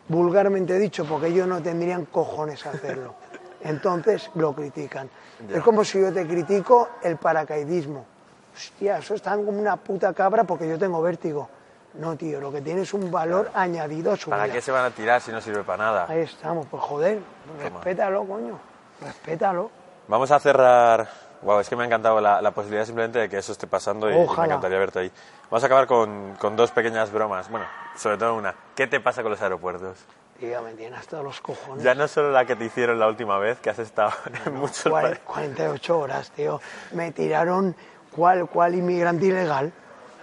Vulgarmente 0.10 0.78
dicho, 0.78 1.06
porque 1.06 1.28
ellos 1.28 1.48
no 1.48 1.62
tendrían 1.62 2.06
cojones 2.06 2.66
a 2.66 2.72
hacerlo. 2.72 3.16
Entonces 3.62 4.30
lo 4.36 4.54
critican. 4.54 5.10
Es 5.54 5.62
como 5.64 5.84
si 5.84 6.02
yo 6.02 6.12
te 6.12 6.26
critico 6.28 6.90
el 7.04 7.18
paracaidismo. 7.18 8.06
Hostia, 8.54 8.98
eso 8.98 9.14
está 9.14 9.36
como 9.36 9.52
una 9.52 9.78
puta 9.78 10.12
cabra 10.14 10.44
porque 10.44 10.68
yo 10.68 10.78
tengo 10.78 11.02
vértigo. 11.02 11.48
No, 11.94 12.16
tío, 12.16 12.40
lo 12.40 12.52
que 12.52 12.62
tiene 12.62 12.82
es 12.82 12.94
un 12.94 13.10
valor 13.12 13.50
añadido 13.54 14.12
a 14.12 14.16
su 14.18 14.30
¿Para 14.30 14.44
vida. 14.44 14.54
qué 14.54 14.62
se 14.62 14.72
van 14.72 14.86
a 14.86 14.92
tirar 14.92 15.22
si 15.22 15.32
no 15.32 15.42
sirve 15.42 15.64
para 15.64 15.84
nada? 15.86 16.06
Ahí 16.08 16.22
estamos, 16.22 16.68
pues 16.68 16.84
joder, 16.84 17.20
respétalo, 17.62 18.26
coño, 18.26 18.60
respétalo. 19.02 19.72
Vamos 20.08 20.32
a 20.32 20.40
cerrar. 20.40 21.08
Wow, 21.42 21.60
es 21.62 21.70
que 21.70 21.76
me 21.76 21.84
ha 21.84 21.86
encantado 21.86 22.20
la, 22.20 22.42
la 22.42 22.52
posibilidad 22.52 22.86
simplemente 22.86 23.20
de 23.20 23.30
que 23.30 23.38
eso 23.38 23.52
esté 23.54 23.66
pasando 23.66 24.10
y, 24.10 24.14
y 24.14 24.18
me 24.18 24.24
encantaría 24.46 24.78
verte 24.78 25.00
ahí. 25.00 25.12
Vamos 25.50 25.64
a 25.64 25.66
acabar 25.68 25.88
con, 25.88 26.36
con 26.40 26.56
dos 26.56 26.72
pequeñas 26.72 27.12
bromas. 27.12 27.50
Bueno, 27.50 27.66
sobre 27.96 28.18
todo 28.18 28.36
una. 28.36 28.54
¿Qué 28.76 28.88
te 28.88 29.00
pasa 29.00 29.22
con 29.22 29.32
los 29.32 29.42
aeropuertos? 29.42 29.98
Tío, 30.40 30.62
me 30.62 30.74
tiene 30.74 30.96
hasta 30.98 31.22
los 31.22 31.40
cojones. 31.42 31.84
Ya 31.84 31.96
no 31.96 32.08
solo 32.08 32.32
la 32.32 32.46
que 32.46 32.56
te 32.56 32.66
hicieron 32.66 33.00
la 33.00 33.08
última 33.08 33.38
vez, 33.40 33.60
que 33.60 33.70
has 33.70 33.80
estado 33.80 34.12
en 34.46 34.56
muchos 34.56 34.86
Cuar- 34.86 35.02
países. 35.04 35.20
48 35.26 36.00
horas, 36.00 36.32
tío. 36.32 36.62
Me 36.94 37.12
tiraron 37.12 37.76
cuál, 38.16 38.48
cuál 38.48 38.76
inmigrante 38.76 39.26
ilegal. 39.28 39.72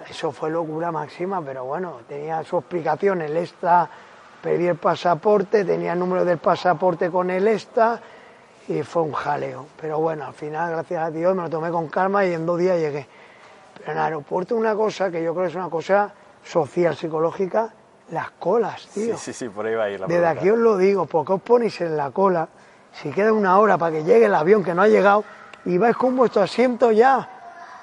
Eso 0.09 0.33
fue 0.33 0.50
locura 0.50 0.92
máxima, 0.92 1.40
pero 1.42 1.64
bueno, 1.64 2.00
tenía 2.09 2.44
su 2.44 2.59
explicación. 2.59 3.22
El 3.22 3.37
ESTA, 3.37 3.88
pedí 4.42 4.66
el 4.68 4.76
pasaporte, 4.76 5.64
tenía 5.64 5.94
el 5.94 5.98
número 5.98 6.24
del 6.24 6.38
pasaporte 6.38 7.11
con 7.11 7.31
el 7.31 7.48
ESTA 7.48 8.00
y 8.68 8.83
fue 8.83 9.02
un 9.02 9.12
jaleo. 9.12 9.66
Pero 9.81 9.98
bueno, 9.98 10.26
al 10.26 10.35
final, 10.35 10.70
gracias 10.70 11.02
a 11.02 11.11
Dios, 11.11 11.35
me 11.35 11.42
lo 11.42 11.50
tomé 11.50 11.70
con 11.70 11.88
calma 11.88 12.24
y 12.24 12.33
en 12.35 12.44
dos 12.46 12.59
días 12.59 12.79
llegué. 12.79 13.07
Pero 13.79 13.92
en 13.92 13.98
el 13.98 14.05
aeropuerto 14.05 14.57
una 14.57 14.74
cosa 14.74 15.11
que 15.11 15.22
yo 15.22 15.33
creo 15.33 15.44
que 15.44 15.50
es 15.50 15.57
una 15.57 15.70
cosa 15.70 16.12
social, 16.44 16.96
psicológica, 16.96 17.70
las 18.11 18.31
colas, 18.33 18.87
tío. 18.94 19.16
Sí, 19.16 19.33
sí, 19.33 19.33
sí, 19.33 19.48
por 19.48 19.66
ahí 19.66 19.74
va 19.74 19.85
a 19.85 19.90
ir 19.90 20.00
la 20.00 20.07
Desde 20.07 20.20
pregunta. 20.20 20.40
aquí 20.40 20.50
os 20.50 20.59
lo 20.59 20.76
digo, 20.76 21.07
porque 21.07 21.33
os 21.33 21.42
ponéis 21.42 21.81
en 21.81 21.96
la 21.96 22.11
cola, 22.11 22.48
si 22.92 23.11
queda 23.11 23.33
una 23.33 23.59
hora 23.59 23.76
para 23.79 23.92
que 23.96 24.05
llegue 24.05 24.26
el 24.26 24.35
avión 24.35 24.62
que 24.64 24.74
no 24.74 24.83
ha 24.83 24.88
llegado, 24.88 25.24
y 25.64 25.79
vais 25.79 25.96
con 25.96 26.16
vuestro 26.16 26.42
asiento 26.42 26.92
ya. 26.92 27.29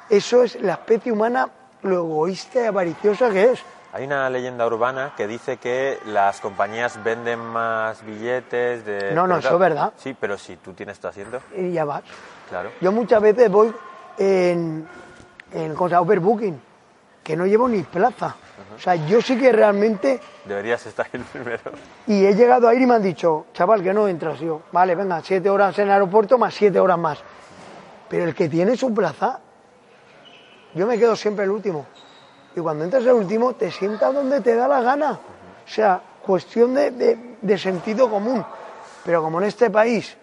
Eso 0.09 0.43
es 0.43 0.59
la 0.61 0.73
especie 0.73 1.11
humana, 1.11 1.49
lo 1.81 1.95
egoísta 1.97 2.61
y 2.61 2.65
avariciosa 2.65 3.29
que 3.29 3.51
es. 3.51 3.59
Hay 3.93 4.05
una 4.05 4.27
leyenda 4.27 4.65
urbana 4.65 5.13
que 5.15 5.27
dice 5.27 5.57
que 5.57 5.99
las 6.07 6.41
compañías 6.41 7.01
venden 7.03 7.39
más 7.39 8.03
billetes 8.03 8.83
de... 8.85 9.11
No, 9.13 9.27
no, 9.27 9.37
eso 9.37 9.53
es 9.53 9.59
verdad. 9.59 9.93
Sí, 9.97 10.15
pero 10.19 10.35
si 10.35 10.55
tú 10.57 10.73
tienes 10.73 10.99
tu 10.99 11.07
asiento, 11.07 11.39
Y 11.55 11.71
ya 11.73 11.85
vas. 11.85 12.01
claro. 12.49 12.71
Yo 12.81 12.91
muchas 12.91 13.21
veces 13.21 13.51
voy 13.51 13.71
en, 14.17 14.87
en 15.51 15.75
cosa, 15.75 16.01
overbooking, 16.01 16.59
que 17.23 17.35
no 17.37 17.45
llevo 17.45 17.67
ni 17.67 17.83
plaza. 17.83 18.35
O 18.75 18.79
sea, 18.79 18.95
yo 18.95 19.21
sí 19.21 19.37
que 19.39 19.51
realmente 19.51 20.19
Deberías 20.45 20.83
estar 20.87 21.07
el 21.13 21.21
primero. 21.31 21.61
Y 22.07 22.25
he 22.25 22.33
llegado 22.33 22.67
a 22.67 22.73
ir 22.73 22.81
y 22.81 22.85
me 22.87 22.95
han 22.95 23.03
dicho, 23.03 23.45
chaval, 23.53 23.83
que 23.83 23.93
no 23.93 24.07
entras. 24.07 24.41
Y 24.41 24.45
yo, 24.45 24.63
vale, 24.71 24.95
venga, 24.95 25.21
siete 25.21 25.51
horas 25.51 25.77
en 25.77 25.85
el 25.85 25.91
aeropuerto 25.91 26.39
más 26.39 26.55
siete 26.55 26.79
horas 26.79 26.97
más. 26.97 27.19
Pero 28.09 28.23
el 28.23 28.33
que 28.33 28.49
tiene 28.49 28.75
su 28.75 28.91
plaza, 28.91 29.39
yo 30.73 30.87
me 30.87 30.97
quedo 30.97 31.15
siempre 31.15 31.45
el 31.45 31.51
último. 31.51 31.85
Y 32.55 32.59
cuando 32.59 32.83
entras 32.83 33.03
el 33.03 33.13
último, 33.13 33.53
te 33.53 33.71
sientas 33.71 34.13
donde 34.13 34.41
te 34.41 34.55
da 34.55 34.67
la 34.67 34.81
gana. 34.81 35.11
O 35.13 35.69
sea, 35.69 35.99
cuestión 36.25 36.73
de, 36.73 36.91
de- 36.91 37.35
de 37.41 37.57
sentido 37.57 38.09
común. 38.09 38.45
Pero 39.03 39.21
como 39.21 39.41
en 39.41 39.47
este 39.47 39.69
país 39.69 40.15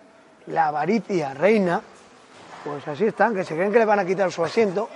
la 0.46 0.68
avaricia 0.68 1.34
reina, 1.34 1.80
pues 2.64 2.86
así 2.88 3.06
están, 3.06 3.34
que 3.34 3.44
se 3.44 3.54
creen 3.54 3.72
que 3.72 3.78
le 3.78 3.84
van 3.84 3.98
a 3.98 4.04
quitar 4.06 4.30
su 4.32 4.44
asiento. 4.44 4.88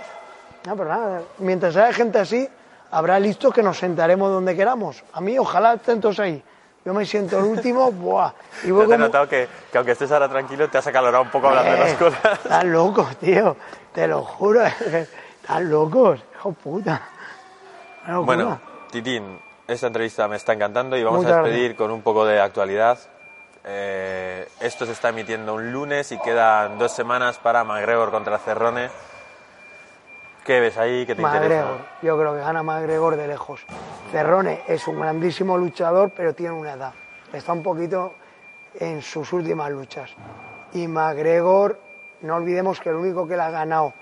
No, 0.66 0.76
pero 0.76 0.88
nada, 0.88 1.22
mientras 1.38 1.76
haya 1.76 1.92
gente 1.92 2.18
así, 2.18 2.48
habrá 2.90 3.18
listos 3.20 3.52
que 3.52 3.62
nos 3.62 3.78
sentaremos 3.78 4.30
donde 4.30 4.54
queramos. 4.56 5.02
A 5.12 5.20
mí, 5.20 5.38
ojalá 5.38 5.74
estén 5.74 6.00
todos 6.00 6.18
ahí. 6.20 6.42
Yo 6.84 6.92
me 6.94 7.04
siento 7.04 7.38
el 7.38 7.44
último, 7.44 7.90
¡buah! 7.92 8.32
Y 8.64 8.70
voy 8.70 8.82
Yo 8.84 8.88
te 8.88 8.94
he 8.94 8.96
como- 8.96 9.06
notado 9.06 9.28
que, 9.28 9.48
que 9.72 9.78
aunque 9.78 9.92
estés 9.92 10.10
ahora 10.12 10.28
tranquilo, 10.28 10.68
te 10.70 10.78
has 10.78 10.86
acalorado 10.86 11.24
un 11.24 11.30
poco 11.30 11.48
hablando 11.48 11.72
de 11.72 11.78
las 11.78 11.92
Eh, 11.92 11.96
cosas. 11.96 12.38
Están 12.44 12.72
locos, 12.72 13.16
tío. 13.16 13.56
Te 13.92 14.06
lo 14.06 14.22
juro. 14.22 14.62
Están 15.42 15.70
locos, 15.70 16.20
hijo 16.36 16.52
puta. 16.52 17.02
Locura. 18.06 18.24
Bueno, 18.24 18.60
Titín, 18.90 19.38
esta 19.66 19.86
entrevista 19.86 20.28
me 20.28 20.36
está 20.36 20.52
encantando 20.52 20.96
y 20.96 21.04
vamos 21.04 21.24
a 21.24 21.42
despedir 21.42 21.74
con 21.76 21.90
un 21.90 22.02
poco 22.02 22.24
de 22.26 22.40
actualidad. 22.40 22.98
Eh, 23.64 24.46
esto 24.60 24.84
se 24.84 24.92
está 24.92 25.08
emitiendo 25.08 25.54
un 25.54 25.72
lunes 25.72 26.12
y 26.12 26.18
quedan 26.18 26.78
dos 26.78 26.92
semanas 26.92 27.38
para 27.38 27.64
McGregor 27.64 28.10
contra 28.10 28.38
Cerrone. 28.38 28.90
¿Qué 30.44 30.60
ves 30.60 30.76
ahí? 30.76 31.06
¿Qué 31.06 31.14
te 31.14 31.22
McGregor, 31.22 31.44
interesa? 31.46 31.90
yo 32.02 32.18
creo 32.18 32.34
que 32.34 32.40
gana 32.40 32.62
McGregor 32.62 33.16
de 33.16 33.26
lejos. 33.26 33.64
Cerrone 34.12 34.60
es 34.68 34.86
un 34.86 35.00
grandísimo 35.00 35.56
luchador, 35.56 36.10
pero 36.14 36.34
tiene 36.34 36.52
una 36.52 36.74
edad. 36.74 36.92
Está 37.32 37.54
un 37.54 37.62
poquito 37.62 38.12
en 38.78 39.00
sus 39.00 39.32
últimas 39.32 39.70
luchas. 39.70 40.10
Y 40.74 40.86
McGregor, 40.86 41.80
no 42.20 42.36
olvidemos 42.36 42.80
que 42.80 42.90
el 42.90 42.96
único 42.96 43.26
que 43.26 43.36
la 43.36 43.46
ha 43.46 43.50
ganado, 43.50 43.94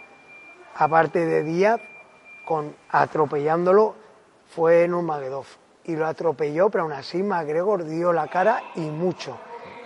aparte 0.76 1.24
de 1.24 1.44
Díaz, 1.44 1.80
con, 2.44 2.74
atropellándolo, 2.90 3.94
fue 4.54 4.86
Nurmagomedov. 4.88 5.46
Y 5.84 5.96
lo 5.96 6.06
atropelló, 6.06 6.70
pero 6.70 6.84
aún 6.84 6.92
así 6.92 7.22
McGregor 7.22 7.84
dio 7.84 8.12
la 8.12 8.28
cara 8.28 8.62
y 8.76 8.80
mucho. 8.80 9.36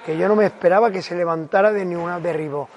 Que 0.04 0.16
yo 0.16 0.28
no 0.28 0.36
me 0.36 0.44
esperaba 0.44 0.90
que 0.90 1.00
se 1.02 1.14
levantara 1.14 1.72
de 1.72 1.84
ninguna 1.84 2.20
derribó. 2.20 2.68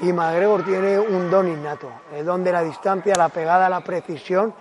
Y 0.00 0.12
McGregor 0.12 0.64
tiene 0.64 0.98
un 0.98 1.30
don 1.30 1.48
innato, 1.48 1.90
el 2.14 2.24
don 2.24 2.42
de 2.44 2.52
la 2.52 2.62
distancia, 2.62 3.14
la 3.16 3.28
pegada, 3.28 3.68
la 3.68 3.80
precisión, 3.80 4.54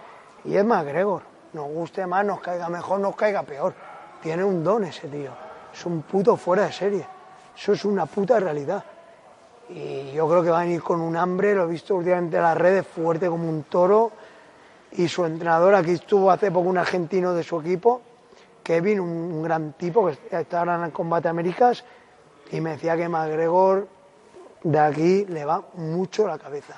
y 0.43 0.57
es 0.57 0.65
McGregor. 0.65 1.21
Nos 1.53 1.67
guste 1.67 2.05
más, 2.05 2.25
nos 2.25 2.39
caiga 2.41 2.69
mejor, 2.69 2.99
nos 2.99 3.15
caiga 3.15 3.43
peor. 3.43 3.73
Tiene 4.21 4.43
un 4.43 4.63
don 4.63 4.83
ese 4.83 5.07
tío. 5.07 5.31
Es 5.73 5.85
un 5.85 6.01
puto 6.01 6.35
fuera 6.37 6.63
de 6.63 6.71
serie. 6.71 7.07
Eso 7.55 7.73
es 7.73 7.85
una 7.85 8.05
puta 8.05 8.39
realidad. 8.39 8.83
Y 9.69 10.11
yo 10.11 10.27
creo 10.27 10.43
que 10.43 10.49
va 10.49 10.59
a 10.59 10.63
venir 10.63 10.81
con 10.81 11.01
un 11.01 11.15
hambre, 11.15 11.53
lo 11.53 11.63
he 11.63 11.67
visto 11.67 11.95
últimamente 11.95 12.37
en 12.37 12.43
las 12.43 12.57
redes, 12.57 12.85
fuerte 12.85 13.27
como 13.27 13.49
un 13.49 13.63
toro. 13.63 14.11
Y 14.93 15.07
su 15.07 15.25
entrenador, 15.25 15.75
aquí 15.75 15.91
estuvo 15.91 16.31
hace 16.31 16.49
poco 16.51 16.69
un 16.69 16.77
argentino 16.77 17.33
de 17.33 17.43
su 17.43 17.59
equipo, 17.59 18.01
Kevin, 18.63 18.99
un, 18.99 19.43
gran 19.43 19.73
tipo 19.73 20.07
que 20.07 20.17
está 20.37 20.59
ahora 20.59 20.75
en 20.75 20.83
el 20.85 20.91
Combate 20.91 21.27
Américas, 21.27 21.83
y 22.51 22.61
me 22.61 22.71
decía 22.71 22.95
que 22.97 23.07
McGregor 23.07 23.87
de 24.63 24.79
aquí 24.79 25.25
le 25.25 25.45
va 25.45 25.63
mucho 25.75 26.27
la 26.27 26.37
cabeza, 26.37 26.75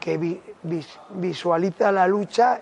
que 0.00 0.18
vi- 0.18 0.40
vis- 0.62 0.98
visualiza 1.10 1.90
la 1.90 2.06
lucha 2.06 2.60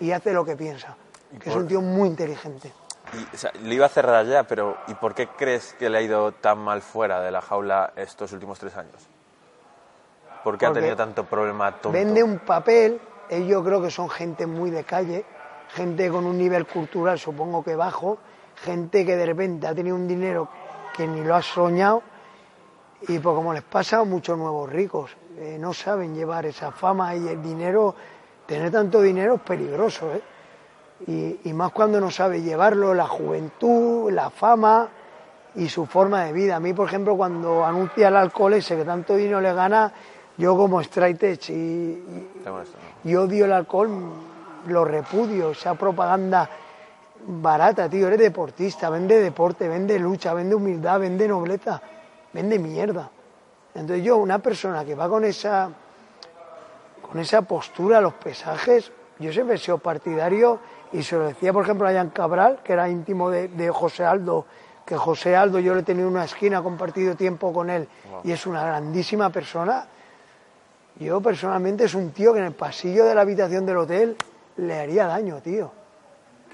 y 0.00 0.12
hace 0.12 0.32
lo 0.32 0.44
que 0.44 0.56
piensa, 0.56 0.96
que 1.38 1.50
es 1.50 1.56
un 1.56 1.66
tío 1.68 1.80
muy 1.80 2.08
inteligente. 2.08 2.72
Y, 3.12 3.34
o 3.34 3.38
sea, 3.38 3.52
lo 3.60 3.72
iba 3.74 3.86
a 3.86 3.88
cerrar 3.88 4.24
ya, 4.26 4.44
pero 4.44 4.76
¿y 4.86 4.94
por 4.94 5.14
qué 5.14 5.26
crees 5.28 5.74
que 5.74 5.90
le 5.90 5.98
ha 5.98 6.02
ido 6.02 6.30
tan 6.32 6.58
mal 6.58 6.80
fuera 6.80 7.20
de 7.20 7.30
la 7.32 7.40
jaula 7.40 7.92
estos 7.96 8.32
últimos 8.32 8.58
tres 8.60 8.76
años? 8.76 8.94
¿Por 10.44 10.56
qué 10.56 10.64
ha 10.66 10.68
Porque 10.68 10.80
tenido 10.80 10.96
tanto 10.96 11.24
problema 11.24 11.72
tonto? 11.72 11.90
Vende 11.90 12.22
un 12.22 12.38
papel, 12.38 13.00
ellos 13.30 13.64
creo 13.64 13.80
que 13.80 13.90
son 13.90 14.10
gente 14.10 14.46
muy 14.46 14.70
de 14.70 14.84
calle, 14.84 15.24
gente 15.68 16.10
con 16.10 16.26
un 16.26 16.36
nivel 16.36 16.66
cultural 16.66 17.18
supongo 17.18 17.62
que 17.62 17.76
bajo, 17.76 18.18
gente 18.56 19.06
que 19.06 19.16
de 19.16 19.26
repente 19.26 19.66
ha 19.66 19.74
tenido 19.74 19.96
un 19.96 20.08
dinero 20.08 20.48
que 20.94 21.06
ni 21.06 21.22
lo 21.22 21.36
ha 21.36 21.42
soñado 21.42 22.02
y 23.02 23.18
pues 23.18 23.34
como 23.34 23.54
les 23.54 23.62
pasa 23.62 24.04
muchos 24.04 24.36
nuevos 24.36 24.70
ricos, 24.70 25.16
eh, 25.38 25.56
no 25.58 25.72
saben 25.72 26.14
llevar 26.14 26.44
esa 26.44 26.70
fama 26.70 27.14
y 27.14 27.28
el 27.28 27.42
dinero, 27.42 27.94
tener 28.46 28.70
tanto 28.70 29.00
dinero 29.00 29.36
es 29.36 29.40
peligroso, 29.40 30.12
¿eh? 30.12 30.22
Y, 31.06 31.48
y 31.48 31.52
más 31.54 31.72
cuando 31.72 31.98
no 31.98 32.10
sabe 32.10 32.42
llevarlo, 32.42 32.92
la 32.92 33.06
juventud, 33.06 34.12
la 34.12 34.28
fama 34.28 34.90
y 35.54 35.66
su 35.70 35.86
forma 35.86 36.24
de 36.24 36.34
vida. 36.34 36.56
A 36.56 36.60
mí, 36.60 36.74
por 36.74 36.88
ejemplo, 36.88 37.16
cuando 37.16 37.64
anuncia 37.64 38.08
el 38.08 38.16
alcohol 38.16 38.52
ese 38.52 38.76
que 38.76 38.84
tanto 38.84 39.16
dinero 39.16 39.40
le 39.40 39.54
gana, 39.54 39.94
yo 40.40 40.56
como 40.56 40.80
straight 40.80 41.22
edge 41.22 41.50
y, 41.50 41.54
y- 41.54 42.28
y 43.04 43.14
odio 43.16 43.44
el 43.44 43.52
alcohol, 43.52 43.90
lo 44.66 44.84
repudio, 44.84 45.50
esa 45.52 45.74
propaganda 45.74 46.48
barata, 47.26 47.88
tío, 47.88 48.06
eres 48.06 48.18
deportista, 48.18 48.88
vende 48.90 49.20
deporte, 49.20 49.68
vende 49.68 49.98
lucha, 49.98 50.32
vende 50.34 50.54
humildad, 50.54 51.00
vende 51.00 51.28
nobleza, 51.28 51.80
vende 52.32 52.58
mierda. 52.58 53.10
Entonces 53.74 54.04
yo, 54.04 54.16
una 54.16 54.38
persona 54.38 54.84
que 54.84 54.94
va 54.94 55.08
con 55.08 55.24
esa, 55.24 55.70
con 57.02 57.18
esa 57.20 57.42
postura 57.42 57.98
a 57.98 58.00
los 58.00 58.14
pesajes, 58.14 58.90
yo 59.18 59.32
siempre 59.32 59.56
he 59.56 59.58
sido 59.58 59.78
partidario 59.78 60.58
y 60.92 61.02
se 61.02 61.16
lo 61.16 61.26
decía, 61.26 61.52
por 61.52 61.64
ejemplo, 61.64 61.86
a 61.86 61.92
Jan 61.92 62.10
Cabral, 62.10 62.60
que 62.64 62.72
era 62.72 62.88
íntimo 62.88 63.30
de, 63.30 63.48
de 63.48 63.70
José 63.70 64.04
Aldo, 64.04 64.46
que 64.86 64.96
José 64.96 65.36
Aldo 65.36 65.58
yo 65.58 65.74
le 65.74 65.80
he 65.80 65.84
tenido 65.84 66.08
en 66.08 66.14
una 66.14 66.24
esquina, 66.24 66.58
he 66.58 66.62
compartido 66.62 67.14
tiempo 67.14 67.52
con 67.52 67.70
él 67.70 67.86
y 68.24 68.32
es 68.32 68.46
una 68.46 68.64
grandísima 68.64 69.30
persona. 69.30 69.86
Yo 71.00 71.20
personalmente 71.20 71.84
es 71.84 71.94
un 71.94 72.10
tío 72.12 72.32
que 72.34 72.40
en 72.40 72.44
el 72.46 72.52
pasillo 72.52 73.06
de 73.06 73.14
la 73.14 73.22
habitación 73.22 73.64
del 73.64 73.78
hotel 73.78 74.16
le 74.58 74.78
haría 74.78 75.06
daño, 75.06 75.40
tío. 75.40 75.72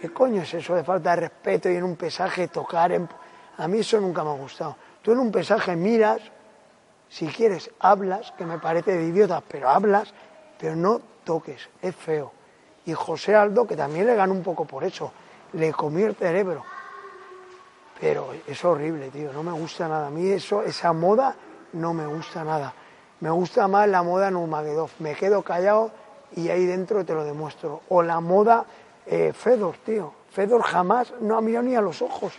¿Qué 0.00 0.12
coño 0.12 0.42
es 0.42 0.54
eso 0.54 0.74
de 0.74 0.84
falta 0.84 1.10
de 1.10 1.16
respeto 1.22 1.68
y 1.68 1.76
en 1.76 1.82
un 1.84 1.96
pesaje 1.96 2.48
tocar? 2.48 2.92
en- 2.92 3.08
A 3.58 3.66
mí 3.66 3.78
eso 3.80 4.00
nunca 4.00 4.22
me 4.22 4.30
ha 4.30 4.34
gustado. 4.34 4.76
Tú 5.02 5.12
en 5.12 5.18
un 5.18 5.32
pesaje 5.32 5.74
miras, 5.74 6.20
si 7.08 7.26
quieres 7.26 7.70
hablas, 7.80 8.32
que 8.38 8.44
me 8.46 8.58
parece 8.58 8.96
de 8.96 9.04
idiotas, 9.04 9.42
pero 9.48 9.68
hablas, 9.68 10.12
pero 10.58 10.76
no 10.76 11.00
toques, 11.24 11.68
es 11.82 11.96
feo. 11.96 12.30
Y 12.84 12.92
José 12.92 13.34
Aldo, 13.34 13.66
que 13.66 13.74
también 13.76 14.06
le 14.06 14.14
ganó 14.14 14.32
un 14.32 14.42
poco 14.42 14.64
por 14.64 14.84
eso, 14.84 15.10
le 15.54 15.72
comió 15.72 16.06
el 16.06 16.14
cerebro. 16.14 16.62
Pero 18.00 18.28
es 18.46 18.64
horrible, 18.64 19.08
tío, 19.08 19.32
no 19.32 19.42
me 19.42 19.52
gusta 19.52 19.88
nada. 19.88 20.06
A 20.08 20.10
mí 20.10 20.28
eso, 20.28 20.62
esa 20.62 20.92
moda 20.92 21.34
no 21.72 21.94
me 21.94 22.06
gusta 22.06 22.44
nada. 22.44 22.72
Me 23.20 23.30
gusta 23.30 23.66
más 23.68 23.88
la 23.88 24.02
moda 24.02 24.30
Nurmagomedov. 24.30 24.90
Me 24.98 25.14
quedo 25.14 25.42
callado 25.42 25.90
y 26.34 26.48
ahí 26.48 26.66
dentro 26.66 27.04
te 27.04 27.14
lo 27.14 27.24
demuestro. 27.24 27.82
O 27.88 28.02
la 28.02 28.20
moda 28.20 28.64
eh, 29.06 29.32
Fedor, 29.32 29.76
tío. 29.84 30.12
Fedor 30.30 30.62
jamás 30.62 31.14
no 31.20 31.38
ha 31.38 31.40
mirado 31.40 31.64
ni 31.64 31.74
a 31.74 31.80
los 31.80 32.02
ojos. 32.02 32.34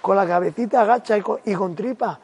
Con 0.00 0.16
la 0.16 0.26
cabecita 0.26 0.82
agacha 0.82 1.16
y 1.18 1.54
con, 1.54 1.74
tripa. 1.74 2.18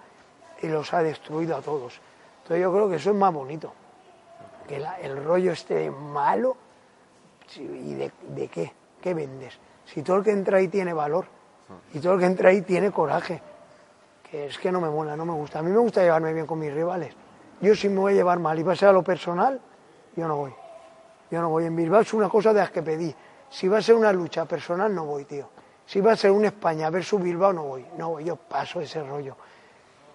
Y 0.62 0.68
los 0.68 0.92
ha 0.94 1.02
destruido 1.02 1.56
a 1.56 1.60
todos. 1.60 2.00
Entonces 2.42 2.62
yo 2.62 2.72
creo 2.72 2.88
que 2.88 2.96
eso 2.96 3.10
es 3.10 3.16
más 3.16 3.32
bonito. 3.32 3.72
Que 4.66 4.82
el 5.02 5.24
rollo 5.24 5.52
este 5.52 5.90
malo. 5.90 6.56
¿Y 7.56 7.94
de, 7.94 8.12
de 8.28 8.48
qué? 8.48 8.72
¿Qué 9.00 9.12
vendes? 9.12 9.58
Si 9.84 10.02
todo 10.02 10.18
el 10.18 10.24
que 10.24 10.30
entra 10.30 10.58
ahí 10.58 10.68
tiene 10.68 10.92
valor. 10.92 11.26
Y 11.92 12.00
todo 12.00 12.14
el 12.14 12.20
que 12.20 12.26
entra 12.26 12.50
ahí 12.50 12.62
tiene 12.62 12.90
coraje. 12.90 13.42
Que 14.30 14.46
es 14.46 14.58
que 14.58 14.70
no 14.70 14.80
me 14.80 14.88
mola, 14.88 15.16
no 15.16 15.24
me 15.24 15.32
gusta. 15.32 15.58
A 15.58 15.62
mí 15.62 15.70
me 15.70 15.78
gusta 15.78 16.02
llevarme 16.02 16.32
bien 16.32 16.46
con 16.46 16.58
mis 16.58 16.72
rivales. 16.72 17.14
Yo 17.60 17.74
si 17.74 17.88
me 17.88 17.98
voy 18.00 18.12
a 18.12 18.16
llevar 18.16 18.38
mal 18.38 18.58
y 18.58 18.62
va 18.62 18.72
a 18.72 18.76
ser 18.76 18.88
a 18.88 18.92
lo 18.92 19.02
personal, 19.02 19.60
yo 20.16 20.26
no 20.26 20.36
voy. 20.36 20.54
Yo 21.30 21.40
no 21.40 21.50
voy. 21.50 21.66
En 21.66 21.76
Bilbao 21.76 22.00
es 22.00 22.12
una 22.14 22.28
cosa 22.28 22.52
de 22.52 22.60
las 22.60 22.70
que 22.70 22.82
pedí. 22.82 23.14
Si 23.50 23.68
va 23.68 23.78
a 23.78 23.82
ser 23.82 23.94
una 23.94 24.12
lucha 24.12 24.44
personal, 24.46 24.94
no 24.94 25.04
voy, 25.04 25.24
tío. 25.24 25.48
Si 25.86 26.00
va 26.00 26.12
a 26.12 26.16
ser 26.16 26.30
un 26.30 26.44
España 26.44 26.88
versus 26.90 27.22
Bilbao, 27.22 27.52
no 27.52 27.64
voy. 27.64 27.84
No 27.98 28.10
voy, 28.10 28.24
yo 28.24 28.36
paso 28.36 28.80
ese 28.80 29.02
rollo. 29.02 29.36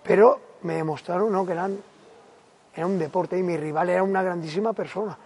Pero 0.04 0.39
me 0.62 0.76
demostraron 0.76 1.32
¿no? 1.32 1.46
que 1.46 1.52
eran, 1.52 1.78
era 2.74 2.86
un 2.86 2.98
deporte 2.98 3.38
y 3.38 3.43
mi 3.43 3.58
rival 3.58 3.89
era 3.89 4.04
una 4.04 4.24
grandísima 4.24 4.74
persona. 4.74 5.18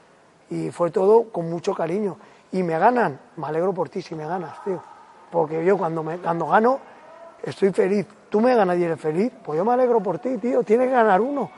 Y 0.49 0.72
fue 0.72 0.91
todo 0.91 1.32
con 1.32 1.49
mucho 1.49 1.74
cariño. 1.74 2.17
Y 2.51 2.63
me 2.63 2.78
ganan, 2.80 3.20
me 3.38 3.47
alegro 3.47 3.74
por 3.74 3.89
ti 3.89 4.01
si 4.01 4.15
me 4.15 4.26
ganas, 4.26 4.63
tío. 4.63 4.82
Porque 5.32 5.63
yo 5.63 5.78
cuando, 5.78 6.03
me, 6.03 6.17
cuando 6.17 6.47
gano 6.47 6.80
estoy 7.43 7.72
feliz. 7.72 8.07
Tú 8.30 8.41
me 8.41 8.55
ganas 8.55 8.78
y 8.78 8.84
eres 8.84 8.99
feliz, 8.99 9.32
pues 9.43 9.57
yo 9.57 9.65
me 9.65 9.74
alegro 9.74 10.01
por 10.01 10.20
ti, 10.20 10.38
tío. 10.38 10.63
Tienes 10.63 10.88
que 10.88 10.93
ganar 10.93 11.22
uno. 11.22 11.49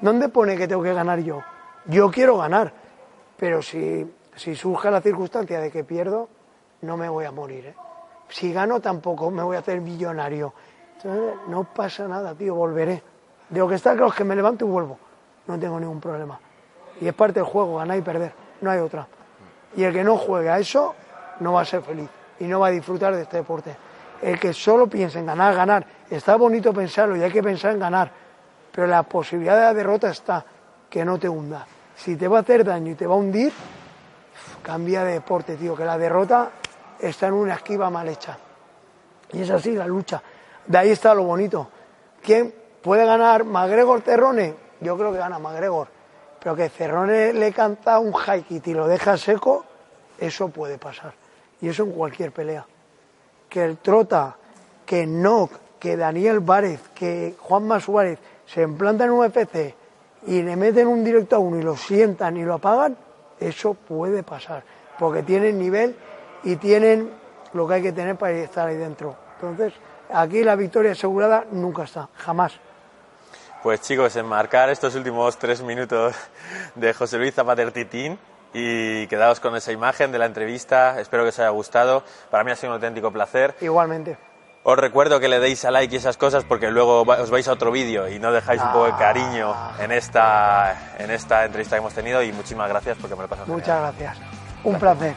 ¿Dónde 0.00 0.28
pone 0.28 0.56
que 0.56 0.68
tengo 0.68 0.82
que 0.82 0.92
ganar 0.92 1.20
yo? 1.20 1.42
Yo 1.86 2.10
quiero 2.10 2.38
ganar, 2.38 2.72
pero 3.36 3.62
si, 3.62 4.06
si 4.34 4.54
surge 4.54 4.90
la 4.90 5.00
circunstancia 5.00 5.60
de 5.60 5.70
que 5.70 5.84
pierdo, 5.84 6.28
no 6.82 6.96
me 6.96 7.08
voy 7.08 7.24
a 7.24 7.32
morir. 7.32 7.66
¿eh? 7.66 7.74
Si 8.28 8.52
gano 8.52 8.80
tampoco 8.80 9.30
me 9.30 9.42
voy 9.42 9.56
a 9.56 9.60
hacer 9.60 9.80
millonario. 9.80 10.52
Entonces, 10.96 11.34
no 11.48 11.64
pasa 11.64 12.08
nada, 12.08 12.34
tío, 12.34 12.54
volveré. 12.54 13.02
De 13.48 13.58
lo 13.60 13.68
que 13.68 13.76
está 13.76 13.92
claro 13.92 14.08
es 14.08 14.14
que 14.14 14.24
me 14.24 14.34
levanto 14.34 14.66
y 14.66 14.68
vuelvo. 14.68 14.98
No 15.46 15.58
tengo 15.58 15.78
ningún 15.78 16.00
problema. 16.00 16.38
Y 17.00 17.06
es 17.06 17.14
parte 17.14 17.40
del 17.40 17.44
juego, 17.44 17.76
ganar 17.76 17.96
y 17.98 18.02
perder. 18.02 18.32
No 18.60 18.70
hay 18.70 18.80
otra. 18.80 19.06
Y 19.76 19.84
el 19.84 19.92
que 19.92 20.02
no 20.02 20.16
juegue 20.16 20.48
a 20.48 20.58
eso 20.58 20.94
no 21.40 21.52
va 21.52 21.60
a 21.60 21.64
ser 21.64 21.82
feliz 21.82 22.08
y 22.40 22.44
no 22.44 22.60
va 22.60 22.68
a 22.68 22.70
disfrutar 22.70 23.14
de 23.14 23.22
este 23.22 23.38
deporte. 23.38 23.76
El 24.22 24.40
que 24.40 24.52
solo 24.52 24.86
piensa 24.86 25.18
en 25.18 25.26
ganar, 25.26 25.54
ganar, 25.54 25.86
está 26.10 26.36
bonito 26.36 26.72
pensarlo 26.72 27.16
y 27.16 27.22
hay 27.22 27.30
que 27.30 27.42
pensar 27.42 27.72
en 27.72 27.78
ganar, 27.78 28.10
pero 28.76 28.86
la 28.88 29.04
posibilidad 29.04 29.56
de 29.56 29.62
la 29.62 29.72
derrota 29.72 30.10
está, 30.10 30.44
que 30.90 31.02
no 31.02 31.18
te 31.18 31.30
hunda. 31.30 31.66
Si 31.96 32.14
te 32.14 32.28
va 32.28 32.36
a 32.36 32.40
hacer 32.42 32.62
daño 32.62 32.92
y 32.92 32.94
te 32.94 33.06
va 33.06 33.14
a 33.14 33.16
hundir, 33.16 33.50
cambia 34.62 35.02
de 35.02 35.14
deporte, 35.14 35.56
tío, 35.56 35.74
que 35.74 35.86
la 35.86 35.96
derrota 35.96 36.50
está 37.00 37.28
en 37.28 37.32
una 37.32 37.54
esquiva 37.54 37.88
mal 37.88 38.06
hecha. 38.06 38.36
Y 39.32 39.40
es 39.40 39.48
así 39.48 39.74
la 39.74 39.86
lucha. 39.86 40.22
De 40.66 40.76
ahí 40.76 40.90
está 40.90 41.14
lo 41.14 41.22
bonito. 41.22 41.70
¿Quién 42.22 42.54
puede 42.82 43.06
ganar 43.06 43.44
McGregor 43.44 44.02
Cerrone? 44.02 44.54
Yo 44.82 44.98
creo 44.98 45.10
que 45.10 45.18
gana 45.18 45.38
McGregor. 45.38 45.88
Pero 46.38 46.54
que 46.54 46.68
Cerrone 46.68 47.32
le 47.32 47.52
canta 47.52 47.98
un 47.98 48.12
high 48.12 48.44
y 48.50 48.74
lo 48.74 48.86
deja 48.86 49.16
seco, 49.16 49.64
eso 50.18 50.50
puede 50.50 50.76
pasar. 50.76 51.14
Y 51.62 51.68
eso 51.70 51.84
en 51.84 51.92
cualquier 51.92 52.30
pelea. 52.30 52.66
Que 53.48 53.64
el 53.64 53.78
Trota, 53.78 54.36
que 54.84 55.06
Nock, 55.06 55.52
que 55.80 55.96
Daniel 55.96 56.40
Várez, 56.40 56.80
que 56.94 57.36
Juanma 57.40 57.80
Suárez 57.80 58.18
se 58.46 58.62
implantan 58.62 59.08
en 59.08 59.14
un 59.14 59.26
UFC 59.26 59.74
y 60.26 60.42
le 60.42 60.56
meten 60.56 60.86
un 60.86 61.04
directo 61.04 61.36
a 61.36 61.38
uno 61.38 61.58
y 61.58 61.62
lo 61.62 61.76
sientan 61.76 62.36
y 62.36 62.44
lo 62.44 62.54
apagan, 62.54 62.96
eso 63.38 63.74
puede 63.74 64.22
pasar. 64.22 64.62
Porque 64.98 65.22
tienen 65.22 65.58
nivel 65.58 65.94
y 66.42 66.56
tienen 66.56 67.10
lo 67.52 67.66
que 67.66 67.74
hay 67.74 67.82
que 67.82 67.92
tener 67.92 68.16
para 68.16 68.32
estar 68.32 68.68
ahí 68.68 68.76
dentro. 68.76 69.16
Entonces, 69.34 69.72
aquí 70.10 70.42
la 70.42 70.56
victoria 70.56 70.92
asegurada 70.92 71.44
nunca 71.50 71.84
está, 71.84 72.08
jamás. 72.14 72.58
Pues 73.62 73.80
chicos, 73.80 74.14
enmarcar 74.16 74.70
estos 74.70 74.94
últimos 74.94 75.38
tres 75.38 75.62
minutos 75.62 76.14
de 76.74 76.94
José 76.94 77.18
Luis 77.18 77.34
Zapater 77.34 77.72
Titín 77.72 78.18
y 78.52 79.06
quedaos 79.08 79.40
con 79.40 79.56
esa 79.56 79.72
imagen 79.72 80.12
de 80.12 80.18
la 80.18 80.26
entrevista. 80.26 81.00
Espero 81.00 81.24
que 81.24 81.30
os 81.30 81.38
haya 81.38 81.50
gustado. 81.50 82.04
Para 82.30 82.44
mí 82.44 82.52
ha 82.52 82.56
sido 82.56 82.70
un 82.70 82.74
auténtico 82.74 83.10
placer. 83.10 83.54
Igualmente. 83.60 84.16
Os 84.68 84.76
recuerdo 84.76 85.20
que 85.20 85.28
le 85.28 85.38
deis 85.38 85.64
a 85.64 85.70
like 85.70 85.94
y 85.94 85.98
esas 85.98 86.16
cosas 86.16 86.42
porque 86.42 86.72
luego 86.72 87.02
os 87.02 87.30
vais 87.30 87.46
a 87.46 87.52
otro 87.52 87.70
vídeo 87.70 88.08
y 88.08 88.18
no 88.18 88.32
dejáis 88.32 88.60
un 88.60 88.72
poco 88.72 88.86
de 88.86 88.96
cariño 88.96 89.54
en 89.78 89.92
esta, 89.92 90.96
en 90.98 91.12
esta 91.12 91.44
entrevista 91.44 91.76
que 91.76 91.78
hemos 91.78 91.94
tenido 91.94 92.20
y 92.20 92.32
muchísimas 92.32 92.68
gracias 92.68 92.98
porque 93.00 93.14
me 93.14 93.20
lo 93.20 93.26
he 93.26 93.28
pasado 93.28 93.46
Muchas 93.46 93.66
genial. 93.68 93.94
gracias. 93.96 94.18
Un 94.64 94.76
placer. 94.76 95.14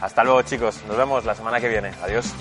Hasta 0.00 0.24
luego 0.24 0.42
chicos, 0.42 0.82
nos 0.88 0.96
vemos 0.96 1.24
la 1.24 1.36
semana 1.36 1.60
que 1.60 1.68
viene. 1.68 1.92
Adiós. 2.02 2.34